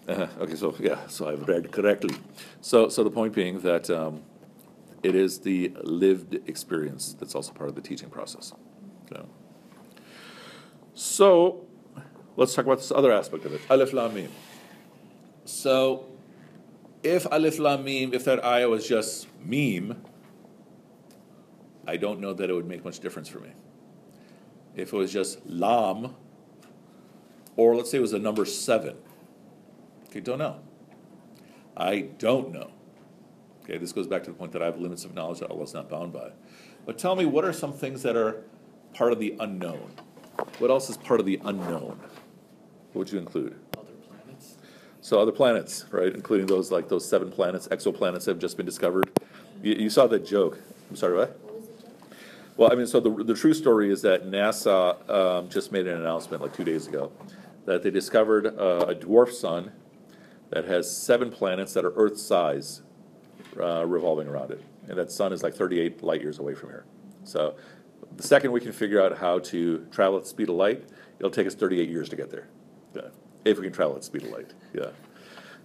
uh, 0.08 0.26
okay, 0.40 0.56
so 0.56 0.74
yeah, 0.80 0.98
so 1.06 1.28
I've 1.28 1.46
read 1.46 1.70
correctly. 1.70 2.16
So 2.60 2.88
so 2.88 3.04
the 3.04 3.10
point 3.10 3.32
being 3.32 3.60
that 3.60 3.88
um, 3.88 4.22
it 5.04 5.14
is 5.14 5.38
the 5.38 5.72
lived 5.84 6.40
experience 6.48 7.14
that's 7.18 7.36
also 7.36 7.52
part 7.52 7.68
of 7.68 7.76
the 7.76 7.82
teaching 7.82 8.10
process. 8.10 8.52
Okay. 9.12 9.24
So 10.94 11.64
let's 12.36 12.52
talk 12.52 12.64
about 12.64 12.78
this 12.78 12.90
other 12.90 13.12
aspect 13.12 13.44
of 13.44 13.54
it. 13.54 13.60
Alif 13.70 13.92
Lam 13.92 14.14
Mim. 14.14 14.30
So 15.48 16.04
if 17.02 17.24
Alif 17.32 17.58
Lam 17.58 17.82
Mim, 17.82 18.12
if 18.12 18.22
that 18.26 18.44
ayah 18.44 18.68
was 18.68 18.87
just 18.87 19.26
meme, 19.42 20.02
I 21.87 21.96
don't 21.96 22.20
know 22.20 22.34
that 22.34 22.50
it 22.50 22.52
would 22.52 22.68
make 22.68 22.84
much 22.84 23.00
difference 23.00 23.31
for 23.31 23.40
me. 23.40 23.48
If 24.77 24.92
it 24.92 24.96
was 24.96 25.10
just 25.10 25.44
Lam, 25.46 26.14
or 27.56 27.75
let's 27.75 27.90
say 27.90 27.96
it 27.96 28.02
was 28.02 28.12
a 28.12 28.18
number 28.18 28.44
seven, 28.44 28.96
okay, 30.08 30.20
don't 30.20 30.38
know. 30.38 30.60
I 31.75 32.00
don't 32.00 32.52
know. 32.52 32.70
Okay, 33.64 33.79
this 33.79 33.92
goes 33.92 34.06
back 34.06 34.25
to 34.25 34.31
the 34.31 34.37
point 34.37 34.52
that 34.52 34.60
I 34.60 34.66
have 34.66 34.79
limits 34.79 35.06
of 35.06 35.14
knowledge 35.14 35.40
that 35.40 35.50
Allah 35.50 35.64
is 35.64 35.73
not 35.73 35.88
bound 35.88 36.12
by. 36.12 36.33
But 36.85 36.98
tell 36.98 37.16
me, 37.16 37.25
what 37.25 37.46
are 37.46 37.54
some 37.54 37.73
things 37.73 38.02
that 38.02 38.16
are 38.16 38.44
part 38.92 39.12
of 39.12 39.18
the 39.18 39.35
unknown? 39.40 39.92
What 40.58 40.70
else 40.70 40.90
is 40.90 40.98
part 40.98 41.20
of 41.20 41.27
the 41.27 41.40
unknown? 41.42 41.98
What 42.92 42.94
would 42.94 43.12
you 43.12 43.18
include? 43.18 43.58
Other 45.17 45.33
planets. 45.33 45.75
So 45.85 45.92
other 45.92 46.02
planets, 46.02 46.09
right, 46.11 46.15
including 46.15 46.46
those 46.46 46.71
like 46.71 46.88
those 46.88 47.09
seven 47.09 47.31
planets, 47.31 47.69
exoplanets 47.69 48.25
that 48.25 48.33
have 48.33 48.38
just 48.38 48.56
been 48.56 48.67
discovered. 48.67 49.11
You, 49.63 49.75
you 49.75 49.90
saw 49.90 50.06
that 50.06 50.27
joke. 50.27 50.59
I'm 50.90 50.96
sorry, 50.96 51.17
what? 51.17 51.38
What 51.42 51.61
was 51.61 51.69
the 51.69 51.83
joke? 51.83 51.92
Well, 52.56 52.73
I 52.73 52.75
mean, 52.75 52.87
so 52.87 53.00
the, 53.00 53.25
the 53.25 53.35
true 53.35 53.54
story 53.54 53.90
is 53.90 54.02
that 54.02 54.27
NASA 54.27 55.09
um, 55.11 55.48
just 55.48 55.73
made 55.73 55.87
an 55.87 56.00
announcement 56.00 56.42
like 56.42 56.54
two 56.54 56.65
days 56.65 56.87
ago 56.87 57.13
that 57.65 57.83
they 57.83 57.90
discovered 57.90 58.46
uh, 58.46 58.87
a 58.88 58.94
dwarf 58.94 59.33
sun 59.33 59.73
that 60.50 60.65
has 60.65 60.94
seven 60.94 61.31
planets 61.31 61.75
that 61.75 61.85
are 61.85 61.92
Earth 61.96 62.19
size 62.19 62.83
uh, 63.61 63.85
revolving 63.87 64.27
around 64.29 64.50
it. 64.50 64.63
And 64.88 64.96
that 64.98 65.13
sun 65.13 65.33
is 65.33 65.42
like 65.42 65.54
38 65.54 66.02
light 66.02 66.23
years 66.23 66.38
away 66.38 66.54
from 66.54 66.71
here. 66.71 66.87
So 67.25 67.56
the 68.17 68.23
second 68.23 68.52
we 68.52 68.61
can 68.61 68.73
figure 68.73 69.02
out 69.02 69.19
how 69.19 69.38
to 69.40 69.87
travel 69.90 70.17
at 70.17 70.23
the 70.23 70.29
speed 70.31 70.48
of 70.48 70.54
light, 70.54 70.85
it'll 71.19 71.31
take 71.31 71.46
us 71.46 71.54
38 71.54 71.90
years 71.90 72.09
to 72.09 72.17
get 72.17 72.31
there. 72.31 72.48
Yeah. 72.94 73.02
If 73.44 73.58
we 73.58 73.64
can 73.64 73.72
travel 73.72 73.94
at 73.94 74.00
the 74.00 74.06
speed 74.06 74.22
of 74.24 74.30
light. 74.30 74.52
Yeah. 74.74 74.90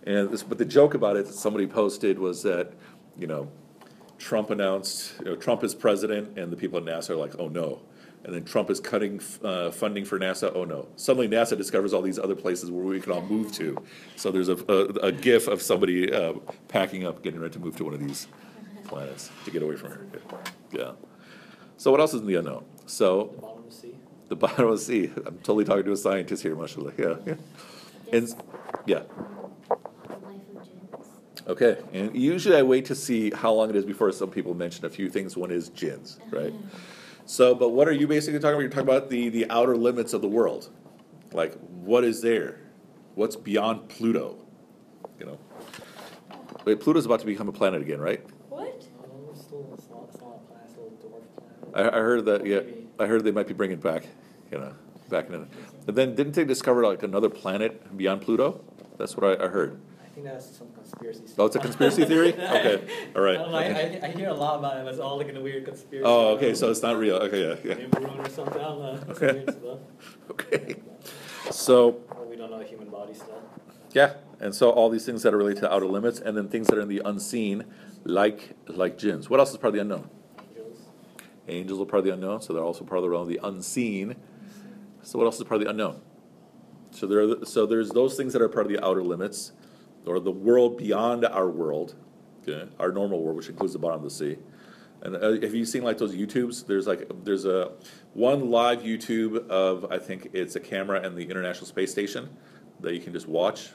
And 0.05 0.30
this, 0.30 0.43
but 0.43 0.57
the 0.57 0.65
joke 0.65 0.93
about 0.93 1.15
it 1.15 1.26
that 1.28 1.34
somebody 1.34 1.67
posted 1.67 2.19
was 2.19 2.43
that, 2.43 2.74
you 3.17 3.28
know, 3.28 3.49
Trump 4.17 4.49
announced, 4.49 5.13
you 5.19 5.26
know, 5.26 5.36
Trump 5.36 5.63
is 5.63 5.74
president, 5.74 6.38
and 6.38 6.51
the 6.51 6.57
people 6.57 6.78
at 6.78 6.86
NASA 6.86 7.11
are 7.11 7.15
like, 7.15 7.36
oh 7.39 7.47
no. 7.47 7.82
And 8.26 8.34
then 8.34 8.45
Trump 8.45 8.69
is 8.69 8.80
cutting 8.80 9.19
uh, 9.43 9.69
funding 9.71 10.05
for 10.05 10.17
NASA. 10.17 10.49
Oh 10.55 10.63
no! 10.63 10.88
Suddenly 10.95 11.28
NASA 11.28 11.57
discovers 11.57 11.93
all 11.93 12.01
these 12.01 12.17
other 12.17 12.36
places 12.36 12.71
where 12.71 12.86
we 12.86 13.01
can 13.01 13.11
all 13.11 13.21
move 13.21 13.51
to. 13.53 13.78
So 14.15 14.32
there's 14.32 14.47
a, 14.47 14.55
a, 14.69 15.07
a 15.07 15.11
GIF 15.11 15.49
of 15.49 15.61
somebody 15.61 16.09
uh, 16.13 16.34
packing 16.69 17.05
up, 17.05 17.21
getting 17.21 17.41
ready 17.41 17.53
to 17.55 17.59
move 17.59 17.76
to 17.76 17.84
one 17.84 17.93
of 17.93 17.99
these 17.99 18.28
planets 18.86 19.30
to 19.43 19.51
get 19.51 19.61
away 19.61 19.76
from 19.76 19.89
here. 19.89 20.07
Yeah. 20.71 20.91
So 21.76 21.91
what 21.91 21.99
else 21.99 22.13
is 22.13 22.21
in 22.21 22.28
the 22.28 22.36
unknown? 22.36 22.63
So 22.86 23.62
The 24.34 24.38
bottom 24.38 24.66
of 24.66 24.80
the 24.80 24.84
sea. 24.84 25.06
the 25.06 25.22
bottom 25.22 25.22
of 25.22 25.26
the 25.26 25.28
sea. 25.28 25.28
I'm 25.28 25.38
totally 25.44 25.64
talking 25.64 25.84
to 25.84 25.92
a 25.92 25.98
scientist 25.98 26.42
here, 26.42 26.56
mashallah. 26.56 26.94
Yeah. 26.98 27.16
yeah. 27.24 27.36
And 28.12 28.36
yeah. 28.88 29.04
The 29.70 30.16
life 30.16 30.42
of 30.56 30.64
jinns. 30.66 31.44
Okay. 31.48 31.78
And 31.94 32.16
usually 32.16 32.56
I 32.56 32.64
wait 32.64 32.86
to 32.86 32.96
see 32.96 33.30
how 33.30 33.54
long 33.54 33.70
it 33.70 33.76
is 33.76 33.86
before 33.86 34.12
some 34.12 34.32
people 34.32 34.56
mention 34.56 34.86
a 34.86 34.90
few 34.90 35.08
things. 35.08 35.38
One 35.38 35.52
is 35.52 35.70
jinns, 35.70 36.18
uh-huh. 36.20 36.36
right? 36.36 36.54
So, 37.28 37.54
but 37.54 37.70
what 37.70 37.88
are 37.88 37.92
you 37.92 38.08
basically 38.08 38.40
talking 38.40 38.56
about? 38.56 38.62
You're 38.62 38.70
talking 38.72 38.90
about 38.90 39.10
the, 39.12 39.30
the 39.30 39.52
outer 39.52 39.78
limits 39.78 40.14
of 40.14 40.22
the 40.22 40.28
world. 40.28 40.70
Like, 41.32 41.54
what 41.60 42.04
is 42.04 42.24
there? 42.24 42.60
What's 43.14 43.36
beyond 43.36 43.88
Pluto? 43.88 44.40
You 45.20 45.28
know? 45.28 45.40
Wait, 46.66 46.80
Pluto's 46.80 47.06
about 47.06 47.20
to 47.20 47.28
become 47.28 47.50
a 47.50 47.54
planet 47.54 47.84
again, 47.84 48.02
right? 48.02 48.26
What? 48.50 48.84
Oh, 49.00 49.28
we're 49.28 49.36
still 49.36 49.78
a 49.78 49.82
small, 49.82 50.10
small 50.18 50.44
planet, 50.50 50.72
still 50.72 50.88
a 50.88 51.06
dwarf 51.06 51.72
planet. 51.72 51.94
I, 51.94 52.00
I 52.00 52.02
heard 52.02 52.26
that, 52.26 52.48
yeah, 52.48 52.62
I 53.00 53.06
heard 53.06 53.24
they 53.24 53.32
might 53.32 53.48
be 53.48 53.54
bringing 53.54 53.78
it 53.78 53.84
back, 53.84 54.08
you 54.54 54.60
know, 54.60 54.74
back 55.10 55.30
in. 55.30 55.47
But 55.86 55.95
then, 55.95 56.16
didn't 56.16 56.34
they 56.34 56.45
discover 56.45 56.84
like 56.86 57.04
another 57.04 57.30
planet 57.30 57.97
beyond 57.97 58.22
Pluto? 58.22 58.62
That's 58.97 59.18
what 59.18 59.41
I, 59.41 59.45
I 59.45 59.47
heard. 59.47 59.80
I 60.01 60.08
think 60.14 60.28
that's 60.28 60.58
some 60.58 60.68
conspiracy 60.74 61.26
stuff. 61.26 61.39
Oh, 61.39 61.45
it's 61.47 61.56
a 61.56 61.60
conspiracy 61.60 62.06
theory? 62.06 62.34
Okay, 62.38 63.10
all 63.16 63.22
right. 63.24 63.39
I 63.39 63.49
know, 63.49 63.56
I, 63.56 63.64
I, 63.64 63.99
I 64.04 64.08
hear 64.12 64.30
a 64.30 64.34
lot 64.34 64.60
about 64.60 64.78
it, 64.78 64.88
it's 64.88 64.99
all 64.99 65.18
like 65.18 65.28
in 65.28 65.38
a 65.38 65.41
weird 65.41 65.66
conspiracy. 65.66 66.06
Oh, 66.06 66.36
okay, 66.36 66.54
so 66.54 66.70
it's 66.70 66.84
not 66.84 66.97
real. 66.97 67.16
Okay, 67.16 67.41
yeah, 67.64 67.76
yeah. 67.76 68.20
Or 68.20 68.30
something, 68.30 68.62
know. 68.62 68.99
Okay. 69.10 69.45
Okay. 70.30 70.76
So, 71.49 71.99
Well, 72.16 72.26
we 72.30 72.36
don't 72.36 72.51
know 72.51 72.60
the 72.60 72.66
human 72.66 72.89
body 72.89 73.14
still. 73.16 73.41
yeah, 73.93 74.14
and 74.39 74.54
so 74.54 74.70
all 74.70 74.89
these 74.89 75.06
things 75.06 75.24
that 75.24 75.34
are 75.34 75.38
related 75.38 75.62
to 75.62 75.74
outer 75.74 75.88
limits, 75.88 76.20
and 76.20 76.38
then 76.38 76.47
things 76.47 76.68
that 76.68 76.78
are 76.78 76.82
in 76.82 76.89
the 76.89 77.01
unseen, 77.04 77.66
like 78.04 78.51
like 78.68 78.99
jinns. 78.99 79.30
What 79.32 79.39
else 79.39 79.49
is 79.51 79.58
part 79.58 79.70
of 79.70 79.74
the 79.74 79.82
unknown? 79.82 80.10
Angels. 80.47 80.78
Angels 81.47 81.82
are 81.82 81.86
part 81.86 81.99
of 81.99 82.06
the 82.06 82.14
unknown, 82.14 82.41
so 82.41 82.54
they're 82.54 82.64
also 82.64 82.84
part 82.84 82.97
of 82.99 83.04
the 83.04 83.10
realm 83.10 83.24
of 83.24 83.28
the 83.30 83.39
unseen. 83.43 84.16
So 85.04 85.20
what 85.20 85.26
else 85.26 85.38
is 85.38 85.43
part 85.43 85.62
of 85.62 85.66
the 85.66 85.70
unknown? 85.70 86.01
So 86.91 87.08
there, 87.08 87.22
are, 87.22 87.45
so 87.45 87.66
there's 87.66 87.89
those 87.89 88.16
things 88.16 88.34
that 88.34 88.41
are 88.41 88.49
part 88.49 88.66
of 88.66 88.72
the 88.72 88.84
outer 88.84 89.04
limits, 89.04 89.51
or 90.06 90.20
the 90.20 90.32
world 90.32 90.78
beyond 90.78 91.26
our 91.26 91.49
world, 91.49 91.95
okay, 92.41 92.70
our 92.80 92.91
normal 92.91 93.22
world, 93.22 93.38
which 93.38 93.49
includes 93.49 93.74
the 93.74 93.80
bottom 93.80 93.97
of 93.97 94.04
the 94.04 94.10
sea. 94.10 94.38
And 95.01 95.16
uh, 95.16 95.32
have 95.41 95.54
you 95.54 95.66
seen 95.66 95.84
like 95.84 95.97
those 95.97 96.16
YouTubes? 96.16 96.66
There's 96.66 96.88
like 96.88 97.10
there's 97.24 97.45
a 97.45 97.72
one 98.14 98.49
live 98.49 98.84
YouTube 98.84 99.47
of 99.49 99.91
I 99.91 99.99
think 99.99 100.30
it's 100.34 100.56
a 100.56 100.60
camera 100.60 101.01
and 101.01 101.18
the 101.18 101.24
International 101.26 101.66
Space 101.66 101.91
Station 101.91 102.30
that 102.80 102.93
you 102.93 103.01
can 103.01 103.12
just 103.12 103.28
watch. 103.28 103.72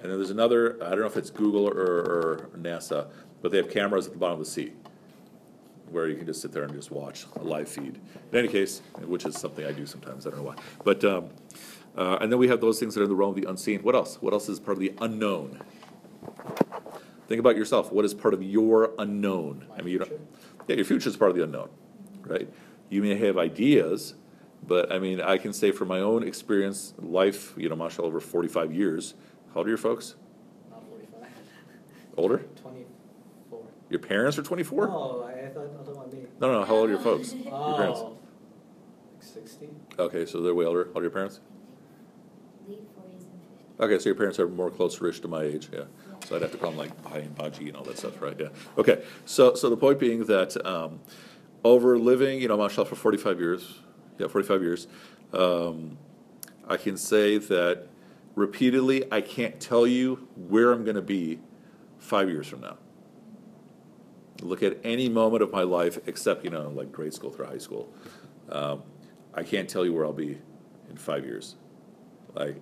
And 0.00 0.10
then 0.10 0.18
there's 0.18 0.30
another, 0.30 0.76
I 0.82 0.90
don't 0.90 1.00
know 1.00 1.06
if 1.06 1.16
it's 1.16 1.30
Google 1.30 1.66
or, 1.66 1.72
or 1.72 2.50
NASA, 2.56 3.08
but 3.42 3.50
they 3.50 3.56
have 3.56 3.68
cameras 3.68 4.06
at 4.06 4.12
the 4.12 4.18
bottom 4.18 4.38
of 4.38 4.46
the 4.46 4.50
sea 4.50 4.72
where 5.90 6.08
you 6.08 6.16
can 6.16 6.26
just 6.26 6.40
sit 6.42 6.52
there 6.52 6.62
and 6.64 6.72
just 6.72 6.90
watch 6.90 7.26
a 7.36 7.42
live 7.42 7.68
feed. 7.68 8.00
In 8.32 8.38
any 8.38 8.48
case, 8.48 8.82
which 9.00 9.24
is 9.24 9.36
something 9.36 9.64
I 9.64 9.72
do 9.72 9.86
sometimes, 9.86 10.26
I 10.26 10.30
don't 10.30 10.40
know 10.40 10.44
why. 10.44 10.56
But, 10.84 11.04
um, 11.04 11.28
uh, 11.96 12.18
and 12.20 12.30
then 12.30 12.38
we 12.38 12.48
have 12.48 12.60
those 12.60 12.78
things 12.78 12.94
that 12.94 13.00
are 13.00 13.04
in 13.04 13.10
the 13.10 13.16
realm 13.16 13.30
of 13.30 13.42
the 13.42 13.48
unseen. 13.48 13.82
What 13.82 13.94
else? 13.94 14.20
What 14.20 14.32
else 14.32 14.48
is 14.48 14.60
part 14.60 14.76
of 14.76 14.80
the 14.80 14.92
unknown? 15.00 15.60
Think 17.26 17.40
about 17.40 17.56
yourself. 17.56 17.92
What 17.92 18.04
is 18.04 18.14
part 18.14 18.34
of 18.34 18.42
your 18.42 18.92
unknown? 18.98 19.66
I 19.76 19.82
mean, 19.82 19.92
you 19.92 19.98
don't, 19.98 20.12
yeah, 20.66 20.76
your 20.76 20.84
future 20.84 21.08
is 21.08 21.16
part 21.16 21.30
of 21.30 21.36
the 21.36 21.44
unknown, 21.44 21.68
right? 22.22 22.48
You 22.88 23.02
may 23.02 23.16
have 23.16 23.36
ideas, 23.36 24.14
but 24.66 24.90
I 24.90 24.98
mean, 24.98 25.20
I 25.20 25.36
can 25.36 25.52
say 25.52 25.70
from 25.70 25.88
my 25.88 26.00
own 26.00 26.22
experience, 26.22 26.94
life, 26.98 27.54
you 27.56 27.68
know, 27.68 27.76
mashallah, 27.76 28.08
over 28.08 28.20
45 28.20 28.72
years. 28.72 29.14
How 29.52 29.60
old 29.60 29.66
are 29.66 29.70
your 29.70 29.78
folks? 29.78 30.14
Older? 32.16 32.44
Twenty-four. 33.48 33.72
Your 33.90 34.00
parents 34.00 34.38
are 34.38 34.42
24? 34.42 34.86
No, 34.86 35.22
I, 35.26 35.46
I 35.46 35.48
thought, 35.48 35.64
I 35.64 35.84
thought 35.84 35.92
about 35.92 36.12
me. 36.12 36.20
No, 36.40 36.52
no, 36.52 36.64
how 36.64 36.74
old 36.76 36.88
are 36.88 36.92
your 36.92 37.00
folks? 37.00 37.32
Your 37.44 37.76
parents? 37.76 38.00
Oh, 38.02 38.18
like 39.14 39.22
sixty? 39.22 39.68
Okay, 39.98 40.26
so 40.26 40.40
they're 40.42 40.54
way 40.54 40.66
older. 40.66 40.84
How 40.84 40.88
old 40.90 40.98
are 40.98 41.02
your 41.02 41.10
parents? 41.10 41.40
Late 42.68 42.80
forties 42.94 43.24
and 43.24 43.40
fifties. 43.42 43.80
Okay, 43.80 43.98
so 43.98 44.08
your 44.08 44.14
parents 44.14 44.38
are 44.38 44.48
more 44.48 44.70
close-ish 44.70 45.20
to 45.20 45.28
my 45.28 45.42
age, 45.42 45.68
yeah. 45.72 45.84
So 46.26 46.36
I'd 46.36 46.42
have 46.42 46.52
to 46.52 46.58
call 46.58 46.70
them 46.70 46.78
like 46.78 47.02
Bhai 47.02 47.22
and 47.22 47.34
Baji 47.34 47.68
and 47.68 47.76
all 47.76 47.84
that 47.84 47.98
stuff, 47.98 48.20
right? 48.20 48.36
Yeah. 48.38 48.48
Okay, 48.76 49.02
so 49.24 49.54
so 49.54 49.70
the 49.70 49.76
point 49.76 49.98
being 49.98 50.24
that 50.26 50.64
um, 50.66 51.00
over 51.64 51.98
living, 51.98 52.40
you 52.40 52.48
know, 52.48 52.56
mashallah, 52.56 52.86
for 52.88 52.96
45 52.96 53.40
years, 53.40 53.78
yeah, 54.18 54.28
45 54.28 54.62
years, 54.62 54.86
um, 55.32 55.98
I 56.68 56.76
can 56.76 56.96
say 56.96 57.38
that 57.38 57.86
repeatedly, 58.34 59.10
I 59.12 59.20
can't 59.20 59.58
tell 59.58 59.86
you 59.86 60.28
where 60.36 60.72
I'm 60.72 60.84
going 60.84 60.96
to 60.96 61.02
be 61.02 61.40
five 61.98 62.28
years 62.28 62.46
from 62.46 62.60
now. 62.60 62.76
Look 64.42 64.62
at 64.62 64.78
any 64.84 65.08
moment 65.08 65.42
of 65.42 65.50
my 65.52 65.62
life, 65.62 65.98
except 66.06 66.44
you 66.44 66.50
know, 66.50 66.68
like 66.74 66.92
grade 66.92 67.12
school 67.14 67.30
through 67.30 67.46
high 67.46 67.58
school. 67.58 67.92
Um, 68.50 68.82
I 69.34 69.42
can't 69.42 69.68
tell 69.68 69.84
you 69.84 69.92
where 69.92 70.04
I'll 70.04 70.12
be 70.12 70.38
in 70.90 70.96
five 70.96 71.24
years. 71.24 71.56
Like 72.34 72.56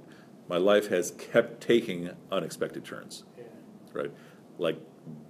my 0.49 0.57
life 0.57 0.89
has 0.89 1.11
kept 1.13 1.61
taking 1.61 2.11
unexpected 2.33 2.85
turns 2.85 3.25
Yeah. 3.37 3.45
right? 3.93 4.13
Like 4.59 4.79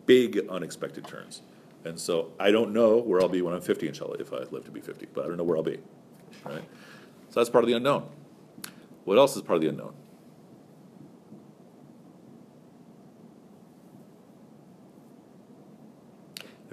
big 0.07 0.47
unexpected 0.49 1.07
turns. 1.07 1.43
And 1.85 1.99
so 1.99 2.33
I 2.39 2.51
don't 2.51 2.73
know 2.73 2.97
where 2.99 3.21
I'll 3.21 3.29
be 3.29 3.43
when 3.43 3.55
I'm 3.55 3.61
50, 3.61 3.89
inshallah, 3.89 4.17
if 4.19 4.33
I 4.33 4.39
live 4.51 4.65
to 4.65 4.71
be 4.71 4.81
50, 4.81 5.07
but 5.15 5.25
I 5.25 5.29
don't 5.29 5.37
know 5.37 5.45
where 5.45 5.57
I'll 5.57 5.63
be, 5.63 5.79
right? 6.45 6.63
So 7.31 7.41
that's 7.41 7.51
part 7.51 7.63
of 7.65 7.69
the 7.69 7.75
unknown. 7.75 8.09
What 9.05 9.19
else 9.19 9.37
is 9.37 9.43
part 9.43 9.57
of 9.57 9.63
the 9.63 9.69
unknown? 9.69 9.95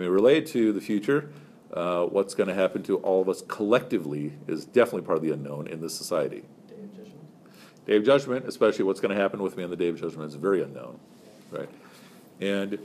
Mean, 0.04 0.12
related 0.12 0.48
to 0.48 0.74
the 0.74 0.82
future, 0.82 1.32
uh, 1.72 2.04
what's 2.04 2.34
going 2.34 2.50
to 2.50 2.54
happen 2.54 2.84
to 2.84 2.98
all 2.98 3.22
of 3.22 3.30
us 3.30 3.42
collectively 3.48 4.34
is 4.48 4.66
definitely 4.66 5.04
part 5.04 5.18
of 5.18 5.24
the 5.24 5.32
unknown 5.32 5.68
in 5.68 5.80
this 5.80 5.96
society. 5.96 6.44
Day 6.68 6.76
of 6.76 6.92
judgment. 6.92 7.86
Day 7.86 7.96
of 7.96 8.04
Judgment, 8.04 8.46
especially 8.46 8.84
what's 8.84 9.00
going 9.00 9.16
to 9.16 9.22
happen 9.22 9.42
with 9.42 9.56
me 9.56 9.64
on 9.64 9.70
the 9.70 9.78
Day 9.78 9.88
of 9.88 9.98
Judgment, 10.00 10.28
is 10.28 10.36
very 10.36 10.62
unknown, 10.62 11.00
right? 11.52 11.70
And 12.42 12.80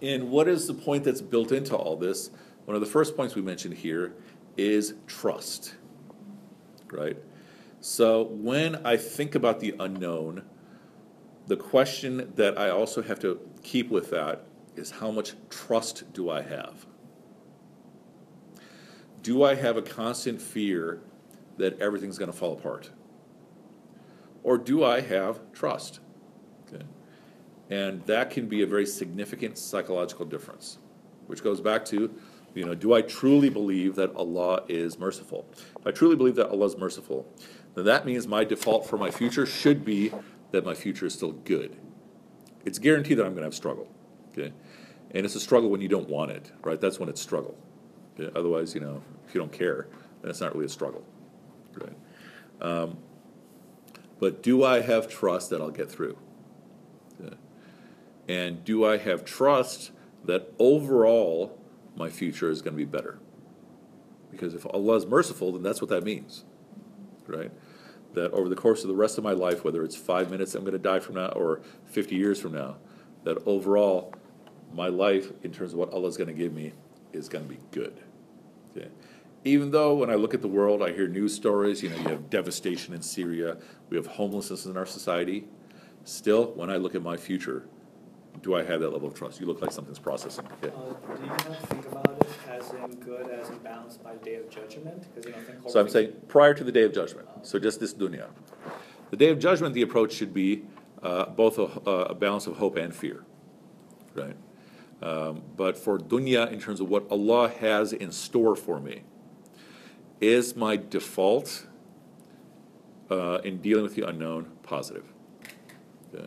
and 0.00 0.30
what 0.30 0.48
is 0.48 0.66
the 0.66 0.72
point 0.74 1.04
that's 1.04 1.20
built 1.20 1.52
into 1.52 1.76
all 1.76 1.96
this? 1.96 2.30
One 2.64 2.74
of 2.74 2.80
the 2.80 2.88
first 2.88 3.14
points 3.14 3.34
we 3.34 3.42
mentioned 3.42 3.74
here 3.74 4.14
is 4.56 4.94
trust, 5.06 5.74
right? 6.90 7.18
So 7.80 8.22
when 8.22 8.86
I 8.86 8.96
think 8.96 9.34
about 9.34 9.60
the 9.60 9.74
unknown, 9.78 10.44
the 11.46 11.56
question 11.56 12.32
that 12.36 12.58
I 12.58 12.70
also 12.70 13.02
have 13.02 13.20
to 13.20 13.38
keep 13.62 13.90
with 13.90 14.10
that 14.10 14.46
is 14.76 14.90
how 14.90 15.10
much 15.10 15.34
trust 15.50 16.12
do 16.12 16.30
I 16.30 16.42
have? 16.42 16.86
Do 19.22 19.44
I 19.44 19.54
have 19.54 19.76
a 19.76 19.82
constant 19.82 20.40
fear 20.40 21.00
that 21.58 21.80
everything's 21.80 22.18
going 22.18 22.30
to 22.30 22.36
fall 22.36 22.52
apart? 22.52 22.90
Or 24.42 24.58
do 24.58 24.82
I 24.84 25.00
have 25.00 25.40
trust? 25.52 26.00
Okay. 26.66 26.84
And 27.70 28.04
that 28.06 28.30
can 28.30 28.48
be 28.48 28.62
a 28.62 28.66
very 28.66 28.86
significant 28.86 29.56
psychological 29.58 30.26
difference, 30.26 30.78
which 31.26 31.44
goes 31.44 31.60
back 31.60 31.84
to, 31.86 32.12
you 32.54 32.64
know, 32.64 32.74
do 32.74 32.92
I 32.92 33.02
truly 33.02 33.48
believe 33.48 33.94
that 33.94 34.14
Allah 34.14 34.64
is 34.68 34.98
merciful? 34.98 35.46
If 35.78 35.86
I 35.86 35.90
truly 35.92 36.16
believe 36.16 36.34
that 36.36 36.48
Allah 36.48 36.66
is 36.66 36.76
merciful, 36.76 37.26
then 37.74 37.84
that 37.84 38.04
means 38.04 38.26
my 38.26 38.44
default 38.44 38.86
for 38.86 38.98
my 38.98 39.10
future 39.10 39.46
should 39.46 39.84
be 39.84 40.12
that 40.50 40.64
my 40.64 40.74
future 40.74 41.06
is 41.06 41.14
still 41.14 41.32
good. 41.32 41.76
It's 42.64 42.78
guaranteed 42.78 43.18
that 43.18 43.24
I'm 43.24 43.32
going 43.32 43.42
to 43.42 43.46
have 43.46 43.54
struggle, 43.54 43.88
okay? 44.32 44.52
And 45.12 45.24
it's 45.24 45.34
a 45.34 45.40
struggle 45.40 45.70
when 45.70 45.80
you 45.80 45.88
don't 45.88 46.08
want 46.08 46.30
it, 46.30 46.50
right? 46.62 46.80
That's 46.80 46.98
when 46.98 47.08
it's 47.08 47.20
struggle. 47.20 47.56
Okay? 48.18 48.30
Otherwise, 48.38 48.74
you 48.74 48.80
know, 48.80 49.02
if 49.26 49.34
you 49.34 49.40
don't 49.40 49.52
care, 49.52 49.88
then 50.20 50.30
it's 50.30 50.40
not 50.40 50.54
really 50.54 50.66
a 50.66 50.70
struggle, 50.70 51.04
right? 51.74 51.96
Um, 52.60 52.98
but 54.18 54.42
do 54.42 54.64
I 54.64 54.80
have 54.80 55.08
trust 55.08 55.50
that 55.50 55.60
I'll 55.60 55.70
get 55.70 55.90
through? 55.90 56.16
Okay. 57.20 57.36
And 58.28 58.64
do 58.64 58.84
I 58.84 58.98
have 58.98 59.24
trust 59.24 59.90
that 60.24 60.52
overall 60.58 61.58
my 61.96 62.08
future 62.08 62.50
is 62.50 62.62
going 62.62 62.74
to 62.74 62.78
be 62.78 62.84
better? 62.84 63.18
Because 64.30 64.54
if 64.54 64.64
Allah 64.66 64.94
is 64.96 65.06
merciful, 65.06 65.52
then 65.52 65.62
that's 65.62 65.80
what 65.80 65.90
that 65.90 66.04
means, 66.04 66.44
right? 67.26 67.50
that 68.14 68.32
over 68.32 68.48
the 68.48 68.56
course 68.56 68.82
of 68.82 68.88
the 68.88 68.94
rest 68.94 69.18
of 69.18 69.24
my 69.24 69.32
life, 69.32 69.64
whether 69.64 69.82
it's 69.82 69.96
five 69.96 70.30
minutes 70.30 70.54
I'm 70.54 70.62
going 70.62 70.72
to 70.72 70.78
die 70.78 71.00
from 71.00 71.16
now 71.16 71.28
or 71.28 71.60
50 71.86 72.14
years 72.14 72.40
from 72.40 72.52
now, 72.52 72.76
that 73.24 73.38
overall 73.46 74.14
my 74.74 74.88
life, 74.88 75.32
in 75.42 75.52
terms 75.52 75.72
of 75.72 75.78
what 75.78 75.92
Allah 75.92 76.08
is 76.08 76.16
going 76.16 76.28
to 76.28 76.34
give 76.34 76.52
me, 76.52 76.72
is 77.12 77.28
going 77.28 77.44
to 77.44 77.50
be 77.50 77.60
good. 77.70 78.00
Okay? 78.76 78.88
Even 79.44 79.70
though 79.70 79.94
when 79.94 80.08
I 80.08 80.14
look 80.14 80.34
at 80.34 80.40
the 80.40 80.48
world, 80.48 80.82
I 80.82 80.92
hear 80.92 81.08
news 81.08 81.34
stories, 81.34 81.82
you 81.82 81.88
know, 81.88 81.96
you 81.96 82.08
have 82.08 82.30
devastation 82.30 82.94
in 82.94 83.02
Syria, 83.02 83.56
we 83.90 83.96
have 83.96 84.06
homelessness 84.06 84.66
in 84.66 84.76
our 84.76 84.86
society. 84.86 85.48
Still, 86.04 86.52
when 86.52 86.70
I 86.70 86.76
look 86.76 86.94
at 86.94 87.02
my 87.02 87.16
future, 87.16 87.64
do 88.40 88.54
I 88.54 88.62
have 88.62 88.80
that 88.80 88.90
level 88.90 89.08
of 89.08 89.14
trust? 89.14 89.40
You 89.40 89.46
look 89.46 89.60
like 89.60 89.72
something's 89.72 89.98
processing. 89.98 90.48
Yeah. 90.62 90.70
Uh, 90.70 90.94
do 91.16 91.22
you 91.22 91.28
not 91.28 91.68
think 91.68 91.86
about 91.86 92.16
it 92.20 92.28
as 92.50 92.70
in 92.70 92.96
good, 92.96 93.30
as 93.30 93.50
in 93.50 93.58
balanced 93.58 94.02
by 94.02 94.14
day 94.16 94.36
of 94.36 94.48
judgment? 94.48 95.06
Because 95.14 95.26
you 95.26 95.32
don't 95.32 95.44
think. 95.44 95.70
So 95.70 95.80
I'm 95.80 95.88
saying 95.88 96.12
prior 96.28 96.54
to 96.54 96.64
the 96.64 96.72
day 96.72 96.84
of 96.84 96.94
judgment, 96.94 97.28
so 97.42 97.58
just 97.58 97.78
this 97.78 97.92
dunya. 97.92 98.28
The 99.10 99.16
day 99.16 99.28
of 99.28 99.38
judgment, 99.38 99.74
the 99.74 99.82
approach 99.82 100.12
should 100.12 100.32
be 100.32 100.62
uh, 101.02 101.26
both 101.26 101.58
a, 101.58 101.64
a 101.90 102.14
balance 102.14 102.46
of 102.46 102.56
hope 102.56 102.76
and 102.76 102.94
fear, 102.94 103.24
right? 104.14 104.36
Um, 105.02 105.42
but 105.56 105.76
for 105.76 105.98
dunya, 105.98 106.50
in 106.52 106.60
terms 106.60 106.80
of 106.80 106.88
what 106.88 107.10
Allah 107.10 107.48
has 107.48 107.92
in 107.92 108.12
store 108.12 108.54
for 108.54 108.80
me, 108.80 109.02
is 110.20 110.54
my 110.54 110.76
default 110.76 111.66
uh, 113.10 113.38
in 113.42 113.60
dealing 113.60 113.82
with 113.82 113.96
the 113.96 114.06
unknown 114.08 114.52
positive? 114.62 115.12
Yeah. 116.14 116.26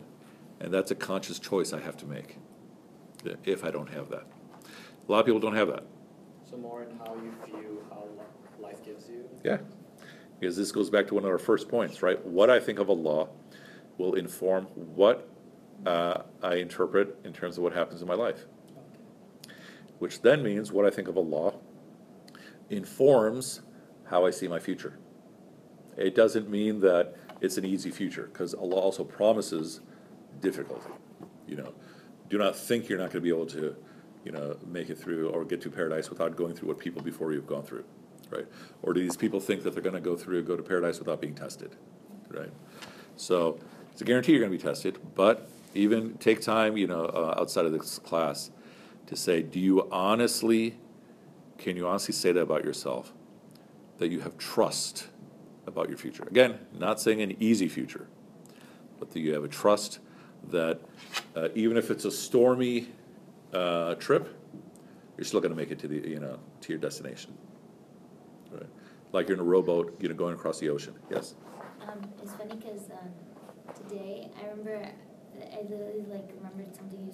And 0.60 0.72
that's 0.72 0.90
a 0.90 0.94
conscious 0.94 1.38
choice 1.38 1.72
I 1.72 1.80
have 1.80 1.96
to 1.98 2.06
make 2.06 2.36
yeah, 3.24 3.34
if 3.44 3.64
I 3.64 3.70
don't 3.70 3.88
have 3.88 4.10
that. 4.10 4.26
A 5.08 5.12
lot 5.12 5.20
of 5.20 5.26
people 5.26 5.40
don't 5.40 5.56
have 5.56 5.68
that. 5.68 5.84
So 6.48 6.56
more 6.56 6.82
in 6.82 6.96
how 6.98 7.14
you 7.14 7.32
view 7.46 7.82
how 7.90 8.04
life 8.60 8.84
gives 8.84 9.08
you. 9.08 9.24
Yeah, 9.42 9.58
because 10.38 10.56
this 10.56 10.70
goes 10.70 10.90
back 10.90 11.06
to 11.08 11.14
one 11.14 11.24
of 11.24 11.30
our 11.30 11.38
first 11.38 11.68
points, 11.68 12.02
right? 12.02 12.24
What 12.24 12.50
I 12.50 12.60
think 12.60 12.78
of 12.78 12.90
Allah 12.90 13.28
will 13.98 14.14
inform 14.14 14.66
what 14.74 15.28
uh, 15.86 16.22
I 16.42 16.56
interpret 16.56 17.18
in 17.24 17.32
terms 17.32 17.56
of 17.56 17.64
what 17.64 17.72
happens 17.72 18.02
in 18.02 18.08
my 18.08 18.14
life, 18.14 18.46
which 19.98 20.22
then 20.22 20.42
means 20.42 20.72
what 20.72 20.86
I 20.86 20.90
think 20.90 21.08
of 21.08 21.16
Allah 21.16 21.54
informs 22.70 23.62
how 24.04 24.26
I 24.26 24.30
see 24.30 24.48
my 24.48 24.58
future. 24.58 24.98
It 25.96 26.14
doesn't 26.14 26.50
mean 26.50 26.80
that 26.80 27.14
it's 27.40 27.56
an 27.56 27.64
easy 27.64 27.90
future, 27.90 28.28
because 28.32 28.54
Allah 28.54 28.76
also 28.76 29.04
promises 29.04 29.80
difficulty. 30.40 30.90
You 31.46 31.56
know, 31.56 31.74
do 32.28 32.38
not 32.38 32.56
think 32.56 32.88
you're 32.88 32.98
not 32.98 33.10
going 33.10 33.12
to 33.12 33.20
be 33.20 33.28
able 33.28 33.46
to, 33.46 33.76
you 34.24 34.32
know, 34.32 34.56
make 34.66 34.90
it 34.90 34.98
through 34.98 35.30
or 35.30 35.44
get 35.44 35.60
to 35.62 35.70
paradise 35.70 36.10
without 36.10 36.36
going 36.36 36.54
through 36.54 36.68
what 36.68 36.78
people 36.78 37.02
before 37.02 37.32
you 37.32 37.38
have 37.38 37.46
gone 37.46 37.62
through, 37.62 37.84
right? 38.30 38.46
Or 38.82 38.92
do 38.92 39.00
these 39.00 39.16
people 39.16 39.40
think 39.40 39.62
that 39.62 39.72
they're 39.72 39.82
going 39.82 39.94
to 39.94 40.00
go 40.00 40.16
through 40.16 40.42
go 40.44 40.56
to 40.56 40.62
paradise 40.62 40.98
without 40.98 41.20
being 41.20 41.34
tested, 41.34 41.76
right? 42.28 42.52
So 43.16 43.58
it's 43.92 44.02
a 44.02 44.04
guarantee 44.04 44.32
you're 44.32 44.40
going 44.40 44.52
to 44.52 44.58
be 44.58 44.62
tested, 44.62 44.98
but 45.14 45.48
even 45.74 46.18
take 46.18 46.40
time, 46.40 46.76
you 46.76 46.86
know, 46.86 47.04
uh, 47.06 47.36
outside 47.38 47.66
of 47.66 47.72
this 47.72 47.98
class 47.98 48.50
to 49.06 49.16
say, 49.16 49.42
do 49.42 49.60
you 49.60 49.88
honestly, 49.90 50.78
can 51.58 51.76
you 51.76 51.86
honestly 51.86 52.12
say 52.12 52.32
that 52.32 52.40
about 52.40 52.64
yourself? 52.64 53.12
That 53.98 54.08
you 54.08 54.20
have 54.20 54.36
trust 54.36 55.08
about 55.66 55.88
your 55.88 55.98
future. 55.98 56.24
Again, 56.24 56.58
not 56.78 57.00
saying 57.00 57.22
an 57.22 57.36
easy 57.40 57.68
future, 57.68 58.06
but 58.98 59.10
that 59.10 59.20
you 59.20 59.32
have 59.34 59.44
a 59.44 59.48
trust 59.48 60.00
that 60.50 60.80
uh, 61.34 61.48
even 61.54 61.76
if 61.76 61.90
it's 61.90 62.04
a 62.04 62.10
stormy 62.10 62.88
uh, 63.52 63.94
trip, 63.94 64.36
you're 65.16 65.24
still 65.24 65.40
going 65.40 65.50
to 65.50 65.56
make 65.56 65.70
it 65.70 65.78
to 65.78 65.88
the 65.88 66.08
you 66.08 66.20
know 66.20 66.38
to 66.60 66.72
your 66.72 66.78
destination. 66.78 67.32
Right? 68.50 68.66
Like 69.12 69.28
you're 69.28 69.36
in 69.36 69.40
a 69.40 69.44
rowboat, 69.44 69.96
you 70.00 70.08
know, 70.08 70.14
going 70.14 70.34
across 70.34 70.60
the 70.60 70.68
ocean. 70.68 70.94
Yes. 71.10 71.34
Um, 71.88 72.00
it's 72.22 72.34
funny 72.34 72.56
because 72.56 72.90
um, 72.90 73.10
today 73.88 74.30
I 74.40 74.48
remember 74.48 74.86
I 75.40 75.62
literally 75.62 76.04
like 76.10 76.30
remembered 76.36 76.74
something 76.74 77.05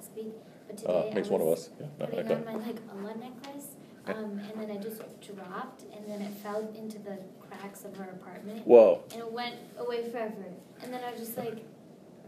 last 0.00 0.10
week, 0.16 0.34
but 0.66 0.76
today 0.78 0.92
Uh, 1.10 1.14
makes 1.14 1.28
I 1.28 1.32
one 1.32 1.40
of 1.42 1.46
was 1.48 1.58
us. 1.68 1.70
Yeah, 1.78 1.86
not 1.98 2.10
putting 2.10 2.32
on 2.32 2.44
that. 2.44 2.46
my 2.46 2.66
like 2.66 2.76
Allah 2.92 3.14
necklace, 3.16 3.66
Yeah. 4.08 4.14
um, 4.14 4.40
and 4.50 4.60
then 4.60 4.70
I 4.70 4.80
just 4.80 5.00
dropped, 5.20 5.82
and 5.94 6.08
then 6.08 6.22
it 6.22 6.32
fell 6.42 6.68
into 6.74 6.98
the 6.98 7.18
cracks 7.40 7.84
of 7.84 7.98
our 8.00 8.10
apartment, 8.10 8.66
Whoa. 8.66 9.02
and 9.12 9.20
it 9.20 9.32
went 9.32 9.56
away 9.78 10.08
forever. 10.10 10.44
And 10.82 10.92
then 10.92 11.02
I 11.04 11.10
was 11.12 11.20
just 11.20 11.36
like, 11.36 11.58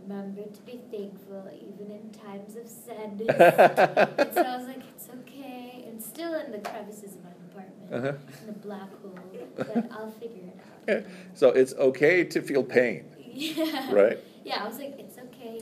remember 0.03 0.43
to 0.43 0.61
be 0.63 0.81
thankful 0.91 1.49
even 1.57 1.91
in 1.91 2.11
times 2.11 2.57
of 2.57 2.69
sadness. 2.69 3.29
and 4.19 4.35
so 4.35 4.43
I 4.43 4.57
was 4.59 4.67
like, 4.67 4.83
it's 4.95 5.09
okay. 5.21 5.85
It's 5.89 6.05
still 6.07 6.35
in 6.35 6.53
the 6.53 6.59
crevices 6.59 7.15
of 7.17 7.25
my 7.25 7.31
apartment, 7.51 7.93
Uh-huh. 7.95 8.13
in 8.41 8.47
the 8.47 8.59
black 8.67 8.91
hole, 9.01 9.19
but 9.57 9.87
I'll 9.93 10.11
figure 10.11 10.43
it 10.49 10.59
out. 10.99 11.05
So 11.35 11.49
it's 11.51 11.73
okay 11.75 12.25
to 12.25 12.43
feel 12.43 12.63
pain, 12.65 13.05
Yeah. 13.33 13.93
right? 13.95 14.19
Yeah, 14.45 14.65
I 14.65 14.67
was 14.67 14.79
like, 14.79 14.97
it's 14.99 15.12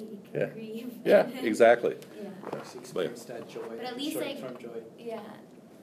okay. 0.03 0.39
Yeah. 0.41 0.47
grieve. 0.47 0.93
Yeah, 1.05 1.27
exactly. 1.43 1.97
Yeah. 2.23 2.31
She 2.73 2.79
experienced 2.79 3.29
that 3.29 3.49
joy. 3.49 3.63
But 3.69 3.81
at 3.85 3.97
least, 3.97 4.17
like- 4.17 4.39
short-term 4.39 4.59
joy. 4.63 4.81
Yeah. 4.99 5.21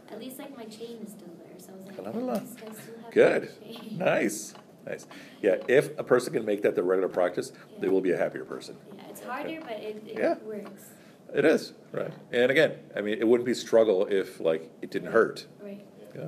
At 0.10 0.20
least 0.20 0.40
like 0.40 0.56
my 0.58 0.64
chain 0.66 1.00
is 1.06 1.12
still 1.12 1.28
there, 1.38 1.54
so 1.58 1.74
I 1.74 1.76
was 1.76 1.86
like, 1.88 2.00
Alhamdulillah. 2.00 2.36
at 2.38 2.42
least 2.44 2.60
I 2.62 2.82
still 2.82 3.02
have 3.04 3.12
Good. 3.14 3.50
chain. 3.62 3.98
Nice. 3.98 4.54
Nice. 4.86 5.06
Yeah, 5.42 5.56
if 5.68 5.98
a 6.00 6.04
person 6.04 6.32
can 6.32 6.46
make 6.46 6.62
that 6.62 6.76
their 6.76 6.86
regular 6.86 7.10
practice, 7.10 7.52
they 7.82 7.90
will 7.90 8.00
be 8.00 8.12
a 8.12 8.18
happier 8.18 8.46
person. 8.46 8.78
Yeah, 8.96 9.04
it's 9.10 9.22
harder, 9.22 9.60
but 9.62 9.72
it, 9.74 10.02
it 10.08 10.18
Yeah. 10.18 10.36
works. 10.46 10.84
It 11.36 11.44
is, 11.44 11.74
right? 11.92 12.14
And 12.32 12.50
again, 12.50 12.78
I 12.96 13.02
mean, 13.02 13.18
it 13.20 13.28
wouldn't 13.28 13.46
be 13.46 13.54
struggle 13.54 14.06
if 14.06 14.40
like 14.40 14.72
it 14.82 14.92
didn't 14.92 15.12
hurt. 15.12 15.46
Right. 15.62 15.86
Yeah. 16.16 16.28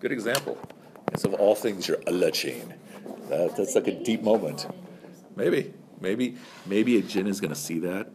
Good 0.00 0.12
example. 0.12 0.58
And 1.10 1.18
so 1.18 1.30
of 1.32 1.40
all 1.40 1.54
things, 1.54 1.88
your 1.88 1.96
Allah 2.06 2.30
chain. 2.30 2.74
I 2.94 3.28
That, 3.30 3.40
was 3.40 3.54
that's 3.56 3.74
like 3.74 3.88
a 3.88 3.92
maybe 3.92 4.04
deep 4.04 4.20
I 4.20 4.24
moment. 4.24 4.66
wanted 4.66 4.68
it 4.68 5.08
or 5.08 5.14
something. 5.14 5.36
Maybe, 5.36 5.74
maybe, 6.00 6.36
maybe 6.66 6.98
a 6.98 7.02
jinn 7.02 7.26
is 7.26 7.40
going 7.40 7.52
to 7.52 7.58
see 7.58 7.78
that 7.80 8.10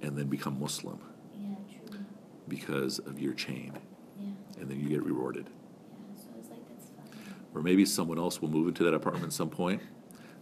and 0.00 0.16
then 0.16 0.26
become 0.28 0.58
Muslim 0.60 0.98
Yeah, 1.34 1.54
true. 1.88 2.00
because 2.48 2.98
of 2.98 3.18
your 3.18 3.34
chain, 3.34 3.72
Yeah. 4.18 4.60
and 4.60 4.70
then 4.70 4.80
you 4.80 4.88
get 4.88 5.02
rewarded. 5.04 5.46
Yeah. 5.48 6.22
So 6.22 6.28
I 6.34 6.36
like, 6.50 6.68
that's 6.68 6.90
fine. 6.90 7.34
Or 7.54 7.62
maybe 7.62 7.84
someone 7.84 8.18
else 8.18 8.40
will 8.40 8.48
move 8.50 8.68
into 8.68 8.84
that 8.84 8.94
apartment 8.94 9.26
at 9.26 9.32
some 9.32 9.50
point, 9.50 9.82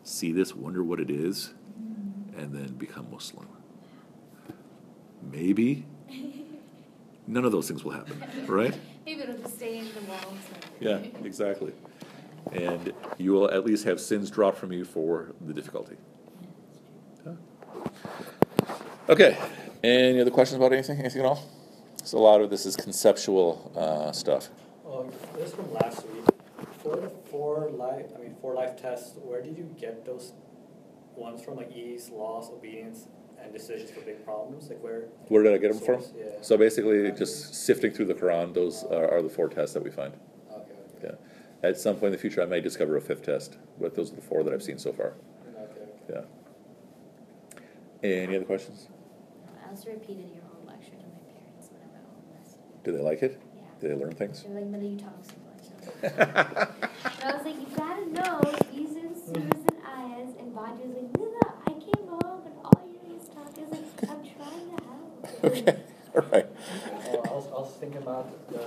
see 0.03 0.33
this, 0.33 0.55
wonder 0.55 0.83
what 0.83 1.01
it 1.01 1.11
is, 1.11 1.53
mm-hmm. 1.81 2.39
and 2.41 2.55
then 2.55 2.75
become 2.75 3.09
Muslim. 3.11 3.49
Maybe 5.23 5.87
none 7.27 7.45
of 7.45 7.53
those 7.53 7.69
things 7.69 7.85
will 7.85 7.93
happen, 7.93 8.23
right? 8.47 8.77
Maybe 9.05 9.23
it'll 9.23 9.37
just 9.37 9.57
stay 9.57 9.79
in 9.79 9.85
the 9.95 10.01
walls. 10.09 10.39
Yeah, 10.81 10.99
exactly. 11.25 11.73
And 12.53 12.93
you 13.19 13.33
will 13.33 13.51
at 13.51 13.65
least 13.67 13.85
have 13.85 14.01
sins 14.01 14.31
dropped 14.31 14.57
from 14.59 14.73
you 14.73 14.85
for 14.85 15.35
the 15.47 15.53
difficulty. 15.53 15.97
Okay. 19.11 19.37
Any 19.83 20.21
other 20.21 20.31
questions 20.31 20.57
about 20.57 20.73
anything? 20.73 21.01
Anything 21.01 21.23
at 21.23 21.27
all? 21.27 21.43
So 22.05 22.17
a 22.17 22.21
lot 22.21 22.41
of 22.41 22.49
this 22.49 22.65
is 22.65 22.77
conceptual 22.77 23.73
uh, 23.77 24.13
stuff. 24.13 24.51
Um, 24.87 25.11
this 25.37 25.53
from 25.53 25.73
last 25.75 26.07
week. 26.07 26.25
For 26.81 26.95
the 26.95 27.11
four 27.29 27.71
life, 27.71 28.07
I 28.17 28.23
mean, 28.23 28.37
four 28.41 28.55
life 28.55 28.81
tests, 28.81 29.17
where 29.17 29.43
did 29.43 29.59
you 29.59 29.69
get 29.79 30.07
those 30.07 30.33
ones 31.17 31.43
from? 31.43 31.57
Like 31.57 31.73
ease, 31.73 32.09
loss, 32.09 32.51
obedience, 32.51 33.09
and 33.43 33.53
decisions 33.53 33.91
for 33.91 34.01
big 34.03 34.25
problems? 34.25 34.69
Like 34.69 34.81
where? 34.81 35.07
Where 35.27 35.43
did 35.43 35.55
I 35.55 35.59
get 35.59 35.73
them 35.73 35.81
from? 35.81 36.05
Yeah. 36.17 36.27
So 36.41 36.57
basically, 36.57 37.11
just 37.11 37.53
sifting 37.67 37.91
through 37.91 38.07
the 38.07 38.15
Quran, 38.15 38.55
those 38.55 38.85
are, 38.85 39.11
are 39.11 39.23
the 39.23 39.29
four 39.29 39.49
tests 39.49 39.75
that 39.75 39.83
we 39.83 39.91
find. 39.91 40.15
Okay. 40.53 40.63
okay. 40.99 41.17
Yeah. 41.63 41.69
At 41.69 41.79
some 41.79 41.97
point 41.97 42.07
in 42.07 42.13
the 42.13 42.19
future, 42.19 42.43
I 42.43 42.47
may 42.47 42.61
discover 42.61 42.97
a 42.97 43.01
fifth 43.01 43.25
test, 43.25 43.59
but 43.81 43.97
those 43.97 44.13
are 44.13 44.17
the 44.17 44.23
four 44.23 44.45
that 44.45 44.55
I've 44.55 44.63
seen 44.63 44.79
so 44.79 44.93
far. 44.93 45.15
Okay. 45.49 45.63
okay. 46.13 46.27
Yeah. 48.03 48.09
Any 48.09 48.37
other 48.37 48.47
questions? 48.47 48.87
I 49.71 49.73
also 49.73 49.91
repeated 49.91 50.27
your 50.35 50.43
whole 50.51 50.67
lecture 50.67 50.91
to 50.91 50.97
my 50.97 51.23
parents 51.31 51.71
when 51.71 51.81
I'm 51.87 51.95
at 51.95 52.03
home 52.03 52.27
last. 52.35 52.59
Do 52.83 52.91
they 52.91 52.99
like 52.99 53.23
it? 53.23 53.41
Yeah. 53.55 53.63
Do 53.81 53.87
they 53.87 53.95
learn 53.95 54.15
things? 54.17 54.43
They're 54.43 54.53
like, 54.61 54.67
Mother, 54.67 54.85
you 54.85 54.99
talk 54.99 55.15
so 55.23 55.35
much. 55.47 55.63
But 56.03 57.25
I 57.25 57.37
was 57.37 57.45
like, 57.45 57.55
you 57.55 57.67
gotta 57.77 58.07
know 58.11 58.41
these 58.75 58.97
are 58.99 59.15
surahs 59.15 59.63
and 59.71 59.79
ayahs. 59.87 60.35
And 60.41 60.53
Badri 60.53 60.91
was 60.91 60.97
like, 60.99 61.17
Mila, 61.17 61.55
I 61.69 61.73
came 61.79 62.09
home 62.09 62.43
and 62.47 62.55
all 62.65 62.83
you're 62.83 62.99
doing 62.99 63.21
is 63.21 63.29
talking. 63.29 63.63
I 63.63 63.69
was 63.69 63.79
like, 63.79 64.11
I'm 64.11 64.23
trying 64.27 64.67
to 64.75 64.83
help. 64.83 65.45
okay. 65.45 65.77
All 66.17 66.23
right. 66.33 66.47
Oh, 67.07 67.23
I 67.31 67.33
was, 67.33 67.47
I 67.47 67.59
was 67.63 67.77
thinking 67.79 68.03
about 68.03 68.49
the 68.49 68.59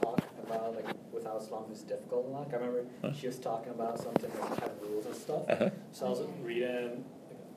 talk 0.00 0.22
about 0.42 0.74
like 0.74 0.86
with 1.12 1.24
how 1.24 1.36
Islam 1.36 1.64
is 1.70 1.82
difficult 1.82 2.24
and 2.24 2.32
like 2.34 2.48
I 2.54 2.56
remember 2.56 2.86
Huh. 3.02 3.12
she 3.12 3.26
was 3.26 3.38
talking 3.38 3.72
about 3.72 3.98
something 4.00 4.30
like 4.40 4.58
had 4.58 4.70
rules 4.80 5.04
and 5.04 5.14
stuff. 5.16 5.42
Uh-huh. 5.50 5.68
So 5.92 6.06
I 6.06 6.08
was 6.08 6.22
reading 6.42 7.04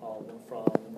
um, 0.03 0.25
from 0.49 0.65
um, 0.67 0.97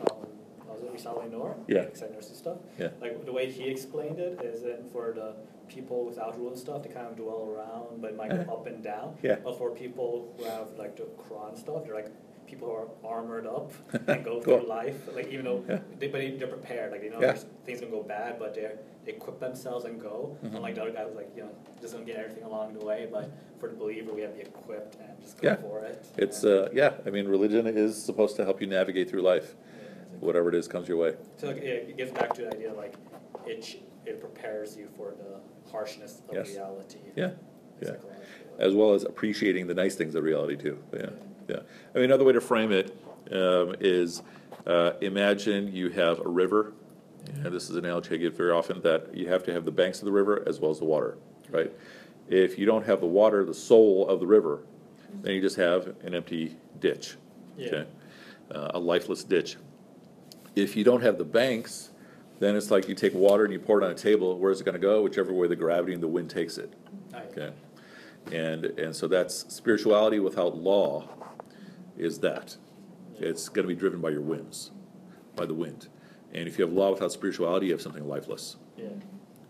I 0.00 0.39
was 0.72 0.82
it 0.82 0.92
Risale 0.94 1.30
Noor, 1.30 1.56
Yeah. 1.66 1.80
like 1.82 1.94
Nursi's 2.12 2.36
stuff. 2.38 2.58
Yeah. 2.78 2.88
Like 3.00 3.24
the 3.24 3.32
way 3.32 3.50
he 3.50 3.64
explained 3.68 4.18
it 4.18 4.40
is 4.42 4.62
that 4.62 4.90
for 4.92 5.12
the 5.12 5.34
people 5.68 6.04
without 6.04 6.36
rules 6.38 6.52
and 6.52 6.60
stuff, 6.60 6.82
they 6.82 6.88
kind 6.88 7.06
of 7.06 7.16
dwell 7.16 7.48
around, 7.54 8.00
but 8.02 8.10
it 8.12 8.16
might 8.16 8.30
go 8.30 8.36
Uh-huh. 8.40 8.54
up 8.54 8.66
and 8.66 8.82
down. 8.82 9.16
Yeah. 9.22 9.36
But 9.44 9.56
for 9.58 9.70
people 9.70 10.32
who 10.36 10.44
have 10.44 10.68
like 10.78 10.96
the 10.96 11.04
Quran 11.22 11.56
stuff, 11.56 11.84
they're 11.84 11.94
like 11.94 12.10
people 12.46 12.66
who 12.68 12.74
are 12.74 12.88
armored 13.04 13.46
up 13.46 13.70
and 14.08 14.24
go 14.24 14.40
Cool. 14.40 14.58
through 14.58 14.66
life, 14.66 15.08
like 15.14 15.28
even 15.32 15.44
though 15.44 15.62
Yeah. 15.68 15.78
they, 16.00 16.08
but 16.08 16.20
they're 16.38 16.48
prepared, 16.48 16.90
like 16.90 17.00
they 17.02 17.08
know 17.10 17.20
Yeah. 17.20 17.36
things 17.64 17.80
gonna 17.80 17.92
go 17.92 18.02
bad, 18.02 18.38
but 18.38 18.54
they're 18.54 18.78
they 19.06 19.12
equip 19.12 19.40
themselves 19.40 19.86
and 19.86 19.98
go. 19.98 20.36
Mhm. 20.44 20.56
Unlike 20.56 20.74
the 20.74 20.82
other 20.82 20.90
guy 20.90 21.04
who's 21.04 21.14
like, 21.16 21.30
you 21.34 21.42
know, 21.44 21.48
just 21.80 21.94
gonna 21.94 22.04
get 22.04 22.16
everything 22.16 22.42
along 22.44 22.74
the 22.78 22.84
way. 22.84 23.08
But 23.10 23.30
for 23.58 23.68
the 23.70 23.74
believer, 23.74 24.12
we 24.12 24.20
have 24.20 24.32
to 24.32 24.36
be 24.36 24.42
equipped 24.42 24.96
and 25.00 25.18
just 25.22 25.40
go 25.40 25.48
Yeah. 25.48 25.56
for 25.56 25.84
it. 25.84 26.04
It's, 26.18 26.44
uh, 26.44 26.68
yeah, 26.74 26.94
I 27.06 27.10
mean, 27.10 27.26
religion 27.26 27.66
is 27.66 27.96
supposed 27.96 28.36
to 28.36 28.44
help 28.44 28.60
you 28.60 28.66
navigate 28.66 29.08
through 29.08 29.22
life, 29.22 29.56
whatever 30.18 30.48
it 30.48 30.54
is 30.54 30.66
comes 30.68 30.88
your 30.88 30.96
way. 30.96 31.14
So 31.36 31.48
like, 31.48 31.58
it, 31.58 31.96
gets 31.96 32.10
back 32.12 32.34
to 32.34 32.42
the 32.42 32.54
idea 32.54 32.72
like 32.72 32.94
it 33.46 33.80
it 34.06 34.20
prepares 34.20 34.76
you 34.76 34.88
for 34.96 35.12
the 35.12 35.70
harshness 35.70 36.22
of 36.28 36.34
Yes. 36.34 36.50
reality. 36.50 36.98
Yeah, 37.16 37.30
yeah. 37.80 37.94
As 38.58 38.74
well 38.74 38.94
as 38.94 39.04
appreciating 39.04 39.66
the 39.66 39.74
nice 39.74 39.94
things 39.94 40.14
of 40.14 40.24
reality 40.24 40.56
too, 40.56 40.78
yeah, 40.92 41.10
yeah. 41.48 41.60
I 41.94 41.98
mean, 41.98 42.04
another 42.06 42.24
way 42.24 42.32
to 42.32 42.40
frame 42.40 42.72
it 42.72 42.96
um, 43.32 43.74
is, 43.80 44.22
uh, 44.66 44.92
imagine 45.00 45.72
you 45.72 45.88
have 45.90 46.20
a 46.20 46.28
river, 46.28 46.72
and 47.44 47.46
this 47.54 47.70
is 47.70 47.76
an 47.76 47.84
analogy 47.84 48.14
I 48.14 48.18
give 48.18 48.36
very 48.36 48.50
often, 48.50 48.80
that 48.82 49.14
you 49.14 49.28
have 49.28 49.42
to 49.44 49.52
have 49.52 49.64
the 49.64 49.70
banks 49.70 50.00
of 50.00 50.06
the 50.06 50.12
river 50.12 50.42
as 50.46 50.60
well 50.60 50.70
as 50.70 50.78
the 50.78 50.84
water, 50.84 51.16
right? 51.50 51.72
If 52.28 52.58
you 52.58 52.66
don't 52.66 52.84
have 52.86 53.00
the 53.00 53.06
water, 53.06 53.44
the 53.44 53.54
soul 53.54 54.08
of 54.08 54.20
the 54.20 54.26
river, 54.26 54.60
then 55.22 55.34
you 55.34 55.40
just 55.40 55.56
have 55.56 55.94
an 56.04 56.14
empty 56.14 56.56
ditch, 56.80 57.16
Yeah. 57.56 57.66
okay? 57.66 57.86
Uh, 58.50 58.70
a 58.74 58.78
lifeless 58.78 59.24
ditch. 59.24 59.56
If 60.60 60.76
you 60.76 60.84
don't 60.84 61.00
have 61.02 61.16
the 61.16 61.24
banks, 61.24 61.90
then 62.38 62.54
it's 62.54 62.70
like 62.70 62.86
you 62.88 62.94
take 62.94 63.14
water 63.14 63.44
and 63.44 63.52
you 63.52 63.58
pour 63.58 63.80
it 63.80 63.84
on 63.84 63.90
a 63.90 63.94
table, 63.94 64.38
where's 64.38 64.60
it 64.60 64.64
gonna 64.64 64.78
go? 64.78 65.02
Whichever 65.02 65.32
way 65.32 65.48
the 65.48 65.56
gravity 65.56 65.94
and 65.94 66.02
the 66.02 66.08
wind 66.08 66.28
takes 66.28 66.58
it. 66.58 66.72
Okay, 67.14 67.50
and 68.30 68.66
and 68.66 68.94
so 68.94 69.08
that's 69.08 69.34
spirituality 69.54 70.18
without 70.20 70.56
law, 70.56 71.08
is 71.96 72.18
that 72.20 72.56
it's 73.18 73.48
going 73.48 73.66
to 73.66 73.68
be 73.68 73.78
driven 73.78 74.00
by 74.00 74.08
your 74.10 74.22
whims, 74.22 74.70
by 75.36 75.44
the 75.46 75.54
wind, 75.54 75.88
and 76.32 76.46
if 76.48 76.58
you 76.58 76.64
have 76.64 76.72
law 76.72 76.90
without 76.90 77.12
spirituality, 77.12 77.66
you 77.66 77.72
have 77.72 77.82
something 77.82 78.06
lifeless, 78.06 78.56
Yeah. 78.76 78.88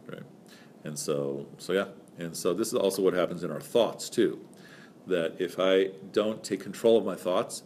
right? 0.08 0.22
And 0.84 0.96
so 0.98 1.46
so 1.58 1.72
yeah, 1.72 1.86
and 2.18 2.36
so 2.36 2.54
this 2.54 2.68
is 2.68 2.74
also 2.74 3.02
what 3.02 3.14
happens 3.14 3.42
in 3.44 3.50
our 3.50 3.60
thoughts 3.60 4.08
too, 4.08 4.40
that 5.08 5.34
if 5.40 5.58
I 5.58 5.90
don't 6.12 6.42
take 6.44 6.60
control 6.60 6.96
of 6.98 7.04
my 7.04 7.16
thoughts, 7.16 7.62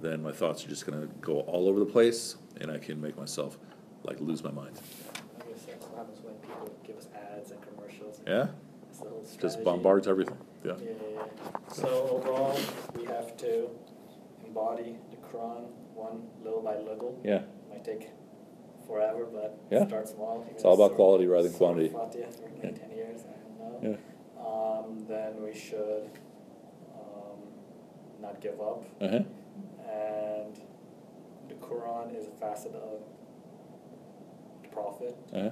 then 0.00 0.22
my 0.22 0.32
thoughts 0.32 0.64
are 0.64 0.68
just 0.68 0.86
going 0.86 1.00
to 1.00 1.06
go 1.20 1.40
all 1.40 1.68
over 1.68 1.78
the 1.80 1.86
place, 1.86 2.36
and 2.60 2.70
I 2.70 2.78
can 2.78 3.00
make 3.00 3.16
myself 3.16 3.58
like 4.04 4.20
lose 4.20 4.42
my 4.44 4.50
mind. 4.50 4.78
I 5.40 5.48
guess 5.50 5.62
that's 5.66 5.84
what 5.86 5.98
happens 5.98 6.18
when 6.22 6.34
people 6.36 6.74
give 6.86 6.96
us 6.96 7.08
ads 7.14 7.50
and 7.50 7.60
commercials. 7.62 8.20
Yeah, 8.26 8.48
It's 8.90 8.98
the 8.98 9.08
whole 9.08 9.26
just 9.40 9.64
bombards 9.64 10.06
everything. 10.08 10.36
Yeah. 10.64 10.72
Yeah, 10.82 10.90
yeah, 10.90 11.08
yeah. 11.16 11.58
So 11.72 11.88
overall, 12.22 12.58
we 12.96 13.04
have 13.06 13.36
to 13.38 13.68
embody 14.46 14.96
the 15.10 15.16
Quran 15.16 15.64
one 15.94 16.22
little 16.42 16.62
by 16.62 16.76
little. 16.78 17.20
Yeah. 17.24 17.42
Might 17.70 17.84
take 17.84 18.10
forever, 18.86 19.26
but 19.32 19.58
Yeah. 19.70 19.86
start 19.86 20.08
small. 20.08 20.46
It's 20.50 20.64
all 20.64 20.74
about 20.74 20.94
quality 20.96 21.26
rather 21.26 21.48
than 21.48 21.56
quantity. 21.56 21.88
Fatiha 21.88 22.26
Yeah. 22.62 22.70
ten 22.70 22.90
years, 22.90 23.20
I 23.24 23.64
don't 23.68 23.82
know. 23.82 23.90
Yeah. 23.90 23.96
Um, 24.46 25.06
then 25.08 25.42
we 25.42 25.54
should 25.58 26.10
um, 26.94 27.38
not 28.20 28.40
give 28.40 28.60
up, 28.60 28.84
Uh 29.00 29.08
huh. 29.08 29.20
and 29.90 30.60
Quran 31.68 32.16
is 32.18 32.26
a 32.26 32.30
facet 32.32 32.74
of 32.74 33.00
the 34.62 34.68
Prophet. 34.68 35.16
Uh 35.32 35.42
huh. 35.42 35.50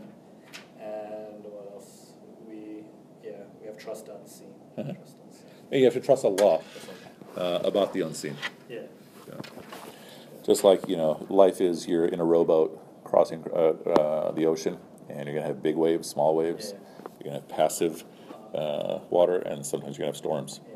And 0.80 1.44
what 1.44 1.72
else? 1.74 2.12
We 2.48 2.84
yeah, 3.22 3.32
we 3.60 3.66
have 3.66 3.78
trust 3.78 4.08
unseen. 4.08 4.54
Uh-huh. 4.76 4.92
Trust 4.92 5.16
unseen. 5.26 5.46
You 5.70 5.84
have 5.84 5.94
to 5.94 6.00
trust 6.00 6.24
Allah 6.24 6.60
uh, 7.36 7.60
about 7.64 7.92
the 7.92 8.02
unseen. 8.02 8.36
Yeah. 8.68 8.80
Yeah. 9.28 9.40
Just 10.44 10.64
like 10.64 10.88
you 10.88 10.96
know, 10.96 11.24
life 11.28 11.60
is 11.60 11.86
you're 11.86 12.06
in 12.06 12.20
a 12.20 12.24
rowboat 12.24 12.78
crossing 13.04 13.44
uh, 13.52 13.56
uh, 13.90 14.32
the 14.32 14.46
ocean, 14.46 14.78
and 15.08 15.26
you're 15.26 15.34
gonna 15.36 15.46
have 15.46 15.62
big 15.62 15.76
waves, 15.76 16.08
small 16.08 16.34
waves. 16.34 16.72
Yeah. 16.72 17.08
You're 17.18 17.24
gonna 17.24 17.40
have 17.40 17.48
passive 17.48 18.04
uh, 18.54 18.98
water, 19.10 19.36
and 19.38 19.64
sometimes 19.64 19.96
you're 19.96 20.04
gonna 20.04 20.12
have 20.12 20.16
storms. 20.16 20.60
Yeah, 20.66 20.71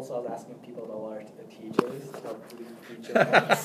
also, 0.00 0.16
I 0.16 0.18
was 0.20 0.30
asking 0.40 0.54
people 0.56 0.84
about 0.84 1.00
what 1.00 1.12
are 1.12 1.22
the 1.36 1.44
TJs, 1.44 2.12
how 2.24 2.32
do 2.32 2.36
we 2.58 2.96
teach 2.96 3.12
That's 3.12 3.64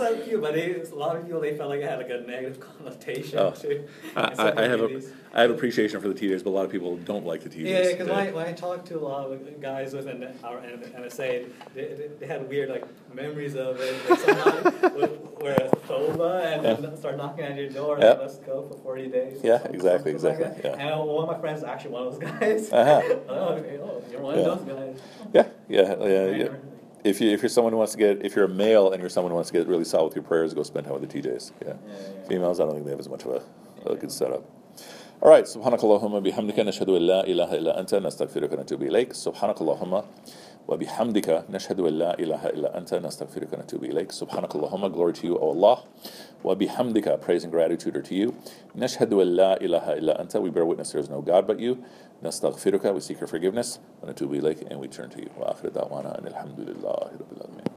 not 0.00 0.24
cute, 0.24 0.40
but 0.40 0.54
they, 0.54 0.74
a 0.80 0.94
lot 0.94 1.16
of 1.16 1.24
people 1.26 1.40
they 1.40 1.54
felt 1.56 1.68
like 1.68 1.80
it 1.80 1.88
had 1.88 1.98
like 1.98 2.08
a 2.10 2.20
negative 2.26 2.58
connotation 2.78 3.38
Oh. 3.38 3.50
to. 3.50 3.84
I, 4.16 4.20
I, 4.38 4.64
I 4.64 4.68
have 4.68 4.80
a. 4.80 5.02
I 5.34 5.42
have 5.42 5.50
appreciation 5.50 6.00
for 6.00 6.08
the 6.08 6.14
TJs, 6.14 6.42
but 6.44 6.50
a 6.50 6.56
lot 6.58 6.64
of 6.64 6.70
people 6.72 6.96
don't 6.96 7.26
like 7.26 7.42
the 7.42 7.50
TJs. 7.50 7.66
Yeah, 7.66 7.90
because 7.92 8.08
when, 8.08 8.18
I- 8.18 8.32
when 8.32 8.46
I 8.46 8.52
talked 8.52 8.86
to 8.88 8.98
a 8.98 9.00
lot 9.00 9.30
of 9.30 9.60
guys 9.60 9.92
within 9.92 10.26
our 10.42 10.56
MSA, 10.62 11.50
they, 11.74 11.84
they, 11.88 12.08
they 12.20 12.26
had 12.26 12.48
weird 12.48 12.70
like 12.70 12.84
memories 13.14 13.54
of 13.54 13.76
it. 13.78 13.94
Like 14.98 15.10
would 15.45 15.45
wear 15.45 15.53
a 15.55 15.69
toga 15.87 16.31
and 16.53 16.83
then 16.83 16.97
start 16.97 17.17
knocking 17.17 17.45
at 17.45 17.55
your 17.55 17.69
door 17.69 17.95
and 17.95 18.03
Yeah. 18.03 18.13
let's 18.23 18.37
go 18.37 18.55
for 18.69 18.75
40 18.83 19.07
days. 19.07 19.43
or 19.43 19.47
Yeah, 19.47 19.57
something- 19.57 19.75
exactly, 19.75 20.11
something 20.13 20.29
like 20.29 20.39
exactly, 20.39 20.69
that. 20.69 20.77
yeah. 20.79 20.87
And 20.97 21.07
one 21.09 21.23
of 21.25 21.29
my 21.35 21.39
friends 21.43 21.59
is 21.59 21.65
actually 21.65 21.91
one 21.97 22.03
of 22.07 22.19
those 22.19 22.21
guys. 22.31 22.61
Uh-huh. 22.73 23.01
oh, 23.29 23.53
okay, 23.59 23.79
oh, 23.83 24.01
you're 24.11 24.21
one 24.21 24.35
Yeah. 24.39 24.45
of 24.47 24.65
those 24.65 24.75
guys. 24.77 24.95
Yeah, 25.37 25.47
yeah, 25.77 25.95
yeah, 26.15 26.25
yeah. 26.41 26.47
If 27.03 27.19
you 27.21 27.31
if 27.35 27.41
you're 27.41 27.49
someone 27.57 27.73
who 27.73 27.79
wants 27.83 27.93
to 27.93 27.97
get 28.05 28.23
if 28.27 28.35
you're 28.35 28.45
a 28.45 28.55
male 28.65 28.91
and 28.91 29.01
you're 29.01 29.09
someone 29.09 29.31
who 29.31 29.35
wants 29.41 29.49
to 29.51 29.57
get 29.57 29.67
really 29.67 29.83
solid 29.93 30.05
with 30.09 30.15
your 30.15 30.23
prayers, 30.31 30.53
go 30.53 30.61
spend 30.63 30.85
time 30.85 30.95
with 30.99 31.05
the 31.09 31.11
TJs. 31.21 31.45
Yeah. 31.51 31.67
Yeah, 31.67 31.73
yeah. 31.93 32.27
Females, 32.29 32.59
I 32.59 32.63
don't 32.65 32.73
think 32.75 32.85
they 32.85 32.91
have 32.91 32.99
as 32.99 33.09
much 33.09 33.23
of 33.25 33.31
a, 33.37 33.89
a 33.91 33.95
good 33.95 34.11
setup. 34.11 34.43
All 35.23 35.29
right, 35.29 35.45
سبحانك 35.45 35.83
اللهم 35.83 36.13
وبحمدك 36.13 36.59
نشهد 36.59 36.89
أن 36.89 37.01
لا 37.01 37.21
إله 37.27 37.53
إلا 37.53 37.79
أنت 37.79 37.95
نستغفرك 37.95 38.51
ونتوب 38.53 38.81
إليك 38.83 39.13
سبحانك 39.13 39.61
اللهم 39.61 40.01
وبحمدك 40.67 41.45
نشهد 41.49 41.79
أن 41.79 41.93
لا 41.93 42.19
إله 42.19 42.49
إلا 42.49 42.77
أنت 42.77 42.93
نستغفرك 42.93 43.53
ونتوب 43.53 43.83
إليك 43.83 44.11
سبحانك 44.11 44.55
اللهم 44.55 44.93
glory 44.93 45.13
to 45.13 45.27
you 45.27 45.37
O 45.37 45.51
Allah 45.51 45.77
وبحمدك 46.43 47.19
praise 47.21 47.43
and 47.43 47.51
gratitude 47.51 47.95
are 47.97 48.01
to 48.01 48.15
you 48.15 48.33
نشهد 48.75 49.13
أن 49.13 49.27
لا 49.27 49.61
إله 49.61 49.93
إلا 49.93 50.21
أنت 50.21 50.37
we 50.37 50.49
bear 50.49 50.65
witness 50.65 50.91
there 50.91 51.01
is 51.01 51.09
no 51.09 51.21
God 51.21 51.47
but 51.47 51.59
you 51.59 51.77
نستغفرك 52.23 52.93
we 52.93 52.99
seek 52.99 53.19
your 53.19 53.27
forgiveness 53.27 53.79
ونتوب 54.03 54.33
إليك 54.33 54.71
and 54.71 54.79
we 54.79 54.87
turn 54.87 55.09
to 55.09 55.19
you 55.21 55.29
وآخر 55.39 55.69
دعوانا 55.69 56.19
أن 56.19 56.27
الحمد 56.27 56.59
لله 56.59 57.11
رب 57.19 57.31
العالمين 57.37 57.65